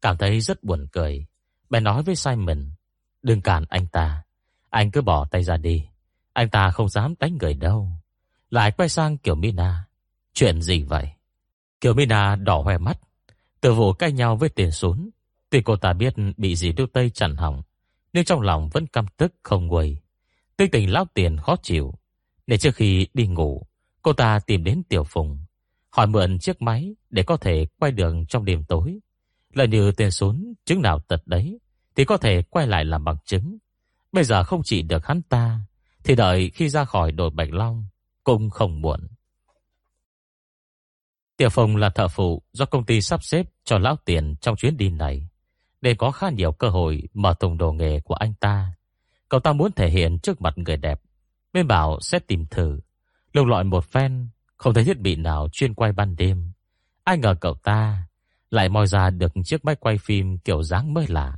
[0.02, 1.26] Cảm thấy rất buồn cười.
[1.70, 2.72] Bèn nói với Simon,
[3.22, 4.24] đừng cản anh ta.
[4.70, 5.88] Anh cứ bỏ tay ra đi.
[6.34, 7.92] Anh ta không dám đánh người đâu.
[8.50, 9.84] Lại quay sang kiểu Mina.
[10.34, 11.10] Chuyện gì vậy?
[11.82, 13.00] kiểu Mina đỏ hoe mắt.
[13.62, 15.10] Từ vụ cãi nhau với tiền xuống.
[15.50, 17.62] Tuy cô ta biết bị gì đu tây chẳng hỏng.
[18.14, 19.98] Nhưng trong lòng vẫn căm tức không nguôi.
[20.58, 21.94] Tinh tình lão tiền khó chịu.
[22.48, 23.68] Để trước khi đi ngủ,
[24.02, 25.40] cô ta tìm đến Tiểu Phùng.
[25.90, 29.00] Hỏi mượn chiếc máy để có thể quay đường trong đêm tối.
[29.54, 31.60] Là như tiền xuống chứng nào tật đấy.
[31.96, 33.58] Thì có thể quay lại làm bằng chứng.
[34.12, 35.60] Bây giờ không chỉ được hắn ta
[36.04, 37.86] thì đợi khi ra khỏi đồi Bạch Long
[38.24, 39.08] cũng không muộn.
[41.38, 44.78] Tiểu Phong là thợ phụ do công ty sắp xếp cho lão tiền trong chuyến
[44.78, 45.28] đi này,
[45.82, 48.74] nên có khá nhiều cơ hội mở tùng đồ nghề của anh ta.
[49.30, 51.02] Cậu ta muốn thể hiện trước mặt người đẹp,
[51.54, 52.80] bên bảo sẽ tìm thử,
[53.34, 54.30] lục lọi một phen,
[54.60, 56.52] không thấy thiết bị nào chuyên quay ban đêm.
[57.04, 58.08] Ai ngờ cậu ta
[58.52, 61.38] lại moi ra được chiếc máy quay phim kiểu dáng mới lạ.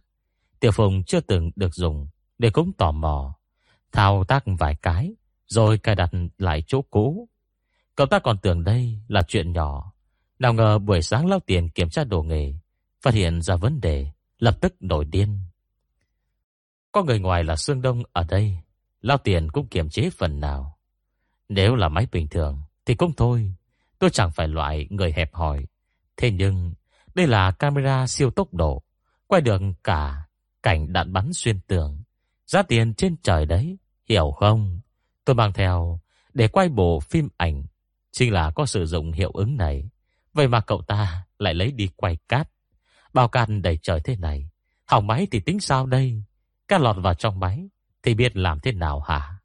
[0.59, 2.07] Tiểu Phùng chưa từng được dùng,
[2.38, 3.36] Để cũng tò mò.
[3.91, 5.13] Thao tác vài cái
[5.47, 7.28] Rồi cài đặt lại chỗ cũ.
[7.95, 9.93] Cậu ta còn tưởng đây là chuyện nhỏ.
[10.39, 12.53] Nào ngờ buổi sáng lao tiền kiểm tra đồ nghề
[13.01, 14.07] Phát hiện ra vấn đề
[14.39, 15.39] Lập tức nổi điên.
[16.91, 18.57] Có người ngoài là Sương Đông ở đây
[19.01, 20.78] Lao tiền cũng kiểm chế phần nào.
[21.49, 23.54] Nếu là máy bình thường thì cũng thôi,
[24.00, 25.66] Tôi chẳng phải loại người hẹp hòi.
[26.18, 26.74] Thế nhưng,
[27.16, 28.84] đây là camera siêu tốc độ,
[29.28, 30.28] Quay được cả
[30.64, 32.04] cảnh đạn bắn xuyên tường.
[32.48, 33.78] Giá tiền trên trời đấy,
[34.10, 34.80] Hiểu không?
[35.26, 36.00] Tôi mang theo
[36.34, 37.64] để quay bộ phim ảnh,
[38.12, 39.90] Chính là có sử dụng hiệu ứng này.
[40.34, 42.50] Vậy mà cậu ta lại lấy đi quay cát.
[43.14, 44.50] Bao cát đầy trời thế này,
[44.86, 46.24] Hỏng máy thì tính sao đây?
[46.68, 47.70] Cát lọt vào trong máy,
[48.04, 49.41] Thì biết làm thế nào hả?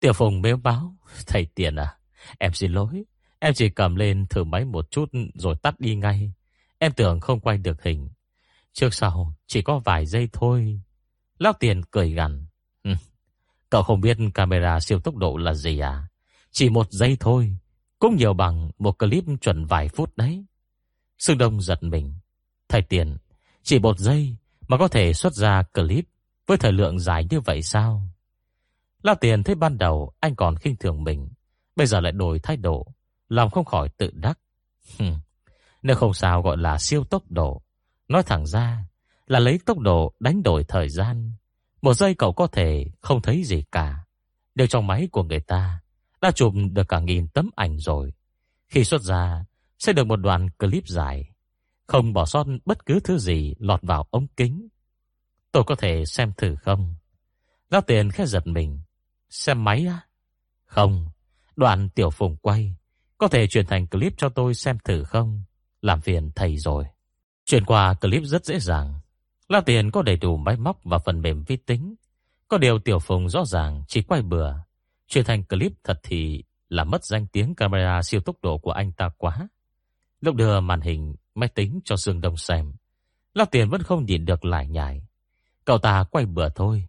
[0.00, 0.96] Tiểu Phùng mếu báo,
[1.26, 1.96] Thầy Tiền à
[2.38, 3.04] Em xin lỗi,
[3.38, 6.32] Em chỉ cầm lên thử máy một chút Rồi tắt đi ngay.
[6.78, 8.08] Em tưởng không quay được hình.
[8.72, 10.80] Trước sau chỉ có vài giây thôi.
[11.38, 12.46] Lão Tiền cười gằn
[13.70, 16.08] Cậu không biết camera siêu tốc độ là gì à?
[16.50, 17.56] Chỉ một giây thôi,
[17.98, 20.44] Cũng nhiều bằng một clip chuẩn vài phút đấy.
[21.18, 22.14] Sương Đông giật mình,
[22.68, 23.16] Thầy Tiền,
[23.62, 24.36] Chỉ một giây
[24.68, 26.04] mà có thể xuất ra clip
[26.46, 28.09] Với thời lượng dài như vậy sao?
[29.02, 31.28] Lao Tiền thấy ban đầu Anh còn khinh thường mình,
[31.76, 32.86] Bây giờ lại đổi thái độ,
[33.28, 34.38] Lòng không khỏi tự đắc.
[35.82, 37.62] Nếu không sao gọi là siêu tốc độ.
[38.08, 38.84] Nói thẳng ra
[39.26, 41.32] Là lấy tốc độ đánh đổi thời gian,
[41.82, 44.04] Một giây cậu có thể không thấy gì cả.
[44.54, 45.80] Đều trong máy của người ta,
[46.20, 48.12] Đã chụp được cả nghìn tấm ảnh rồi.
[48.68, 49.44] Khi xuất ra,
[49.78, 51.30] Sẽ được một đoạn clip dài.
[51.86, 54.68] Không bỏ sót bất cứ thứ gì Lọt vào ống kính.
[55.52, 56.94] Tôi có thể xem thử không?
[57.70, 58.80] Giao tiền khẽ giật mình.
[59.30, 60.00] Xem máy á?
[60.64, 61.08] Không
[61.56, 62.76] Đoạn tiểu phùng quay.
[63.18, 65.42] Có thể chuyển thành clip cho tôi xem thử không?
[65.82, 66.84] Làm phiền thầy rồi.
[67.44, 69.00] Chuyển qua clip rất dễ dàng.
[69.48, 71.94] La Tiền có đầy đủ máy móc và phần mềm vi tính.
[72.48, 74.54] Có điều tiểu phùng rõ ràng Chỉ quay bừa.
[75.08, 78.92] Chuyển thành clip thật thì là mất danh tiếng camera siêu tốc độ của anh
[78.92, 79.48] ta quá.
[80.20, 82.72] Lúc đưa màn hình, máy tính cho Dương Đông xem.
[83.34, 85.06] La Tiền vẫn không nhìn được lại nhảy
[85.64, 86.84] Cậu ta quay bừa thôi.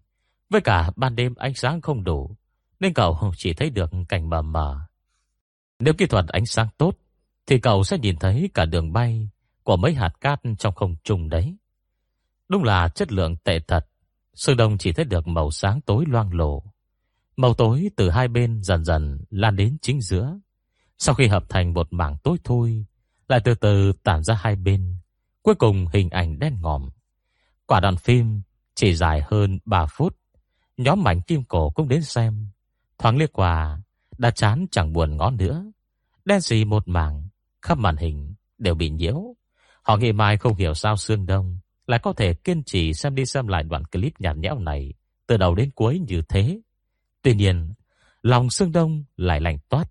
[0.52, 2.36] Với cả ban đêm ánh sáng không đủ,
[2.80, 4.80] nên cậu chỉ thấy được cảnh mờ mờ.
[5.80, 6.98] Nếu kỹ thuật ánh sáng tốt,
[7.48, 9.30] Thì cậu sẽ nhìn thấy cả đường bay
[9.64, 11.56] Của mấy hạt cát trong không trung đấy.
[12.50, 13.88] Đúng là chất lượng tệ thật
[14.34, 16.64] Sương Đông chỉ thấy được màu sáng tối loang lổ.
[17.38, 20.40] Màu tối từ hai bên dần dần lan đến chính giữa.
[20.98, 22.86] Sau khi hợp thành một mảng tối thui,
[23.28, 24.96] Lại từ từ tản ra hai bên,
[25.42, 26.90] Cuối cùng hình ảnh đen ngòm.
[27.66, 28.42] Quả đoạn phim
[28.76, 30.21] chỉ dài hơn 3 phút.
[30.82, 32.48] Nhóm mảnh kim cổ cũng đến xem
[32.98, 33.82] Thoáng liếc qua,
[34.18, 35.72] đã chán chẳng buồn ngó nữa.
[36.26, 37.28] Đen gì một mảng,
[37.62, 39.36] khắp màn hình đều bị nhiễu.
[39.84, 41.58] Họ nghĩ mai không hiểu sao Sương Đông
[41.88, 44.94] lại có thể kiên trì xem đi xem lại đoạn clip nhạt nhẽo này
[45.28, 46.60] từ đầu đến cuối như thế.
[47.22, 47.74] Tuy nhiên,
[48.22, 49.86] lòng Sương Đông lại lạnh toát.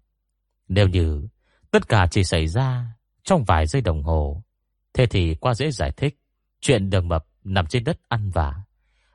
[0.68, 1.28] Nếu như
[1.70, 2.86] tất cả chỉ xảy ra
[3.22, 4.42] trong vài giây đồng hồ,
[4.94, 6.18] thế thì quá dễ giải thích.
[6.60, 8.54] Chuyện đường mập nằm trên đất ăn vả,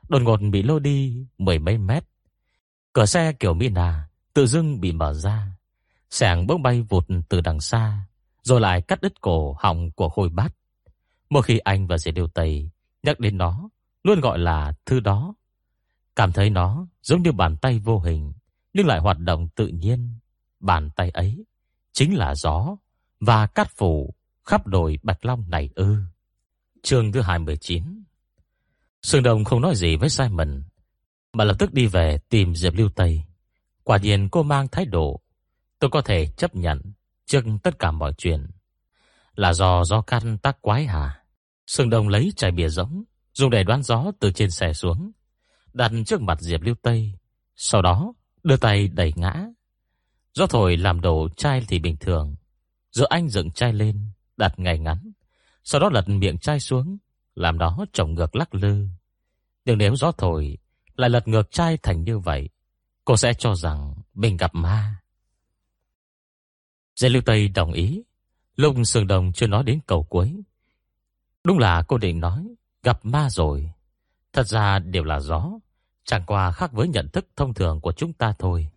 [0.08, 2.04] đột ngột bị lôi đi mười mấy mét
[2.96, 5.56] Cửa xe kiểu Mina tự dưng bị mở ra.
[6.10, 8.06] Sảng bỗng bay vụt từ đằng xa,
[8.42, 10.54] rồi lại cắt đứt cổ họng của khôi bát.
[11.30, 12.70] Một khi anh và dì Điều Tây
[13.02, 13.68] nhắc đến nó,
[14.04, 15.34] luôn gọi là thứ đó.
[16.16, 18.32] Cảm thấy nó giống như bàn tay vô hình,
[18.72, 20.18] nhưng lại hoạt động tự nhiên.
[20.60, 21.44] Bàn tay ấy
[21.92, 22.76] chính là gió
[23.20, 25.96] và cát phủ khắp đồi Bạch Long này ư.
[26.82, 28.02] Chương thứ 29
[29.06, 30.62] Sương Đông không nói gì với Simon
[31.32, 33.22] mà lập tức đi về tìm Diệp Lưu Tây.
[33.84, 35.20] Quả nhiên cô mang thái độ,
[35.78, 36.80] tôi có thể chấp nhận
[37.26, 38.46] trước tất cả mọi chuyện.
[39.34, 41.22] Là do gió căn tác quái hả?
[41.66, 45.12] Sương Đông lấy chai bia rỗng, dùng để đoán gió từ trên xe xuống,
[45.72, 47.12] đặt trước mặt Diệp Lưu Tây,
[47.56, 49.46] sau đó đưa tay đẩy ngã.
[50.34, 52.36] Gió thổi làm đổ chai thì bình thường,
[52.92, 55.12] Giữa anh dựng chai lên, đặt ngay ngắn,
[55.64, 56.98] sau đó lật miệng chai xuống,
[57.36, 58.86] làm đó trồng ngược lắc lư.
[59.64, 60.58] Nhưng nếu gió thổi
[60.96, 62.48] lại lật ngược chai thành như vậy,
[63.04, 64.96] cô sẽ cho rằng mình gặp ma.
[66.96, 68.02] Dê Lưu Tây đồng ý.
[68.56, 70.42] Lung sườn Đồng chưa nói đến cầu cuối.
[71.44, 73.70] Đúng là cô định nói gặp ma rồi.
[74.32, 75.50] Thật ra đều là gió.
[76.04, 78.68] Chẳng qua khác với nhận thức thông thường của chúng ta thôi.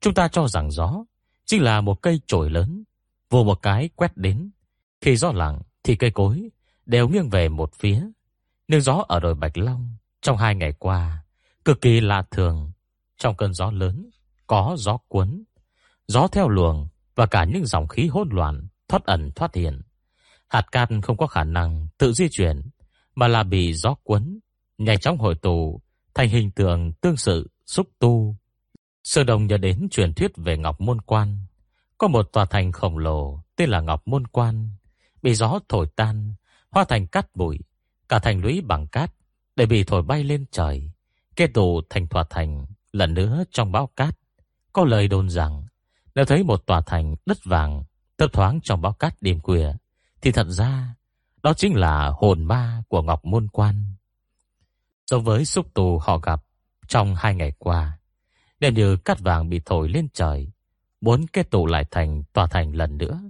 [0.00, 1.04] Chúng ta cho rằng gió
[1.44, 2.84] chính là một cây chổi lớn,
[3.30, 4.50] vô một cái quét đến.
[5.00, 6.48] Khi gió lặng thì cây cối
[6.86, 8.06] đều nghiêng về một phía.
[8.68, 11.24] Nhưng gió ở đồi Bạch Long trong hai ngày qua
[11.64, 12.72] cực kỳ lạ thường.
[13.18, 14.10] Trong cơn gió lớn,
[14.46, 15.44] có gió cuốn,
[16.06, 19.80] gió theo luồng và cả những dòng khí hỗn loạn thoát ẩn thoát hiện.
[20.48, 22.62] Hạt cát không có khả năng tự di chuyển,
[23.14, 24.38] mà là bị gió cuốn,
[24.78, 25.80] nhanh chóng hội tụ
[26.14, 28.36] thành hình tượng tương sự xúc tu.
[29.04, 31.38] Sơ Đồng nhớ đến truyền thuyết về Ngọc Môn Quan.
[31.98, 34.68] Có một tòa thành khổng lồ tên là Ngọc Môn Quan,
[35.22, 36.34] bị gió thổi tan,
[36.70, 37.58] hóa thành cát bụi,
[38.08, 39.12] cả thành lũy bằng cát
[39.56, 40.90] để bị thổi bay lên trời,
[41.36, 44.18] kết tụ thành tòa thành lần nữa trong bão cát.
[44.72, 45.66] Có lời đồn rằng
[46.14, 47.84] nếu thấy một tòa thành đất vàng
[48.18, 49.72] thấp thoáng trong bão cát đêm khuya,
[50.20, 50.94] thì thật ra
[51.42, 53.84] đó chính là hồn ma của Ngọc Môn Quan.
[55.10, 56.42] Giống với xúc tù họ gặp
[56.88, 57.98] trong hai ngày qua,
[58.60, 60.52] đều như cát vàng bị thổi lên trời,
[61.00, 63.20] muốn kết tụ lại thành tòa thành lần nữa,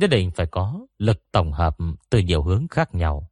[0.00, 1.76] nhất định phải có lực tổng hợp
[2.10, 3.30] từ nhiều hướng khác nhau.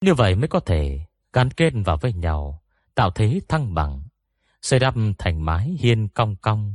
[0.00, 1.00] Như vậy mới có thể
[1.32, 2.62] gắn kết vào với nhau,
[2.94, 4.02] tạo thế thăng bằng,
[4.62, 6.74] xây đắp thành mái hiên cong cong,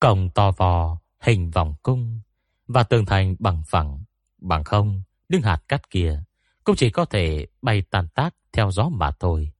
[0.00, 2.20] cổng to vò hình vòng cung
[2.68, 4.04] và tường thành bằng phẳng,
[4.38, 6.22] bằng không, những hạt cát kia
[6.64, 9.50] cũng chỉ có thể bay tàn tác theo gió mà thôi.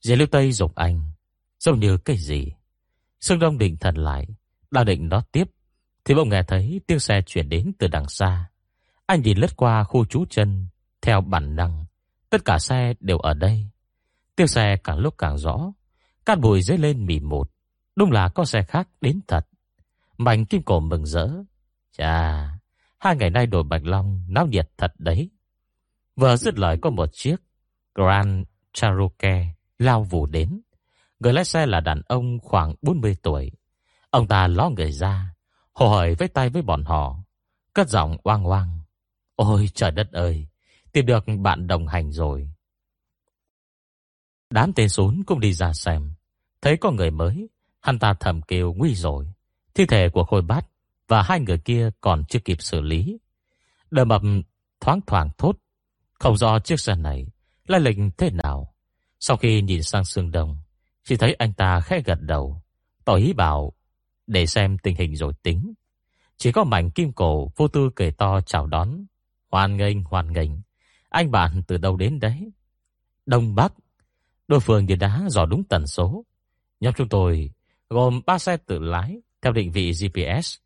[0.00, 1.10] Dì lưu Tây dục anh,
[1.58, 2.52] giống như cái gì?
[3.20, 4.26] Sương Đông định thần lại,
[4.70, 5.44] đang định nói tiếp,
[6.04, 8.50] thì bỗng nghe thấy tiếng xe chuyển đến từ đằng xa.
[9.06, 10.66] Anh nhìn lướt qua khu trú chân,
[11.02, 11.84] theo bản năng,
[12.30, 13.66] tất cả xe đều ở đây.
[14.36, 15.72] Tiếng xe càng lúc càng rõ,
[16.26, 17.50] cát bụi dấy lên mỉ một,
[17.96, 19.46] đúng là có xe khác đến thật.
[20.18, 21.28] Mạnh kim cổ mừng rỡ.
[21.92, 22.48] Chà,
[22.98, 25.30] hai ngày nay đổi Bạch Long náo nhiệt thật đấy.
[26.16, 27.36] Vừa dứt lời có một chiếc
[27.94, 29.46] Grand Cherokee
[29.78, 30.60] lao vụ đến.
[31.20, 33.50] Người lái xe là đàn ông khoảng 40 tuổi.
[34.10, 35.34] Ông ta ló người ra,
[35.72, 37.16] hồ hởi với tay với bọn họ,
[37.74, 38.80] cất giọng oang oang.
[39.36, 40.46] Ôi trời đất ơi,
[40.92, 42.50] tìm được bạn đồng hành rồi.
[44.50, 46.12] Đám tên xuống cũng đi ra xem,
[46.62, 47.48] thấy có người mới,
[47.80, 49.32] hắn ta thầm kêu nguy rồi.
[49.74, 50.66] Thi thể của Khôi Bát
[51.08, 53.18] và hai người kia còn chưa kịp xử lý.
[53.90, 54.22] Đờ mập
[54.80, 55.56] thoáng thoảng thốt,
[56.12, 57.26] không rõ chiếc xe này
[57.66, 58.74] lai lệnh thế nào.
[59.20, 60.56] Sau khi nhìn sang Sương Đông,
[61.04, 62.62] chỉ thấy anh ta khẽ gật đầu,
[63.04, 63.72] tỏ ý bảo
[64.28, 65.74] để xem tình hình rồi tính.
[66.36, 69.04] Chỉ có mảnh kim cổ vô tư cười to chào đón.
[69.50, 70.50] Hoan nghênh, hoan nghênh.
[71.08, 72.52] Anh bạn từ đâu đến đấy?
[73.26, 73.72] Đông Bắc.
[74.48, 76.24] Đội phương như đá dò đúng tần số.
[76.80, 77.50] Nhóm chúng tôi
[77.90, 80.56] gồm ba xe tự lái theo định vị GPS,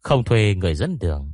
[0.00, 1.32] không thuê người dẫn đường.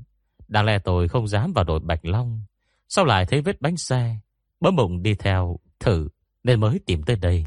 [0.49, 2.43] Đáng lẽ tôi không dám vào đội Bạch Long.
[2.89, 4.17] Sau lại thấy vết bánh xe,
[4.61, 6.09] bấm bụng đi theo thử
[6.45, 7.45] nên mới tìm tới đây.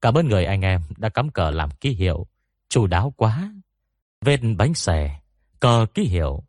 [0.00, 2.26] Cảm ơn người anh em đã cắm cờ làm ký hiệu,
[2.68, 3.52] chủ đáo quá.
[4.24, 5.20] Vết bánh xe,
[5.60, 6.42] cờ ký hiệu,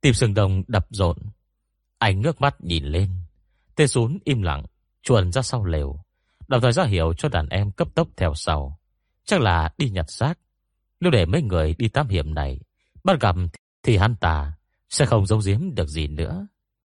[0.00, 1.16] tim sừng đồng đập rộn.
[1.98, 3.10] Anh ngước mắt nhìn lên,
[3.76, 4.64] Tê xuống im lặng,
[5.02, 6.00] chuồn ra sau lều,
[6.48, 8.78] đồng thời ra hiệu cho đàn em cấp tốc theo sau.
[9.24, 10.34] Chắc là đi nhặt xác.
[11.00, 12.60] Nếu để mấy người đi tám hiểm này
[13.04, 13.36] bắt gặp
[13.82, 14.52] thì hắn ta
[14.88, 16.46] sẽ không giấu giếm được gì nữa.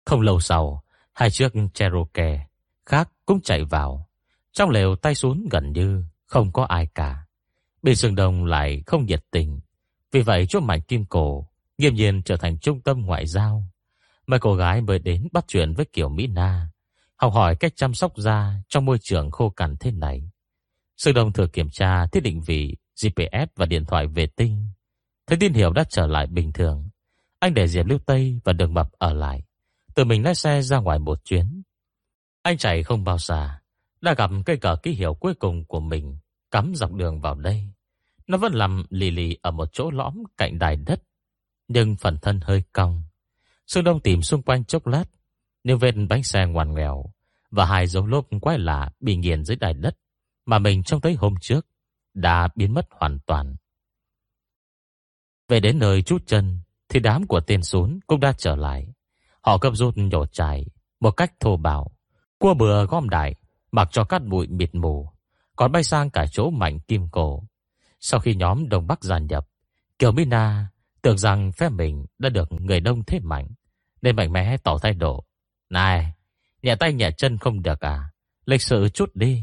[0.04, 2.46] Không lâu sau, hai chiếc Cherokee
[2.86, 4.08] khác cũng chạy vào.
[4.52, 7.26] Trong lều tay xuống gần như không có ai cả.
[7.82, 9.60] Bên sừng đồng lại không nhiệt tình.
[10.12, 11.48] Vì vậy chỗ mảnh kim cổ
[11.78, 13.64] nghiêm nhiên trở thành trung tâm ngoại giao.
[14.26, 16.70] Mấy cô gái mới đến bắt chuyện với Kiều Mỹ Na,
[17.16, 20.30] học hỏi cách chăm sóc da trong môi trường khô cằn thế này.
[20.96, 24.68] sư đồng thử kiểm tra thiết định vị GPS và điện thoại vệ tinh.
[25.26, 26.88] Thấy tin hiệu đã trở lại bình thường.
[27.38, 29.42] Anh để Diệp Lưu Tây và Đường Mập ở lại.
[29.94, 31.62] Tự mình lái xe ra ngoài một chuyến.
[32.42, 33.60] Anh chạy không bao xa.
[34.00, 36.18] Đã gặp cây cờ ký hiệu cuối cùng của mình
[36.50, 37.68] cắm dọc đường vào đây.
[38.28, 41.02] Nó vẫn nằm lì lì ở một chỗ lõm cạnh đài đất.
[41.68, 43.02] Nhưng phần thân hơi cong.
[43.66, 45.04] Sương Đông tìm xung quanh chốc lát.
[45.64, 47.04] Nhưng vết bánh xe ngoằn nghèo
[47.50, 49.98] và hai dấu lốp quái lạ bị nghiền dưới đài đất
[50.46, 51.66] mà mình trông thấy hôm trước
[52.14, 53.56] đã biến mất hoàn toàn.
[55.48, 58.86] Về đến nơi chút chân thì đám của tên xuống cũng đã trở lại.
[59.40, 60.66] Họ cấp rút nhổ trải
[61.00, 61.90] một cách thô bạo,
[62.38, 63.34] cua bừa gom đại,
[63.72, 65.08] mặc cho cát bụi mịt mù,
[65.56, 67.42] còn bay sang cả chỗ mảnh kim cổ.
[68.00, 69.48] Sau khi nhóm Đông Bắc giàn nhập,
[69.98, 70.68] Kiều Mina
[71.02, 73.48] tưởng rằng phe mình đã được người đông thế mạnh,
[74.02, 75.24] nên mạnh mẽ tỏ thái độ.
[75.70, 76.12] Này,
[76.62, 78.10] nhẹ tay nhẹ chân không được à?
[78.46, 79.42] Lịch sự chút đi.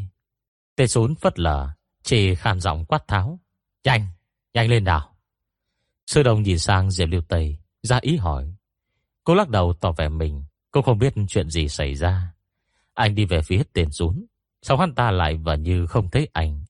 [0.76, 1.70] Tê sún phất lờ,
[2.04, 3.40] chỉ khàn giọng quát tháo.
[3.84, 4.08] Nhanh,
[4.54, 5.16] nhanh lên nào.
[6.08, 8.56] Sư đồng nhìn sang Diệp Liêu Tây, ra ý hỏi.
[9.24, 12.34] Cô lắc đầu tỏ vẻ mình, cô không biết chuyện gì xảy ra.
[12.94, 14.26] Anh đi về phía tên rún,
[14.62, 16.66] sau hắn ta lại và như không thấy anh.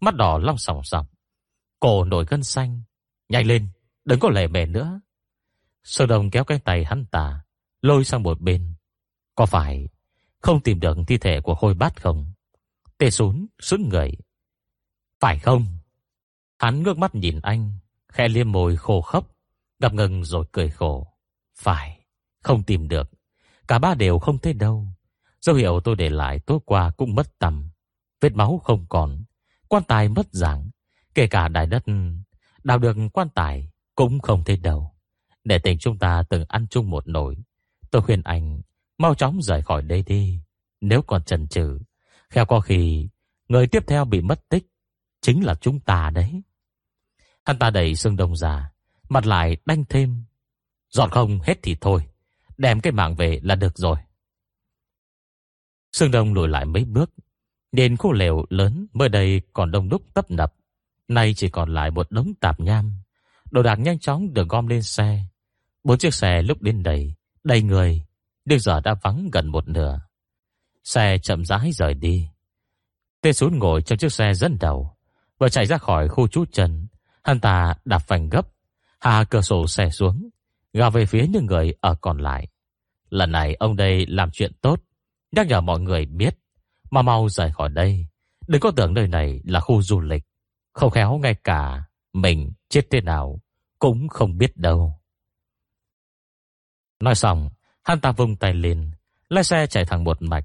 [0.00, 1.06] Mắt đỏ long sòng sọc,
[1.86, 2.82] cổ nổi gân xanh.
[3.28, 3.68] Nhanh lên,
[4.04, 5.00] đừng có lẻ mề nữa.
[5.84, 7.44] Sơ đồng kéo cái tay hắn ta,
[7.82, 8.74] lôi sang một bên.
[9.34, 9.88] Có phải
[10.40, 12.32] không tìm được thi thể của khôi bát không?
[12.98, 14.12] Tê xuống sững người.
[15.20, 15.66] Phải không?
[16.58, 17.72] Hắn ngước mắt nhìn anh,
[18.08, 19.36] khẽ liêm môi khô khốc,
[19.78, 21.06] Gặp ngừng rồi cười khổ.
[21.58, 22.00] Phải,
[22.42, 23.10] không tìm được.
[23.68, 24.86] Cả ba đều không thấy đâu.
[25.40, 27.70] Dấu hiệu tôi để lại tối qua cũng mất tầm.
[28.20, 29.24] Vết máu không còn,
[29.68, 30.70] quan tài mất dạng,
[31.16, 31.84] kể cả đài đất
[32.64, 34.94] đào được quan tài cũng không thấy đâu.
[35.44, 37.36] Để tình chúng ta từng ăn chung một nồi,
[37.90, 38.60] tôi khuyên anh
[38.98, 40.40] mau chóng rời khỏi đây đi.
[40.80, 41.78] Nếu còn chần chừ,
[42.30, 43.08] khéo có khi
[43.48, 44.66] người tiếp theo bị mất tích
[45.20, 46.42] chính là chúng ta đấy.
[47.44, 48.72] Hắn ta đẩy xương đông ra,
[49.08, 50.24] mặt lại đanh thêm.
[50.90, 52.06] Dọn không hết thì thôi,
[52.56, 53.96] đem cái mạng về là được rồi.
[55.92, 57.10] Sương Đông lùi lại mấy bước,
[57.72, 60.54] đến khu lều lớn mới đây còn đông đúc tấp nập,
[61.08, 62.92] nay chỉ còn lại một đống tạp nham.
[63.50, 65.24] Đồ đạc nhanh chóng được gom lên xe.
[65.84, 67.14] Bốn chiếc xe lúc đến đầy,
[67.44, 68.02] đầy người,
[68.44, 70.00] nhưng giờ đã vắng gần một nửa.
[70.84, 72.28] Xe chậm rãi rời đi.
[73.20, 74.96] Tên xuống ngồi trong chiếc xe dẫn đầu,
[75.38, 76.86] và chạy ra khỏi khu trú chân.
[77.24, 78.48] Hắn ta đạp phanh gấp,
[79.00, 80.28] hạ cửa sổ xe xuống,
[80.72, 82.48] gào về phía những người ở còn lại.
[83.10, 84.82] Lần này ông đây làm chuyện tốt,
[85.32, 86.38] nhắc nhở mọi người biết
[86.90, 88.06] mà mau rời khỏi đây
[88.46, 90.22] Đừng có tưởng nơi này là khu du lịch
[90.76, 93.40] không khéo ngay cả Mình chết thế nào
[93.78, 95.00] Cũng không biết đâu.
[97.00, 97.50] Nói xong,
[97.82, 98.90] Hắn ta vung tay lên,
[99.28, 100.44] Lái xe chạy thẳng một mạch.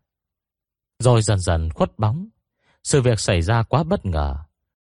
[1.00, 2.28] Rồi dần dần khuất bóng.
[2.84, 4.36] Sự việc xảy ra quá bất ngờ.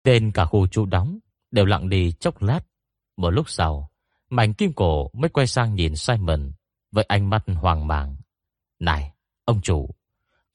[0.03, 1.19] Tên cả khu trụ đóng
[1.51, 2.61] Đều lặng đi chốc lát.
[3.17, 3.91] Một lúc sau,
[4.29, 6.51] Mảnh kim cổ mới quay sang nhìn Simon
[6.91, 8.15] Với ánh mắt hoàng màng
[8.79, 9.13] Này,
[9.45, 9.89] ông chủ,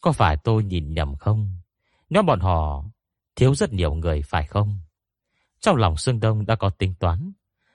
[0.01, 1.59] có phải tôi nhìn nhầm không?
[2.11, 2.85] Nhóm bọn họ
[3.39, 4.81] thiếu rất nhiều người, phải không?
[5.61, 7.33] Trong lòng Sương Đông đã có tính toán.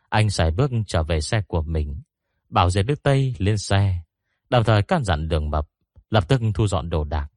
[0.10, 2.02] Anh xài bước trở về xe của mình.
[2.50, 4.02] Bảo Diệp Đức Tây lên xe.
[4.50, 5.68] Đồng thời can dặn đường mập.
[6.10, 7.28] Lập tức thu dọn đồ đạc.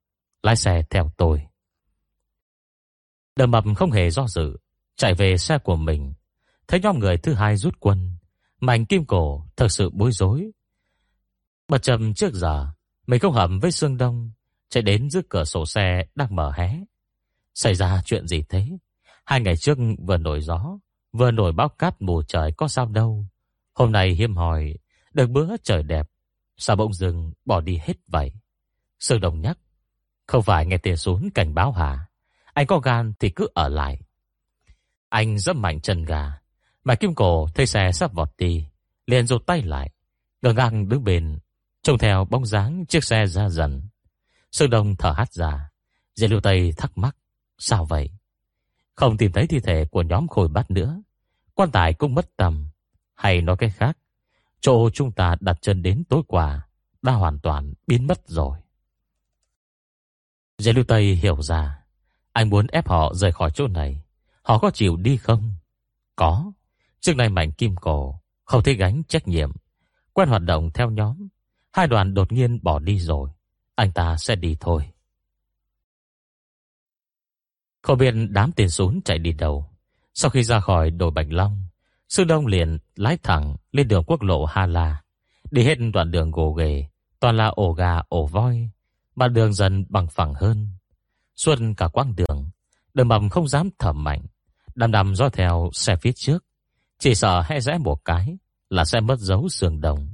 [0.43, 1.43] Lái xe theo tôi.
[3.37, 4.57] Đường mập không hề do dự.
[4.97, 6.15] Chạy về xe của mình.
[6.69, 8.13] Thấy nhóm người thứ hai rút quân.
[8.61, 10.51] Mạnh kim cổ thật sự bối rối.
[11.69, 12.67] Bật chậm trước giờ.
[13.07, 14.31] Mình không hầm với Sương Đông,
[14.69, 16.81] chạy đến giữa cửa sổ xe đang mở hé.
[17.57, 18.69] Xảy ra chuyện gì thế?
[19.25, 20.79] Hai ngày trước vừa nổi gió,
[21.13, 23.27] vừa nổi bão cát mù trời có sao đâu.
[23.75, 24.75] Hôm nay hiếm hỏi,
[25.13, 26.07] được bữa trời đẹp,
[26.57, 28.33] sao bỗng dừng bỏ đi hết vậy?
[29.01, 29.59] Sương Đồng nhắc,
[30.27, 32.07] không phải nghe tiền xuống cảnh báo hả?
[32.55, 34.01] Anh có gan thì cứ ở lại.
[35.09, 36.33] Anh dẫm mạnh chân gà,
[36.85, 38.67] mà kim cổ thấy xe sắp vọt đi,
[39.07, 39.91] liền rụt tay lại,
[40.43, 41.39] ngờ ngang đứng bên,
[41.83, 43.89] trông theo bóng dáng chiếc xe ra dần.
[44.53, 45.71] Sương Đông thở hắt ra.
[46.15, 47.17] Diệp Lưu Tây thắc mắc.
[47.59, 48.11] Sao vậy?
[48.95, 51.03] Không tìm thấy thi thể của nhóm khôi bát nữa.
[51.55, 52.69] Quan tài cũng mất tầm.
[53.15, 53.99] Hay nói cái khác.
[54.61, 56.69] Chỗ chúng ta đặt chân đến tối qua
[57.03, 58.59] đã hoàn toàn biến mất rồi.
[60.59, 61.85] Giê Lưu Tây hiểu ra.
[62.33, 64.03] Anh muốn ép họ rời khỏi chỗ này.
[64.43, 65.55] Họ có chịu đi không?
[66.17, 66.53] Có.
[67.01, 69.53] Trước nay mạnh kim cổ, không thể gánh trách nhiệm.
[70.13, 71.29] Quen hoạt động theo nhóm.
[71.73, 73.31] Hai đoàn đột nhiên bỏ đi rồi.
[73.75, 74.91] Anh ta sẽ đi thôi.
[77.87, 79.67] Không biết đám tiền xuống chạy đi đâu.
[80.15, 81.67] Sau khi ra khỏi đồi Bạch Long,
[82.09, 85.03] Sư Đông liền lái thẳng lên đường quốc lộ Hà La.
[85.51, 86.87] Đi hết đoạn đường gồ ghề,
[87.21, 88.69] toàn là ổ gà, ổ voi,
[89.17, 90.69] mà đường dần bằng phẳng hơn.
[91.37, 92.51] Xuân cả quãng đường,
[92.95, 94.27] đường mầm không dám thở mạnh,
[94.75, 96.45] đầm đầm do theo xe phía trước.
[96.99, 98.39] Chỉ sợ hẽ rẽ một cái
[98.71, 100.09] là sẽ mất dấu sườn đồng.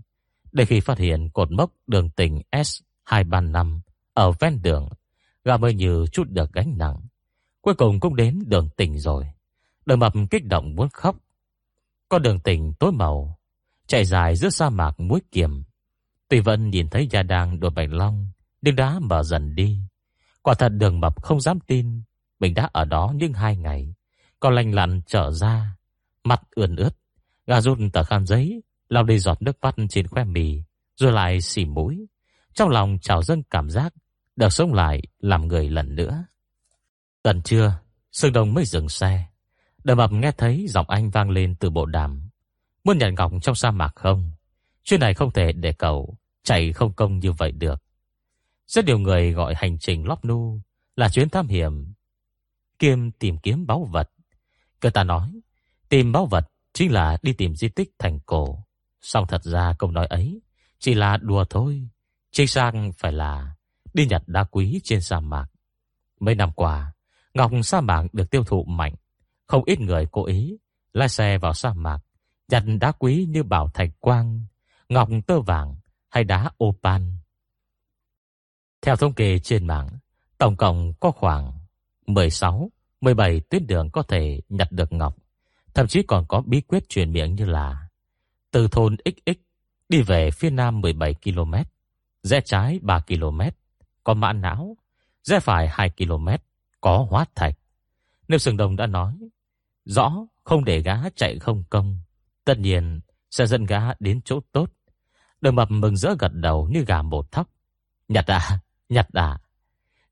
[0.53, 3.81] Để khi phát hiện cột mốc đường tỉnh S Hai ba năm
[4.15, 4.89] Ở ven đường
[5.44, 6.97] Gà mới như chút được gánh nặng
[7.62, 9.26] Cuối cùng cũng đến đường tỉnh rồi.
[9.86, 11.16] Đường mập kích động muốn khóc.
[12.09, 13.39] Con đường tỉnh tối màu,
[13.86, 15.64] Chạy dài giữa sa mạc muối kiềm.
[16.28, 18.30] Tùy Vân nhìn thấy gia đang đột bạch long,
[18.62, 19.78] Nhưng đã mở dần đi.
[20.43, 22.02] Quả thật đường mập không dám tin,
[22.40, 23.94] Mình đã ở đó những hai ngày.
[24.40, 25.76] Còn lành lặn trở ra,
[26.24, 26.90] Mặt ươn ướt.
[27.47, 30.62] Gà rút tờ khăn giấy, lau đi giọt nước mắt trên khoe mì,
[30.97, 32.06] Rồi lại xỉ mũi.
[32.55, 33.94] Trong lòng trào dâng cảm giác,
[34.36, 36.24] Được sống lại làm người lần nữa.
[37.24, 37.78] Gần trưa
[38.12, 39.27] Sương Đông mới dừng xe.
[39.85, 42.28] Đờ mập nghe thấy giọng anh vang lên từ bộ đàm.
[42.85, 44.32] Muốn nhận ngọc trong sa mạc không?
[44.85, 47.82] Chuyện này không thể để cậu Chạy không công như vậy được.
[48.66, 50.61] Rất nhiều người gọi hành trình Lóc Nu
[50.97, 51.94] Là chuyến thám hiểm.
[52.78, 54.11] Kiêm tìm kiếm báu vật.
[54.81, 55.40] Cơ ta nói
[55.89, 58.65] Tìm báu vật chính là đi tìm di tích thành cổ.
[59.01, 60.40] Xong thật ra câu nói ấy
[60.78, 61.89] Chỉ là đùa thôi.
[62.31, 63.55] Chính xác phải là
[63.94, 65.47] đi nhặt đá quý trên sa mạc.
[66.20, 66.93] Mấy năm qua,
[67.35, 68.95] ngọc sa mạc được tiêu thụ mạnh.
[69.47, 70.57] Không ít người cố ý
[70.93, 71.99] lái xe vào sa mạc,
[72.49, 74.41] nhặt đá quý như bảo thạch quang,
[74.89, 75.75] ngọc tơ vàng
[76.09, 77.03] hay đá opal.
[78.83, 79.89] Theo thống kê trên mạng,
[80.39, 81.53] tổng cộng có khoảng
[82.07, 85.17] 16, 17 tuyến đường có thể nhặt được ngọc.
[85.75, 87.89] Thậm chí còn có bí quyết truyền miệng như là
[88.51, 89.41] từ thôn XX
[89.89, 91.55] đi về phía nam 17 km,
[92.23, 93.41] rẽ trái 3 km,
[94.05, 94.77] có mã não,
[95.23, 96.29] rẽ phải 2 km
[96.83, 97.55] có hóa thạch.
[98.29, 99.19] Nếu Sừng Đồng đã nói
[99.85, 100.13] rõ
[100.45, 101.99] không để gã chạy không công,
[102.45, 103.01] tất nhiên
[103.31, 104.73] sẽ dẫn gã đến chỗ tốt.
[105.41, 107.51] Đường mập mừng rỡ gật đầu như gà một thóc.
[108.09, 109.39] Nhặt à, nhặt à.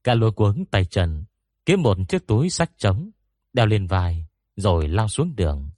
[0.04, 1.24] Gã lùa cuống tay chân,
[1.66, 3.10] kiếm một chiếc túi sách trống,
[3.52, 4.26] đeo lên vai,
[4.56, 5.70] rồi lao xuống đường.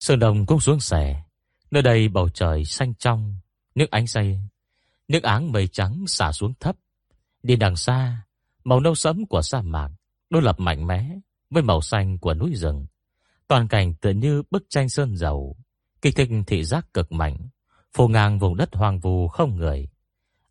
[0.00, 1.22] Sương Đồng cũng xuống xẻ.
[1.70, 3.36] Nơi đây bầu trời xanh trong,
[3.74, 4.40] nước ánh say,
[5.08, 6.76] nước áng mây trắng xả xuống thấp.
[7.42, 8.23] Đi đằng xa,
[8.64, 9.88] màu nâu sẫm của sa mạc
[10.30, 11.18] đối lập mạnh mẽ
[11.50, 12.86] với màu xanh của núi rừng.
[13.48, 15.56] Toàn cảnh tựa như bức tranh sơn dầu,
[16.02, 17.48] kích thích thị giác cực mạnh,
[17.92, 19.88] phô ngang vùng đất hoang vu không người.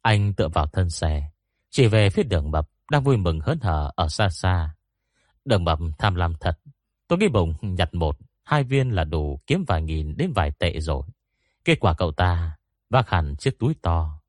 [0.01, 1.31] Anh tựa vào thân xe,
[1.69, 4.75] chỉ về phía đường mập đang vui mừng hớn hở ở xa xa.
[5.45, 6.59] Đường mập tham lam thật,
[7.07, 10.79] tôi nghĩ bụng nhặt một, hai viên là đủ kiếm vài nghìn đến vài tệ
[10.79, 11.03] rồi.
[11.65, 12.57] Kết quả cậu ta
[12.89, 14.19] vác hẳn chiếc túi to.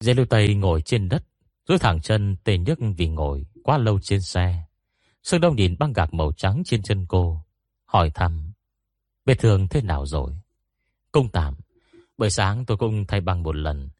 [0.00, 1.24] Dê lưu Tây ngồi trên đất,
[1.68, 4.64] duỗi thẳng chân tê nhức vì ngồi quá lâu trên xe.
[5.22, 7.44] Sương Đông nhìn băng gạc màu trắng trên chân cô,
[7.84, 8.52] hỏi thăm,
[9.24, 10.32] vết thương thế nào rồi?
[11.12, 11.54] Công tạm,
[12.18, 13.90] buổi sáng tôi cũng thay băng một lần,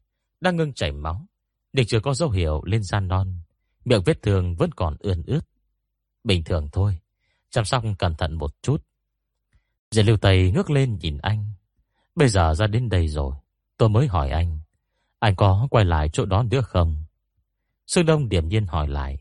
[0.41, 1.27] đang ngưng chảy máu,
[1.73, 3.39] nhưng chưa có dấu hiệu lên gian non,
[3.85, 5.41] miệng vết thương vẫn còn ươn ướt.
[6.25, 6.99] Bình thường thôi,
[7.51, 8.85] chăm sóc cẩn thận một chút.
[9.91, 11.53] Dì Lưu Tây ngước lên nhìn anh.
[12.15, 13.35] Bây giờ ra đến đây rồi,
[13.77, 14.59] tôi mới hỏi anh,
[15.19, 17.04] anh có quay lại chỗ đó nữa không?
[17.87, 19.19] Sương Đông điểm nhiên hỏi lại,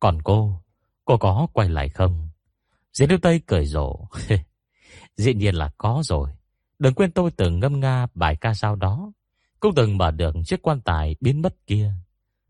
[0.00, 0.62] còn cô,
[1.04, 2.28] cô có quay lại không?
[2.92, 4.08] Diễn Lưu Tây cười rộ,
[5.16, 6.30] dĩ nhiên là có rồi.
[6.78, 9.12] Đừng quên tôi từng ngâm nga bài ca sao đó,
[9.60, 11.92] cũng từng mở được chiếc quan tài biến mất kia.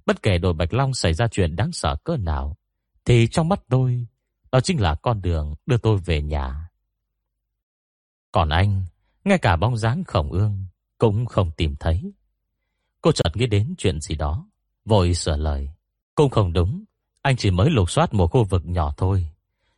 [0.06, 2.56] Bất kể đội Bạch Long xảy ra chuyện đáng sợ cỡ nào,
[3.04, 4.06] thì trong mắt tôi,
[4.52, 6.68] đó chính là con đường đưa tôi về nhà.
[8.32, 8.84] Còn anh,
[9.24, 10.66] ngay cả bóng dáng khổng ương
[10.98, 12.12] cũng không tìm thấy.
[13.00, 14.46] Cô chợt nghĩ đến chuyện gì đó,
[14.84, 15.70] vội sửa lời.
[16.14, 16.84] Cũng không đúng,
[17.22, 19.26] anh chỉ mới lục soát một khu vực nhỏ thôi.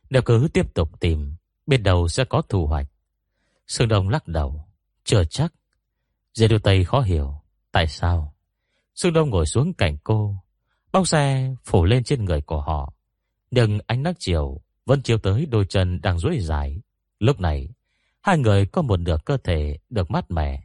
[0.09, 1.35] Nếu cứ tiếp tục tìm,
[1.67, 2.87] biết đầu sẽ có thu hoạch.
[3.67, 4.65] Sương Đông lắc đầu,
[5.03, 5.53] chưa chắc.
[6.33, 7.41] Dê đôi tay khó hiểu,
[7.71, 8.35] tại sao?
[8.95, 10.35] Sương Đông ngồi xuống cạnh cô,
[10.91, 12.93] bóng xe phủ lên trên người của họ.
[13.51, 16.81] Nhưng ánh nắng chiều vẫn chiếu tới đôi chân đang duỗi dài.
[17.19, 17.69] Lúc này,
[18.21, 20.63] hai người có một nửa cơ thể được mát mẻ,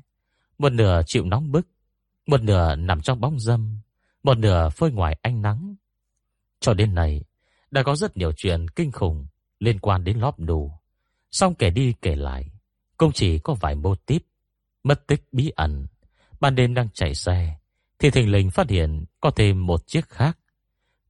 [0.59, 1.69] một nửa chịu nóng bức,
[2.27, 3.81] một nửa nằm trong bóng dâm,
[4.23, 5.75] một nửa phơi ngoài ánh nắng.
[6.61, 7.25] Cho đến này,
[7.71, 9.27] đã có rất nhiều chuyện kinh khủng
[9.61, 10.73] liên quan đến lóp đù.
[11.31, 12.51] Xong kể đi kể lại,
[12.97, 14.23] cũng chỉ có vài mô típ,
[14.85, 15.87] mất tích bí ẩn.
[16.41, 17.57] Ban đêm đang chạy xe,
[17.99, 20.39] thì thình lình phát hiện có thêm một chiếc khác.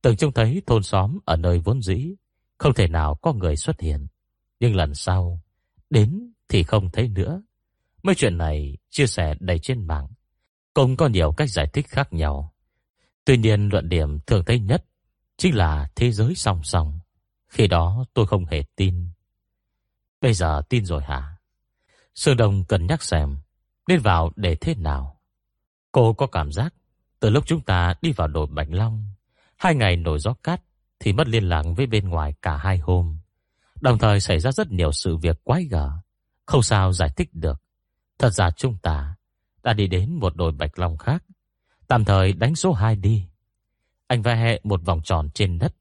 [0.02, 2.14] Từng trông thấy thôn xóm ở nơi vốn dĩ,
[2.58, 4.06] không thể nào có người xuất hiện.
[4.60, 5.40] Nhưng lần sau,
[5.90, 7.42] đến thì không thấy nữa.
[8.02, 10.08] Mấy chuyện này chia sẻ đầy trên mạng,
[10.74, 12.54] cũng có nhiều cách giải thích khác nhau.
[13.24, 14.84] Tuy nhiên luận điểm thường thấy nhất
[15.36, 17.00] chính là thế giới song song.
[17.48, 19.08] Khi đó tôi không hề tin.
[20.20, 21.36] Bây giờ tin rồi hả?
[22.14, 23.36] Sương Đông cần nhắc xem
[23.86, 25.20] nên vào để thế nào.
[25.92, 26.74] Cô có cảm giác
[27.20, 29.12] từ lúc chúng ta đi vào đồi Bạch Long,
[29.56, 30.62] hai ngày nổi gió cát
[31.00, 33.18] thì mất liên lạc với bên ngoài cả hai hôm.
[33.80, 35.90] Đồng thời xảy ra rất nhiều sự việc quái gở,
[36.46, 37.62] không sao giải thích được.
[38.18, 39.16] Thật ra chúng ta
[39.62, 41.24] đã đi đến một đồi Bạch Long khác,
[41.90, 43.24] tạm thời đánh số 2 đi.
[44.06, 45.74] Anh vẽ hệ một vòng tròn trên đất.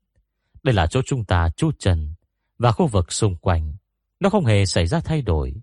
[0.64, 2.14] Đây là chỗ chúng ta trú chân
[2.58, 3.76] và khu vực xung quanh.
[4.20, 5.56] Nó không hề xảy ra thay đổi.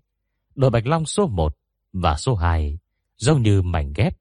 [0.55, 1.57] Đội Bạch Long số 1
[1.93, 2.79] và số 2
[3.17, 4.17] giống như mảnh ghép,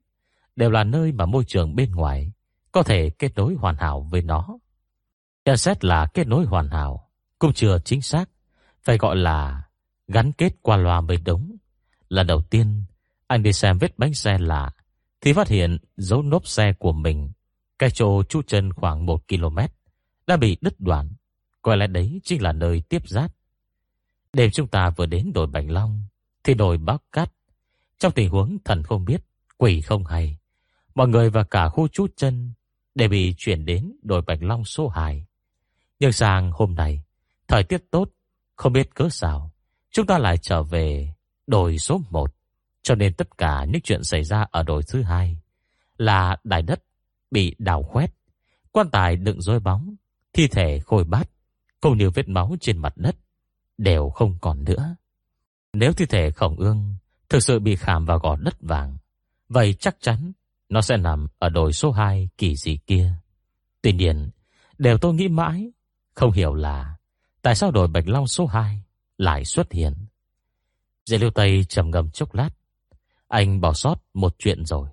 [0.56, 2.32] đều là nơi mà môi trường bên ngoài
[2.72, 4.58] có thể kết nối hoàn hảo với nó.
[5.44, 8.30] Nhận xét là kết nối hoàn hảo, cũng chưa chính xác,
[8.82, 9.62] phải gọi là
[10.08, 11.56] gắn kết qua loa mới đúng.
[12.08, 12.84] Lần đầu tiên,
[13.26, 14.70] anh đi xem vết bánh xe lạ,
[15.20, 17.32] thì phát hiện dấu nốp xe của mình,
[17.78, 19.58] cái chỗ chu chân khoảng 1 km,
[20.26, 21.10] đã bị đứt đoạn.
[21.62, 23.32] Coi lẽ đấy chính là nơi tiếp giáp.
[24.32, 26.02] Đêm chúng ta vừa đến đồi Bạch Long,
[26.44, 27.32] thì đồi Bắc Cát.
[27.98, 29.22] Trong tình huống thần không biết,
[29.56, 30.38] quỷ không hay,
[30.94, 32.52] mọi người và cả khu chú chân
[32.94, 35.26] đều bị chuyển đến đồi Bạch Long số 2.
[36.00, 37.02] Nhưng sang hôm nay,
[37.48, 38.10] thời tiết tốt,
[38.56, 39.52] không biết cớ sao,
[39.90, 41.14] chúng ta lại trở về
[41.46, 42.35] đồi số 1.
[42.86, 45.38] Cho nên tất cả những chuyện xảy ra ở đồi thứ hai
[45.98, 46.82] là đài đất
[47.30, 48.10] bị đào khoét,
[48.72, 49.94] quan tài đựng rối bóng,
[50.32, 51.30] thi thể khôi bát,
[51.80, 53.16] câu nhiều vết máu trên mặt đất
[53.78, 54.96] đều không còn nữa.
[55.72, 56.96] Nếu thi thể khổng ương
[57.28, 58.96] thực sự bị khảm vào gò đất vàng,
[59.48, 60.32] vậy chắc chắn
[60.68, 63.12] nó sẽ nằm ở đồi số 2 kỳ dị kia.
[63.82, 64.30] Tuy nhiên,
[64.78, 65.70] đều tôi nghĩ mãi,
[66.14, 66.96] không hiểu là
[67.42, 68.82] tại sao đồi Bạch Long số 2
[69.18, 69.94] lại xuất hiện.
[71.06, 72.55] Dễ lưu Tây trầm ngâm chốc lát.
[73.28, 74.88] Anh bỏ sót một chuyện rồi.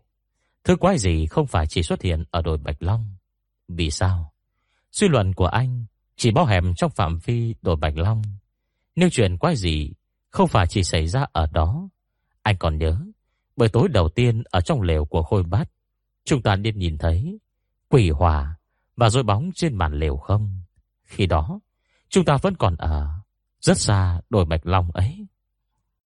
[0.64, 3.16] Thứ quái gì không phải chỉ xuất hiện ở đồi Bạch Long.
[3.68, 4.34] Vì sao?
[4.92, 5.86] Suy luận của anh
[6.16, 8.22] chỉ bao hẻm trong phạm vi đồi Bạch Long.
[8.96, 9.94] nếu chuyện quái gì
[10.30, 11.90] không phải chỉ xảy ra ở đó.
[12.42, 12.98] Anh còn nhớ,
[13.56, 15.70] bởi tối đầu tiên ở trong lều của khôi bát,
[16.26, 17.40] chúng ta điên nhìn thấy
[17.90, 18.56] quỷ hòa
[18.96, 20.62] và rối bóng trên màn lều không.
[21.04, 21.60] Khi đó,
[22.10, 23.08] chúng ta vẫn còn ở
[23.60, 25.28] rất xa đồi Bạch Long ấy.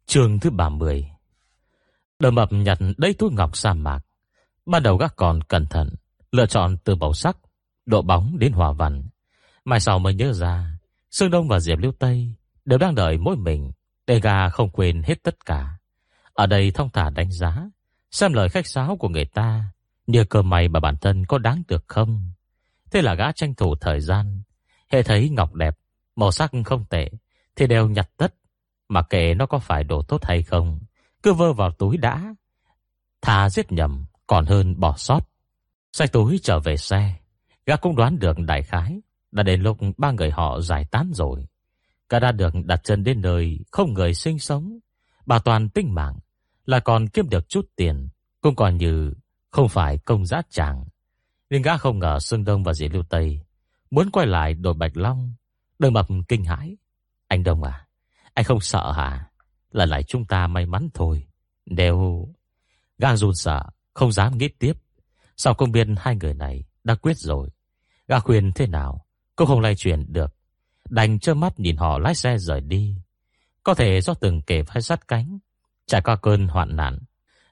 [0.06, 1.10] trường thứ 30
[2.19, 3.99] Đờ mập nhặt đầy túi ngọc sa mạc.
[4.65, 5.89] Ban đầu gác còn cẩn thận,
[6.31, 7.38] lựa chọn từ màu sắc,
[7.85, 9.07] độ bóng đến hòa văn.
[9.65, 10.77] Mai sau mới nhớ ra,
[11.11, 12.34] Sương Đông và Diệp Liêu Tây
[12.65, 13.72] đều đang đợi mỗi mình,
[14.07, 15.77] để gà không quên hết tất cả.
[16.34, 17.69] Ở đây thông thả đánh giá,
[18.11, 19.64] xem lời khách sáo của người ta,
[20.07, 22.31] nhờ cơ mày mà bản thân có đáng được không.
[22.91, 24.41] Thế là gã tranh thủ thời gian,
[24.91, 25.77] hệ thấy ngọc đẹp,
[26.15, 27.10] màu sắc không tệ,
[27.56, 28.34] thì đều nhặt tất,
[28.89, 30.80] mà kệ nó có phải đồ tốt hay không,
[31.28, 32.36] cứ vơ vào túi đã.
[33.22, 35.20] Thà giết nhầm còn hơn bỏ sót.
[35.94, 37.16] Xách túi trở về xe,
[37.66, 39.02] gã cũng đoán được đại khái,
[39.32, 41.48] đã đến lúc ba người họ giải tán rồi.
[42.10, 44.80] Cả đã được đặt chân đến nơi không người sinh sống,
[45.26, 46.20] bà toàn tinh mạng,
[46.66, 48.10] là còn kiếm được chút tiền,
[48.41, 49.14] cũng còn như
[49.52, 50.86] không phải công giá chàng.
[51.49, 53.40] Nhưng gã không ngờ Sương Đông và Dĩ Lưu Tây
[53.91, 55.34] muốn quay lại đồi Bạch Long,
[55.80, 56.78] đôi mập kinh hãi.
[57.28, 57.88] Anh Đông à,
[58.34, 59.30] anh không sợ hả?
[59.72, 61.27] Là lại chúng ta may mắn thôi.
[61.65, 62.27] Đều...
[62.98, 63.64] Gã run sợ,
[63.94, 64.73] không dám nghĩ tiếp.
[65.38, 67.49] Sau công biết hai người này đã quyết rồi.
[68.07, 70.34] Gã khuyên thế nào, cũng không lay chuyển được.
[70.89, 72.95] Đành trơ mắt nhìn họ lái xe rời đi.
[73.64, 75.39] Có thể do từng kể vai sát cánh,
[75.88, 76.99] trải qua cơn hoạn nạn,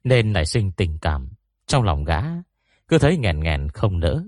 [0.03, 1.29] nên nảy sinh tình cảm
[1.67, 2.21] trong lòng gã,
[2.87, 4.23] cứ thấy nghẹn nghẹn không nỡ.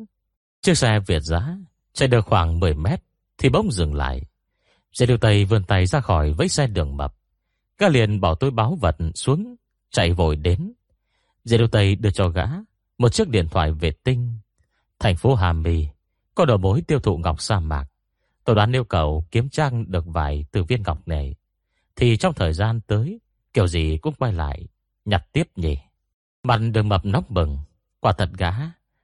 [0.62, 1.58] Chiếc xe Việt giá
[1.94, 3.04] chạy được khoảng 10 mét
[3.38, 4.22] thì bỗng dừng lại.
[4.94, 7.14] Xe điều tây vươn tay ra khỏi với xe đường mập.
[7.78, 9.56] Gã liền bỏ túi báo vật xuống,
[9.92, 10.74] chạy vội đến.
[11.44, 12.46] Dây đô tây đưa cho gã
[12.98, 14.40] một chiếc điện thoại vệ tinh.
[15.00, 15.88] Thành phố Hà Mì
[16.36, 17.86] có đầu mối tiêu thụ ngọc sa mạc.
[18.44, 21.36] Tôi đoán yêu cầu kiếm trang được vài từ viên ngọc này.
[21.96, 23.20] Thì trong thời gian tới,
[23.54, 24.68] kiểu gì cũng quay lại,
[25.06, 25.78] nhặt tiếp nhỉ.
[26.44, 27.58] Mặt đường mập nóc bừng,
[28.00, 28.52] quả thật gã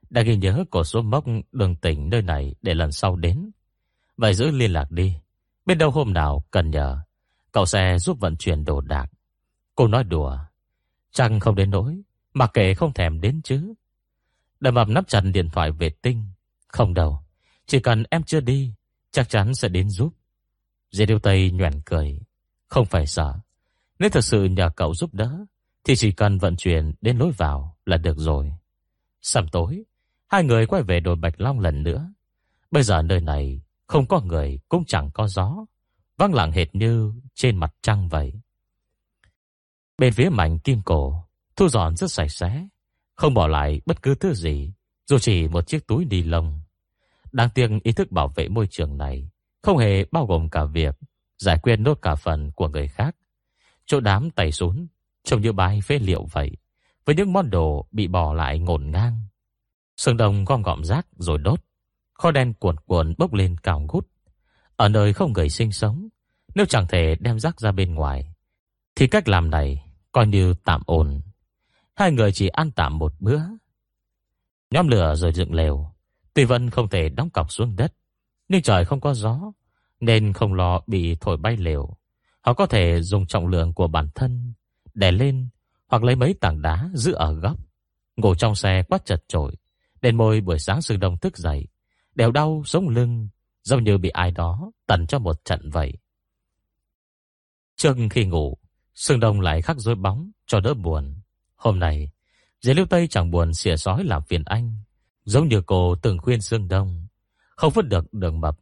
[0.09, 3.51] đã ghi nhớ cổ số mốc đường tỉnh nơi này để lần sau đến.
[4.17, 5.13] Vậy giữ liên lạc đi.
[5.65, 6.99] Bên đâu hôm nào cần nhờ,
[7.53, 9.07] cậu sẽ giúp vận chuyển đồ đạc.
[9.75, 10.37] Cô nói đùa,
[11.11, 12.01] chẳng không đến nỗi,
[12.33, 13.73] mà kệ không thèm đến chứ.
[14.59, 16.25] Đầm ập nắp chặt điện thoại vệ tinh.
[16.67, 17.19] Không đâu,
[17.65, 18.73] chỉ cần em chưa đi,
[19.11, 20.13] chắc chắn sẽ đến giúp.
[20.91, 22.19] Dì điêu Tây nhoẻn cười.
[22.67, 23.39] Không phải sợ.
[23.99, 25.45] Nếu thật sự nhờ cậu giúp đỡ,
[25.83, 28.53] thì chỉ cần vận chuyển đến lối vào là được rồi.
[29.21, 29.83] Sầm tối,
[30.27, 32.13] hai người quay về đồi Bạch Long lần nữa.
[32.71, 35.65] Bây giờ nơi này không có người cũng chẳng có gió,
[36.17, 38.33] vắng lặng hệt như trên mặt trăng vậy.
[39.97, 42.67] Bên phía mảnh kim cổ, thu dọn rất sạch sẽ,
[43.15, 44.73] không bỏ lại bất cứ thứ gì,
[45.07, 46.61] dù chỉ một chiếc túi ni lông.
[47.31, 49.29] Đáng tiếc ý thức bảo vệ môi trường này
[49.61, 50.95] không hề bao gồm cả việc
[51.37, 53.15] giải quyết nốt cả phần của người khác.
[53.85, 54.87] Chỗ đám tẩy xuống
[55.23, 56.57] trông như bãi phế liệu vậy,
[57.05, 59.25] với những món đồ bị bỏ lại ngổn ngang.
[59.97, 61.59] Sương đồng gom gọm rác rồi đốt,
[62.13, 64.07] kho đen cuồn cuộn bốc lên cao ngút.
[64.75, 66.07] Ở nơi không người sinh sống,
[66.55, 68.33] nếu chẳng thể đem rác ra bên ngoài,
[68.95, 71.21] thì cách làm này coi như tạm ổn.
[71.95, 73.39] Hai người chỉ ăn tạm một bữa.
[74.71, 75.93] Nhóm lửa rồi dựng lều,
[76.33, 77.93] tuy vẫn không thể đóng cọc xuống đất,
[78.47, 79.51] nhưng trời không có gió,
[79.99, 81.97] nên không lo bị thổi bay lều.
[82.41, 84.53] Họ có thể dùng trọng lượng của bản thân
[84.93, 85.49] đè lên
[85.87, 87.57] hoặc lấy mấy tảng đá giữ ở góc.
[88.15, 89.55] Ngủ trong xe quá chật chội,
[90.01, 91.67] đến môi buổi sáng sương đông thức dậy,
[92.15, 93.27] đều đau sống lưng,
[93.63, 95.93] giống như bị ai đó tần cho một trận vậy.
[97.75, 98.57] Trước khi ngủ,
[98.95, 101.15] sương đông lại khắc dối bóng cho đỡ buồn.
[101.55, 102.11] Hôm nay,
[102.61, 104.75] Diệp Lưu Tây chẳng buồn xỉa sói làm phiền anh,
[105.25, 107.07] giống như cô từng khuyên sương đông.
[107.55, 108.59] Không vứt được đường mập,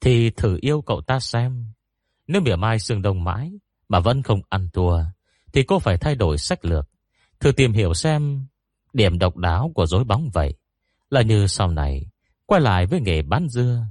[0.00, 1.66] thì thử yêu cậu ta xem.
[2.26, 3.52] Nếu mỉa mai sương đông mãi,
[3.88, 4.98] mà vẫn không ăn thua,
[5.52, 6.88] thì cô phải thay đổi sách lược,
[7.40, 8.46] thử tìm hiểu xem
[8.92, 10.54] điểm độc đáo của dối bóng vậy.
[11.10, 12.10] Là như sau này,
[12.46, 13.86] quay lại với nghề bán dưa,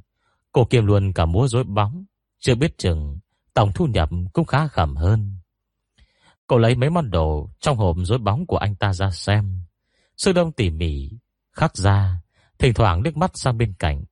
[0.54, 2.06] cô kiêm luôn cả múa rối bóng,
[2.40, 3.20] chưa biết chừng
[3.54, 5.38] tổng thu nhập cũng khá khẩm hơn.
[6.48, 9.62] Cô lấy mấy món đồ trong hộp rối bóng của anh ta ra xem.
[10.18, 11.10] Sư đông tỉ mỉ,
[11.52, 12.22] khắc ra,
[12.60, 14.04] thỉnh thoảng nước mắt sang bên cạnh.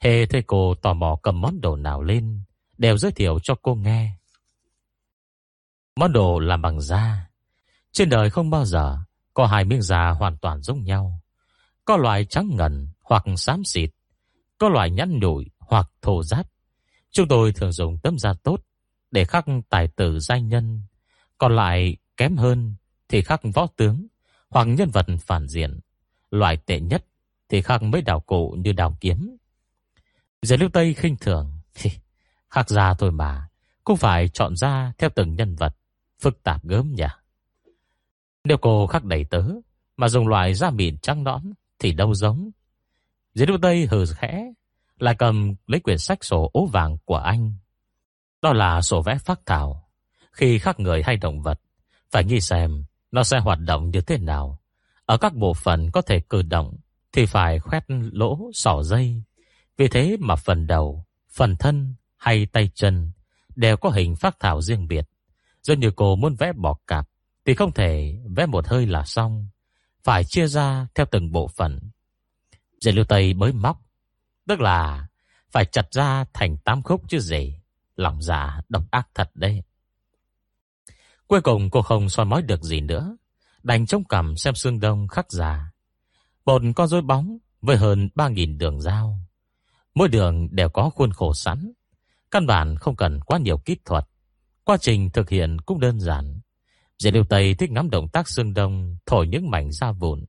[0.00, 2.42] Hề thấy cô tò mò cầm món đồ nào lên,
[2.78, 4.12] đều giới thiệu cho cô nghe.
[5.96, 7.30] Món đồ làm bằng da.
[7.92, 8.98] Trên đời không bao giờ
[9.34, 11.20] có hai miếng da hoàn toàn giống nhau.
[11.84, 13.90] Có loại trắng ngần hoặc xám xịt,
[14.58, 16.46] có loại nhăn nhủi hoặc thô giáp.
[17.10, 18.60] Chúng tôi thường dùng tấm da tốt
[19.10, 20.82] để khắc tài tử danh nhân,
[21.38, 22.74] còn lại kém hơn
[23.08, 24.06] thì khắc võ tướng
[24.50, 25.80] hoặc nhân vật phản diện.
[26.30, 27.04] Loại tệ nhất
[27.48, 29.36] Thì khắc mấy đào cụ như đào kiếm.
[30.42, 31.60] Giới lưu Tây khinh thường
[32.50, 33.48] khắc ra thôi mà
[33.84, 35.76] Cũng phải chọn ra theo từng nhân vật
[36.20, 37.04] Phức tạp gớm nhỉ?
[38.44, 39.42] Nếu cô khắc đầy tớ
[39.96, 41.42] Mà dùng loại da mịn trắng nõn
[41.78, 42.50] Thì đâu giống?
[43.34, 44.52] Giới lưu Tây hừ khẽ
[44.98, 47.52] lại cầm lấy quyển sách sổ ố vàng của anh.
[48.42, 49.88] Đó là sổ vẽ phác thảo.
[50.32, 51.60] Khi khắc người hay động vật,
[52.10, 54.58] Phải nghĩ xem Nó sẽ hoạt động như thế nào.
[55.06, 56.76] Ở các bộ phận có thể cử động
[57.12, 59.22] Thì phải khoét lỗ, sỏ dây.
[59.76, 63.10] Vì thế mà phần đầu, Phần thân hay tay chân
[63.56, 65.08] Đều có hình phác thảo riêng biệt.
[65.62, 67.08] Giống như cô muốn vẽ bọ cạp
[67.44, 69.48] Thì không thể vẽ một hơi là xong.
[70.04, 71.80] Phải chia ra theo từng bộ phận.
[72.80, 73.87] Dạy lưu Tây bới móc
[74.48, 75.06] Tức là
[75.50, 77.60] Phải chặt ra thành tám khúc chứ gì.
[77.96, 79.62] Lòng già độc ác thật đấy.
[81.26, 83.16] Cuối cùng cô không soi mói được gì nữa.
[83.62, 85.70] Đành trông cầm xem xương đông khắc già.
[86.44, 89.18] Một con rối bóng Với hơn 3.000 đường dao.
[89.94, 91.72] Mỗi đường đều có khuôn khổ sẵn.
[92.30, 94.04] Căn bản không cần quá nhiều kỹ thuật.
[94.64, 96.40] Quá trình thực hiện cũng đơn giản.
[96.98, 100.24] Dễ điều Tây thích ngắm động tác xương đông, Thổi những mảnh da vụn.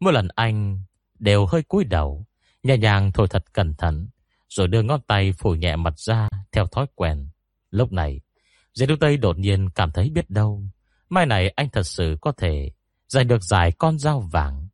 [0.00, 0.82] Mỗi lần anh
[1.18, 2.26] đều hơi cúi đầu.
[2.62, 4.08] Nhẹ nhàng thổi thật cẩn thận,
[4.48, 7.28] Rồi đưa ngón tay phủ nhẹ mặt ra Theo thói quen.
[7.70, 8.20] Lúc này
[8.74, 10.62] Dạy điều Tây đột nhiên cảm thấy biết đâu,
[11.08, 12.70] Mai này anh thật sự có thể
[13.08, 14.68] Giành được giải con dao vàng.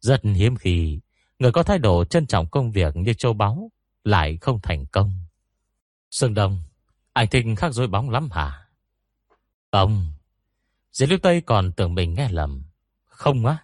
[0.00, 1.00] Rất hiếm khi
[1.38, 3.70] Người có thái độ trân trọng công việc như châu báu
[4.04, 5.12] Lại không thành công.
[6.10, 6.62] Sương Đông,
[7.12, 8.66] Anh thích khắc dối bóng lắm hả?
[9.72, 10.12] Không.
[10.92, 12.64] Diệp Lưu Tây còn tưởng mình nghe lầm.
[13.04, 13.58] Không á.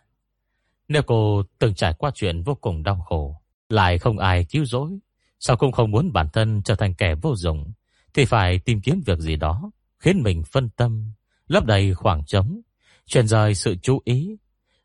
[0.89, 3.40] Nếu cô từng trải qua chuyện vô cùng đau khổ
[3.71, 4.99] lại không ai cứu rỗi.
[5.39, 7.73] Sao cũng không muốn bản thân trở thành kẻ vô dụng
[8.15, 11.13] Thì phải tìm kiếm việc gì đó Khiến mình phân tâm
[11.49, 12.61] Lấp đầy khoảng trống
[13.07, 14.37] Chuyển rời sự chú ý.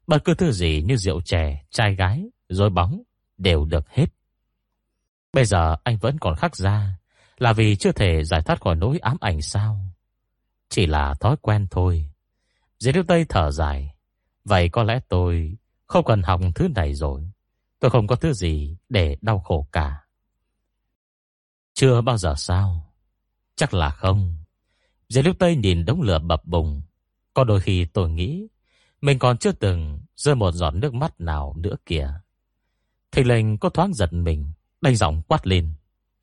[0.08, 3.02] Bất cứ thứ gì như rượu chè, trai gái Rồi bóng
[3.38, 4.06] đều được hết.
[5.34, 6.98] Bây giờ anh vẫn còn khắc ra
[7.38, 9.80] Là vì chưa thể giải thoát khỏi nỗi ám ảnh sao?
[10.70, 12.10] Chỉ là thói quen thôi.
[12.80, 13.96] Dưới Đức Tây thở dài.
[14.46, 15.58] Vậy có lẽ tôi
[15.88, 17.32] không cần học thứ này rồi.
[17.80, 20.02] Tôi không có thứ gì để đau khổ cả.
[21.74, 22.94] Chưa bao giờ sao?
[23.56, 24.36] Chắc là không.
[25.10, 26.82] Dì lúc Tây nhìn đống lửa bập bùng,
[27.34, 28.48] Có đôi khi tôi nghĩ
[29.02, 32.14] Mình còn chưa từng rơi một giọt nước mắt nào nữa kìa.
[33.12, 35.74] Thì lệnh có thoáng giật mình, Đành giọng quát lên.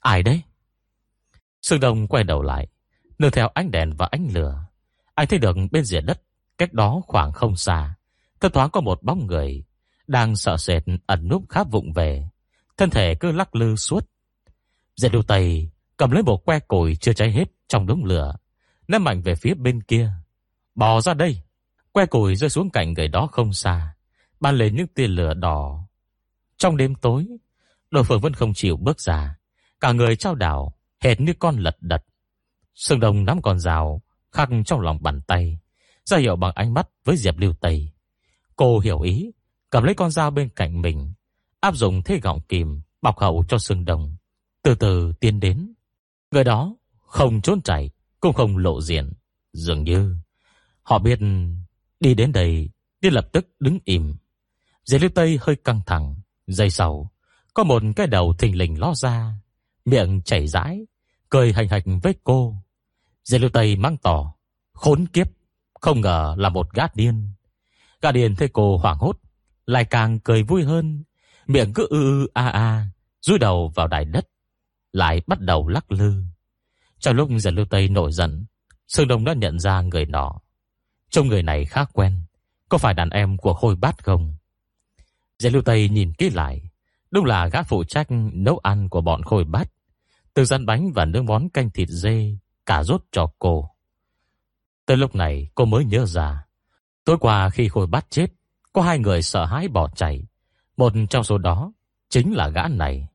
[0.01, 0.43] Ai đấy?
[1.63, 2.69] Sương Đông quay đầu lại,
[3.19, 4.67] Nương theo ánh đèn và ánh lửa.
[5.15, 6.23] Anh thấy được bên rìa đất
[6.59, 7.95] Cách đó khoảng không xa
[8.41, 9.65] Thất thoáng có một bóng người
[10.13, 12.29] đang sợ sệt ẩn núp khá vụng về
[12.77, 14.09] Thân thể cứ lắc lư suốt
[14.97, 18.37] Diệt đu tây cầm lấy bộ que củi chưa cháy hết trong đống lửa
[18.89, 20.11] ném mạnh về phía bên kia.
[20.75, 21.43] Bò ra đây.
[21.93, 23.95] Que củi rơi xuống cạnh người đó không xa.
[24.41, 25.89] Ban lên những tia lửa đỏ.
[26.57, 27.27] Trong đêm tối,
[27.91, 29.37] Đội phượng vẫn không chịu bước ra.
[29.81, 32.05] Cả người trao đảo, hệt như con lật đật.
[32.75, 34.03] Sương Đông nắm con rào,
[34.33, 35.59] khắc trong lòng bàn tay.
[36.05, 37.91] ra hiệu bằng ánh mắt với Diệp Lưu Tây.
[38.57, 39.31] Cô hiểu ý,
[39.73, 41.13] cầm lấy con dao bên cạnh mình.
[41.61, 44.17] Áp dụng thế gọng kìm, bọc hậu cho xương đồng,
[44.63, 45.73] Từ từ tiến đến.
[46.31, 46.77] Người đó
[47.07, 47.91] không trốn chạy,
[48.21, 49.13] cũng không lộ diện.
[49.53, 50.17] Dường như
[50.83, 51.19] họ biết
[52.01, 52.71] đi đến đây
[53.03, 54.15] thì lập tức đứng im.
[54.85, 56.15] dây Lưu Tây hơi căng thẳng.
[56.47, 57.11] dây sau,
[57.55, 59.35] có một cái đầu thình lình ló ra,
[59.85, 60.87] miệng chảy rãi,
[61.29, 62.57] cười hành hạch với cô.
[63.25, 64.35] dây Lưu Tây mang tỏ,
[64.73, 65.27] khốn kiếp,
[65.81, 67.33] không ngờ là một gát điên.
[68.03, 69.19] Gã điên thấy cô hoảng hốt,
[69.67, 71.05] lại càng cười vui hơn,
[71.47, 72.87] miệng cứ ư ư a a,
[73.21, 74.29] rúi đầu vào đài đất,
[74.93, 76.23] lại bắt đầu lắc lư.
[76.99, 78.47] Trong lúc Giật Lưu Tây nổi giận,
[78.89, 80.41] Sương Đông đã nhận ra người nọ.
[81.11, 82.23] Trông người này khá quen,
[82.69, 84.35] có phải đàn em của Khôi Bát không?
[85.39, 86.71] Giật Lưu Tây nhìn kỹ lại,
[87.11, 89.69] đúng là gã phụ trách nấu ăn của bọn Khôi Bát.
[90.35, 92.37] Từ gian bánh và nước món canh thịt dê,
[92.67, 93.71] cả rốt cho cô.
[94.87, 96.47] Tới lúc này cô mới nhớ ra,
[97.05, 98.27] tối qua khi Khôi Bát chết,
[98.73, 100.27] có hai người sợ hãi bỏ chạy.
[100.77, 101.73] Một trong số đó
[102.09, 103.09] chính là gã này.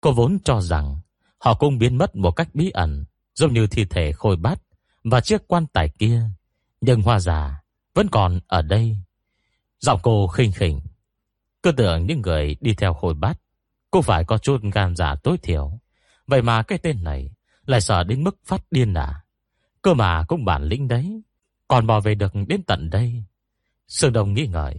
[0.00, 1.00] Cô vốn cho rằng
[1.40, 3.04] Họ cũng biến mất một cách bí ẩn,
[3.34, 4.62] giống như thi thể khôi bát
[5.04, 6.22] và chiếc quan tài kia.
[6.80, 7.62] Nhưng hoa giả
[7.94, 8.96] vẫn còn ở đây.
[9.78, 10.80] Giọng cô khinh khỉnh.
[11.62, 13.40] Cứ tưởng những người đi theo khôi bát
[13.90, 15.80] cũng phải có chút gan giả tối thiểu.
[16.26, 17.30] Vậy mà cái tên này
[17.66, 19.24] lại sợ đến mức phát điên à.
[19.82, 21.22] Cơ mà cũng bản lĩnh đấy.
[21.68, 23.24] Còn bò về được đến tận đây.
[23.90, 24.76] Sương Đông nghĩ ngợi.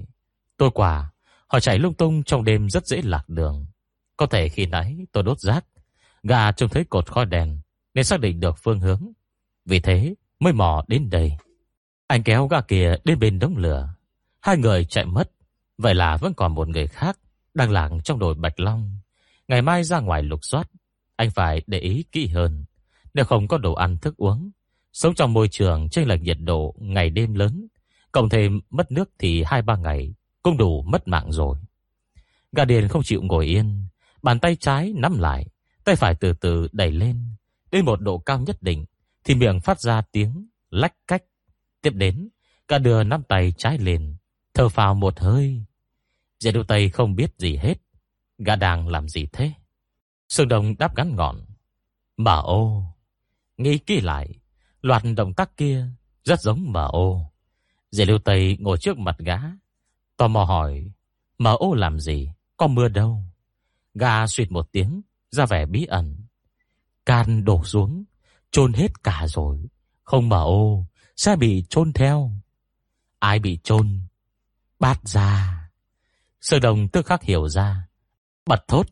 [0.57, 1.11] Tôi quả,
[1.47, 3.65] họ chạy lung tung trong đêm rất dễ lạc đường.
[4.17, 5.65] Có thể khi nãy tôi đốt rác
[6.23, 7.59] Gà trông thấy cột khói đèn
[7.93, 9.11] Nên xác định được phương hướng
[9.65, 11.37] Vì thế mới mò đến đây
[12.07, 13.93] Anh kéo gà kia đến bên đống lửa
[14.41, 15.31] Hai người chạy mất
[15.77, 17.17] Vậy là vẫn còn một người khác
[17.53, 18.99] đang lặng trong đồi Bạch Long.
[19.47, 20.67] Ngày mai ra ngoài lục soát,
[21.15, 22.65] anh phải để ý kỹ hơn.
[23.13, 24.51] Nếu không có đồ ăn thức uống,
[24.93, 27.67] sống trong môi trường chênh lệch nhiệt độ ngày đêm lớn,
[28.11, 30.13] cộng thêm mất nước thì 2-3 ngày
[30.43, 31.57] cũng đủ mất mạng rồi.
[32.51, 33.87] Gà điền không chịu ngồi yên,
[34.23, 35.47] bàn tay trái nắm lại,
[35.83, 37.35] tay phải từ từ đẩy lên,
[37.71, 38.85] đến một độ cao nhất định
[39.23, 41.23] thì miệng phát ra tiếng lách cách.
[41.81, 42.29] Tiếp đến,
[42.67, 44.15] cả đưa nắm tay trái lên,
[44.53, 45.63] thở phào một hơi.
[46.39, 47.75] Dễ đu tay không biết gì hết,
[48.37, 49.51] gà đang làm gì thế?
[50.29, 51.45] Sương đồng đáp ngắn ngọn
[52.17, 52.83] Mà ô.
[53.57, 54.39] Nghĩ kỹ lại,
[54.81, 55.87] loạt động tác kia
[56.23, 57.30] rất giống mà ô.
[57.91, 59.37] Dì lưu Tây ngồi trước mặt gã.
[60.17, 60.91] Tò mò hỏi,
[61.37, 62.31] mở ô làm gì?
[62.57, 63.23] Có mưa đâu?
[63.93, 65.01] Gà suyệt một tiếng,
[65.31, 66.25] ra vẻ bí ẩn.
[67.05, 68.03] Can đổ xuống,
[68.51, 69.65] chôn hết cả rồi.
[70.03, 70.85] Không mở ô,
[71.15, 72.31] sẽ bị chôn theo.
[73.19, 73.99] Ai bị chôn?
[74.79, 75.57] Bát ra.
[76.41, 77.87] Sơ đồng tức khắc hiểu ra.
[78.45, 78.87] Bật thốt,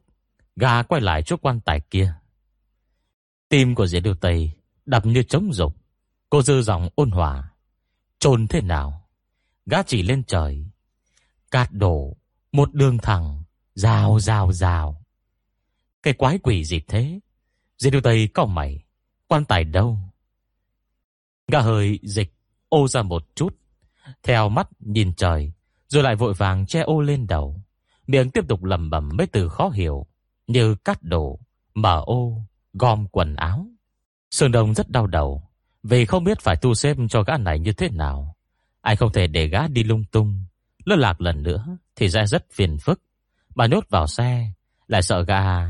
[0.55, 2.13] gà quay lại chỗ quan tài kia.
[3.49, 4.51] Tim của Diệp Điều Tây
[4.85, 5.75] đập như trống rục.
[6.29, 7.51] Cô dư giọng ôn hòa
[8.19, 9.09] chôn thế nào?
[9.65, 10.65] Gã chỉ lên trời.
[11.51, 12.17] Cát đổ,
[12.51, 13.43] một đường thẳng,
[13.75, 15.03] rào rào rào.
[16.03, 17.19] Cái quái quỷ gì thế?
[17.77, 18.83] Dì Điều Tây cao mày.
[19.27, 19.97] Quan tài đâu?
[21.47, 22.33] Gã hơi dịch
[22.69, 23.55] ô ra một chút.
[24.23, 25.53] Theo mắt nhìn trời,
[25.87, 27.61] rồi lại vội vàng che ô lên đầu.
[28.07, 30.05] Miệng tiếp tục lầm bầm mấy từ khó hiểu,
[30.47, 31.39] như cắt đổ,
[31.73, 32.41] mở ô,
[32.73, 33.67] gom quần áo.
[34.31, 35.48] Sương Đông rất đau đầu,
[35.83, 38.35] vì không biết phải tu xếp cho gã này như thế nào.
[38.81, 40.43] Anh không thể để gã đi lung tung,
[40.85, 43.01] lơ lạc lần nữa thì ra rất phiền phức.
[43.55, 44.51] Bà nhốt vào xe,
[44.87, 45.67] lại sợ gà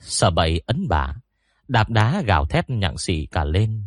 [0.00, 1.14] sợ bậy ấn bả,
[1.68, 3.82] đạp đá gào thét nhặng xị cả lên.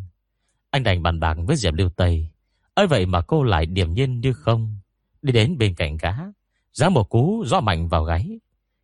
[0.69, 2.29] Anh đành bàn bạc với Diệp Lưu Tây,
[2.73, 4.79] ấy vậy mà cô lại điềm nhiên như không,
[5.21, 6.13] đi đến bên cạnh gã,
[6.73, 8.39] Giá một cú gió mạnh vào gáy.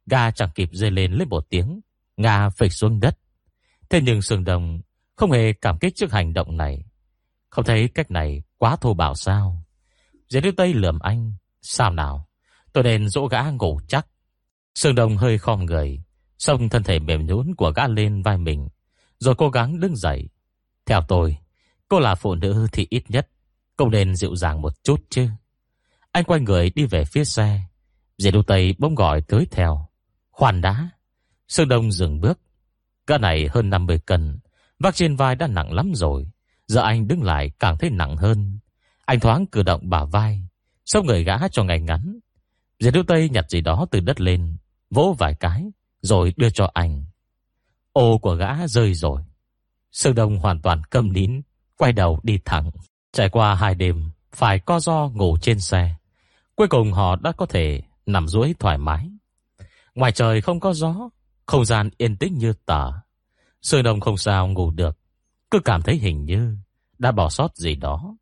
[0.06, 1.82] Gà chẳng kịp rơi lên lên một tiếng,
[2.18, 3.20] ngà phịch xuống đất.
[3.90, 4.82] Thế nhưng sườn Đồng
[5.18, 6.86] không hề cảm kích trước hành động này.
[7.50, 9.64] Không thấy cách này quá thô bạo sao?
[10.30, 11.34] Giới đưa tây lườm anh.
[11.62, 12.28] Sao nào?
[12.74, 14.08] Tôi nên dỗ gã ngủ chắc.
[14.76, 16.04] Sương Đồng hơi khom người,
[16.38, 18.70] xong thân thể mềm nhún của gã lên vai mình,
[19.20, 20.30] rồi cố gắng đứng dậy.
[20.86, 21.38] Theo tôi,
[21.88, 23.30] cô là phụ nữ thì ít nhất
[23.76, 25.30] cũng nên dịu dàng một chút chứ.
[26.12, 27.62] Anh quay người đi về phía xe.
[28.18, 29.88] Dì đu Tây bỗng gọi tới theo.
[30.32, 30.90] Khoan đã,
[31.48, 32.40] Sương Đông dừng bước.
[33.08, 34.40] Gã này hơn 50 cân.
[34.80, 36.28] Vác trên vai đã nặng lắm rồi.
[36.68, 38.60] Giờ anh đứng lại càng thấy nặng hơn.
[39.06, 40.42] Anh thoáng cử động bả vai.
[40.86, 42.20] Xong người gã cho ngày ngắn.
[42.80, 44.58] Diệt Đức Tây nhặt gì đó từ đất lên.
[44.90, 45.72] Vỗ vài cái.
[46.02, 47.06] Rồi đưa cho anh.
[47.94, 49.22] Ô của gã rơi rồi.
[49.92, 51.42] Sương Đông hoàn toàn câm nín.
[51.78, 52.72] Quay đầu đi thẳng.
[53.12, 54.12] Trải qua hai đêm.
[54.36, 55.96] Phải co do ngủ trên xe.
[56.56, 59.10] Cuối cùng họ đã có thể nằm duỗi thoải mái.
[59.96, 61.10] Ngoài trời không có gió,
[61.46, 62.92] không gian yên tĩnh như tờ.
[63.62, 64.98] Sương Đông không sao ngủ được,
[65.52, 66.58] cứ cảm thấy hình như
[67.00, 68.16] đã bỏ sót gì đó.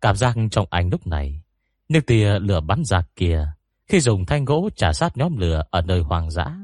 [0.00, 1.42] Cảm giác trong anh lúc này,
[1.88, 3.48] nước tia lửa bắn ra kia,
[3.86, 6.56] khi dùng thanh gỗ trả sát nhóm lửa ở nơi hoang dã.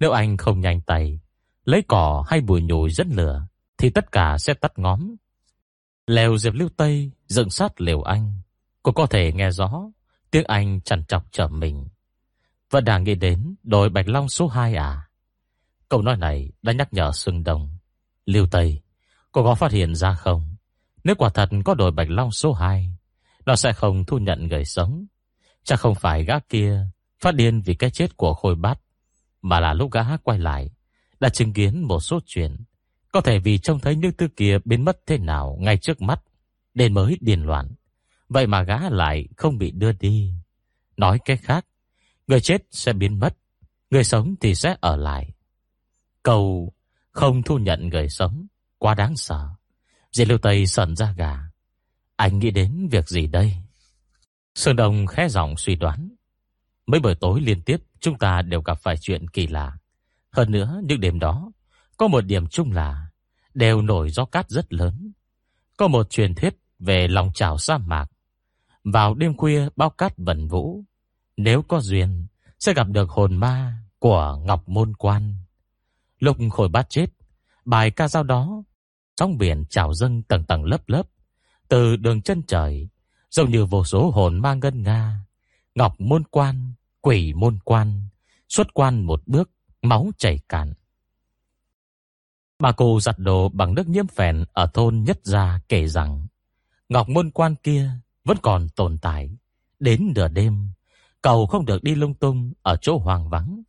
[0.00, 1.20] Nếu anh không nhanh tay,
[1.64, 3.46] lấy cỏ hay bùi nhùi dẫn lửa,
[3.78, 5.16] thì tất cả sẽ tắt ngóm.
[6.06, 8.40] Lèo Diệp Lưu Tây dựng sát liều anh,
[8.82, 9.82] cô có thể nghe rõ
[10.32, 11.88] Tiếng Anh chằn chọc trở mình.
[12.70, 15.08] Vẫn đang nghĩ đến đồi Bạch Long số 2 à?
[15.92, 17.78] Câu nói này đã nhắc nhở Sương Đông.
[18.26, 18.82] Lưu Tây,
[19.32, 20.56] cô có phát hiện ra không?
[21.04, 22.96] Nếu quả thật có đội Bạch Long số 2,
[23.46, 25.06] nó sẽ không thu nhận người sống.
[25.64, 26.86] Chắc không phải gã kia
[27.20, 28.80] phát điên vì cái chết của Khôi Bát,
[29.42, 30.70] mà là lúc gã quay lại,
[31.20, 32.56] đã chứng kiến một số chuyện.
[33.12, 36.22] Có thể vì trông thấy những thứ kia biến mất thế nào ngay trước mắt,
[36.74, 37.74] nên mới điên loạn.
[38.28, 40.34] Vậy mà gã lại không bị đưa đi.
[40.96, 41.66] Nói cái khác,
[42.26, 43.36] người chết sẽ biến mất,
[43.90, 45.32] người sống thì sẽ ở lại.
[46.22, 46.72] Cầu
[47.10, 48.46] không thu nhận người sống,
[48.78, 49.48] quá đáng sợ.
[50.12, 51.40] Diệp Lưu Tây sần ra gà.
[52.16, 53.56] Anh nghĩ đến việc gì đây?
[54.54, 56.10] Sơn Đông khẽ giọng suy đoán.
[56.86, 59.76] Mấy buổi tối liên tiếp chúng ta đều gặp phải chuyện kỳ lạ.
[60.30, 61.52] Hơn nữa, những đêm đó,
[61.96, 63.06] có một điểm chung là
[63.54, 65.12] đều nổi gió cát rất lớn.
[65.76, 68.06] Có một truyền thuyết về lòng trào sa mạc
[68.84, 70.84] vào đêm khuya bao cát bẩn vũ,
[71.36, 72.26] nếu có duyên
[72.58, 75.34] sẽ gặp được hồn ma của Ngọc Môn Quan
[76.22, 77.06] lục khôi bát chết,
[77.64, 78.62] bài ca dao đó,
[79.16, 81.02] sóng biển trào dâng tầng tầng lớp lớp,
[81.68, 82.88] từ đường chân trời,
[83.30, 85.20] giống như vô số hồn ma ngân nga.
[85.74, 88.08] Ngọc Môn Quan, quỷ môn quan,
[88.48, 89.50] xuất quan một bước,
[89.82, 90.74] máu chảy cạn.
[92.58, 96.26] Bà cô giặt đồ bằng nước nhiễm phèn ở thôn Nhất Gia kể rằng
[96.88, 97.90] Ngọc Môn Quan kia
[98.24, 99.36] vẫn còn tồn tại.
[99.78, 100.70] Đến nửa đêm,
[101.22, 103.62] Cậu không được đi lung tung Ở chỗ hoang vắng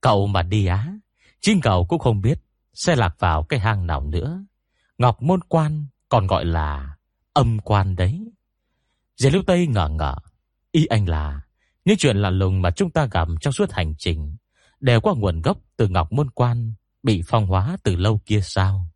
[0.00, 0.98] Cậu mà đi á
[1.46, 2.38] Chim cầu cũng không biết
[2.74, 4.44] Sẽ lạc vào cái hang nào nữa.
[4.98, 6.96] Ngọc môn quan còn gọi là
[7.32, 8.32] Âm quan đấy.
[9.16, 10.14] Giải Lưu Tây ngờ ngờ,
[10.72, 11.40] Ý anh là
[11.84, 14.36] Những chuyện lạ lùng mà chúng ta gặp trong suốt hành trình
[14.80, 18.86] Đều có nguồn gốc từ Ngọc môn quan Bị phong hóa từ lâu kia sao?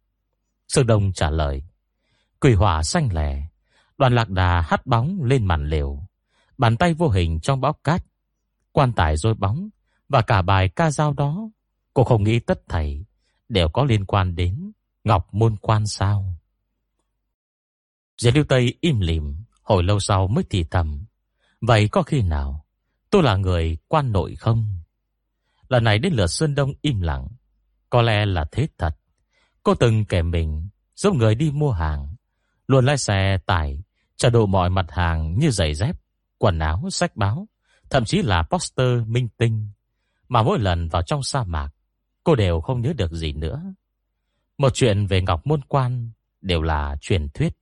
[0.68, 1.62] Sơ Đông trả lời,
[2.40, 3.48] Quỷ hỏa xanh lẻ
[3.98, 6.06] Đoàn lạc đà hắt bóng lên màn liều
[6.58, 8.04] Bàn tay vô hình trong bão cát,
[8.72, 9.68] Quan tài rôi bóng
[10.08, 11.50] Và cả bài ca dao đó
[11.94, 13.04] Cô không nghĩ tất thảy
[13.48, 14.72] Đều có liên quan đến
[15.04, 16.36] Ngọc Môn Quan sao?
[18.18, 21.04] Diệp Lưu Tây im lìm Hồi lâu sau mới thì thầm.
[21.60, 22.66] Vậy có khi nào
[23.10, 24.80] Tôi là người quan nội không?
[25.68, 27.28] Lần này đến lượt Sơn Đông im lặng.
[27.90, 28.96] Có lẽ là thế thật.
[29.62, 32.14] Cô từng kể mình Giúp người đi mua hàng
[32.66, 33.82] Luôn lái xe tải
[34.16, 35.96] Trả đồ mọi mặt hàng như giày dép
[36.38, 37.46] Quần áo, sách báo
[37.90, 39.70] Thậm chí là poster minh tinh.
[40.28, 41.70] Mà mỗi lần vào trong sa mạc
[42.24, 43.62] Cô đều không nhớ được gì nữa.
[44.58, 46.10] Một chuyện về Ngọc Môn Quan
[46.40, 47.56] Đều là truyền thuyết.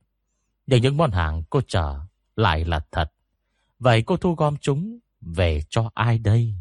[0.67, 1.99] Nhưng những món hàng cô chờ
[2.35, 3.13] Lại là thật.
[3.79, 6.53] Vậy cô thu gom chúng Về cho ai đây?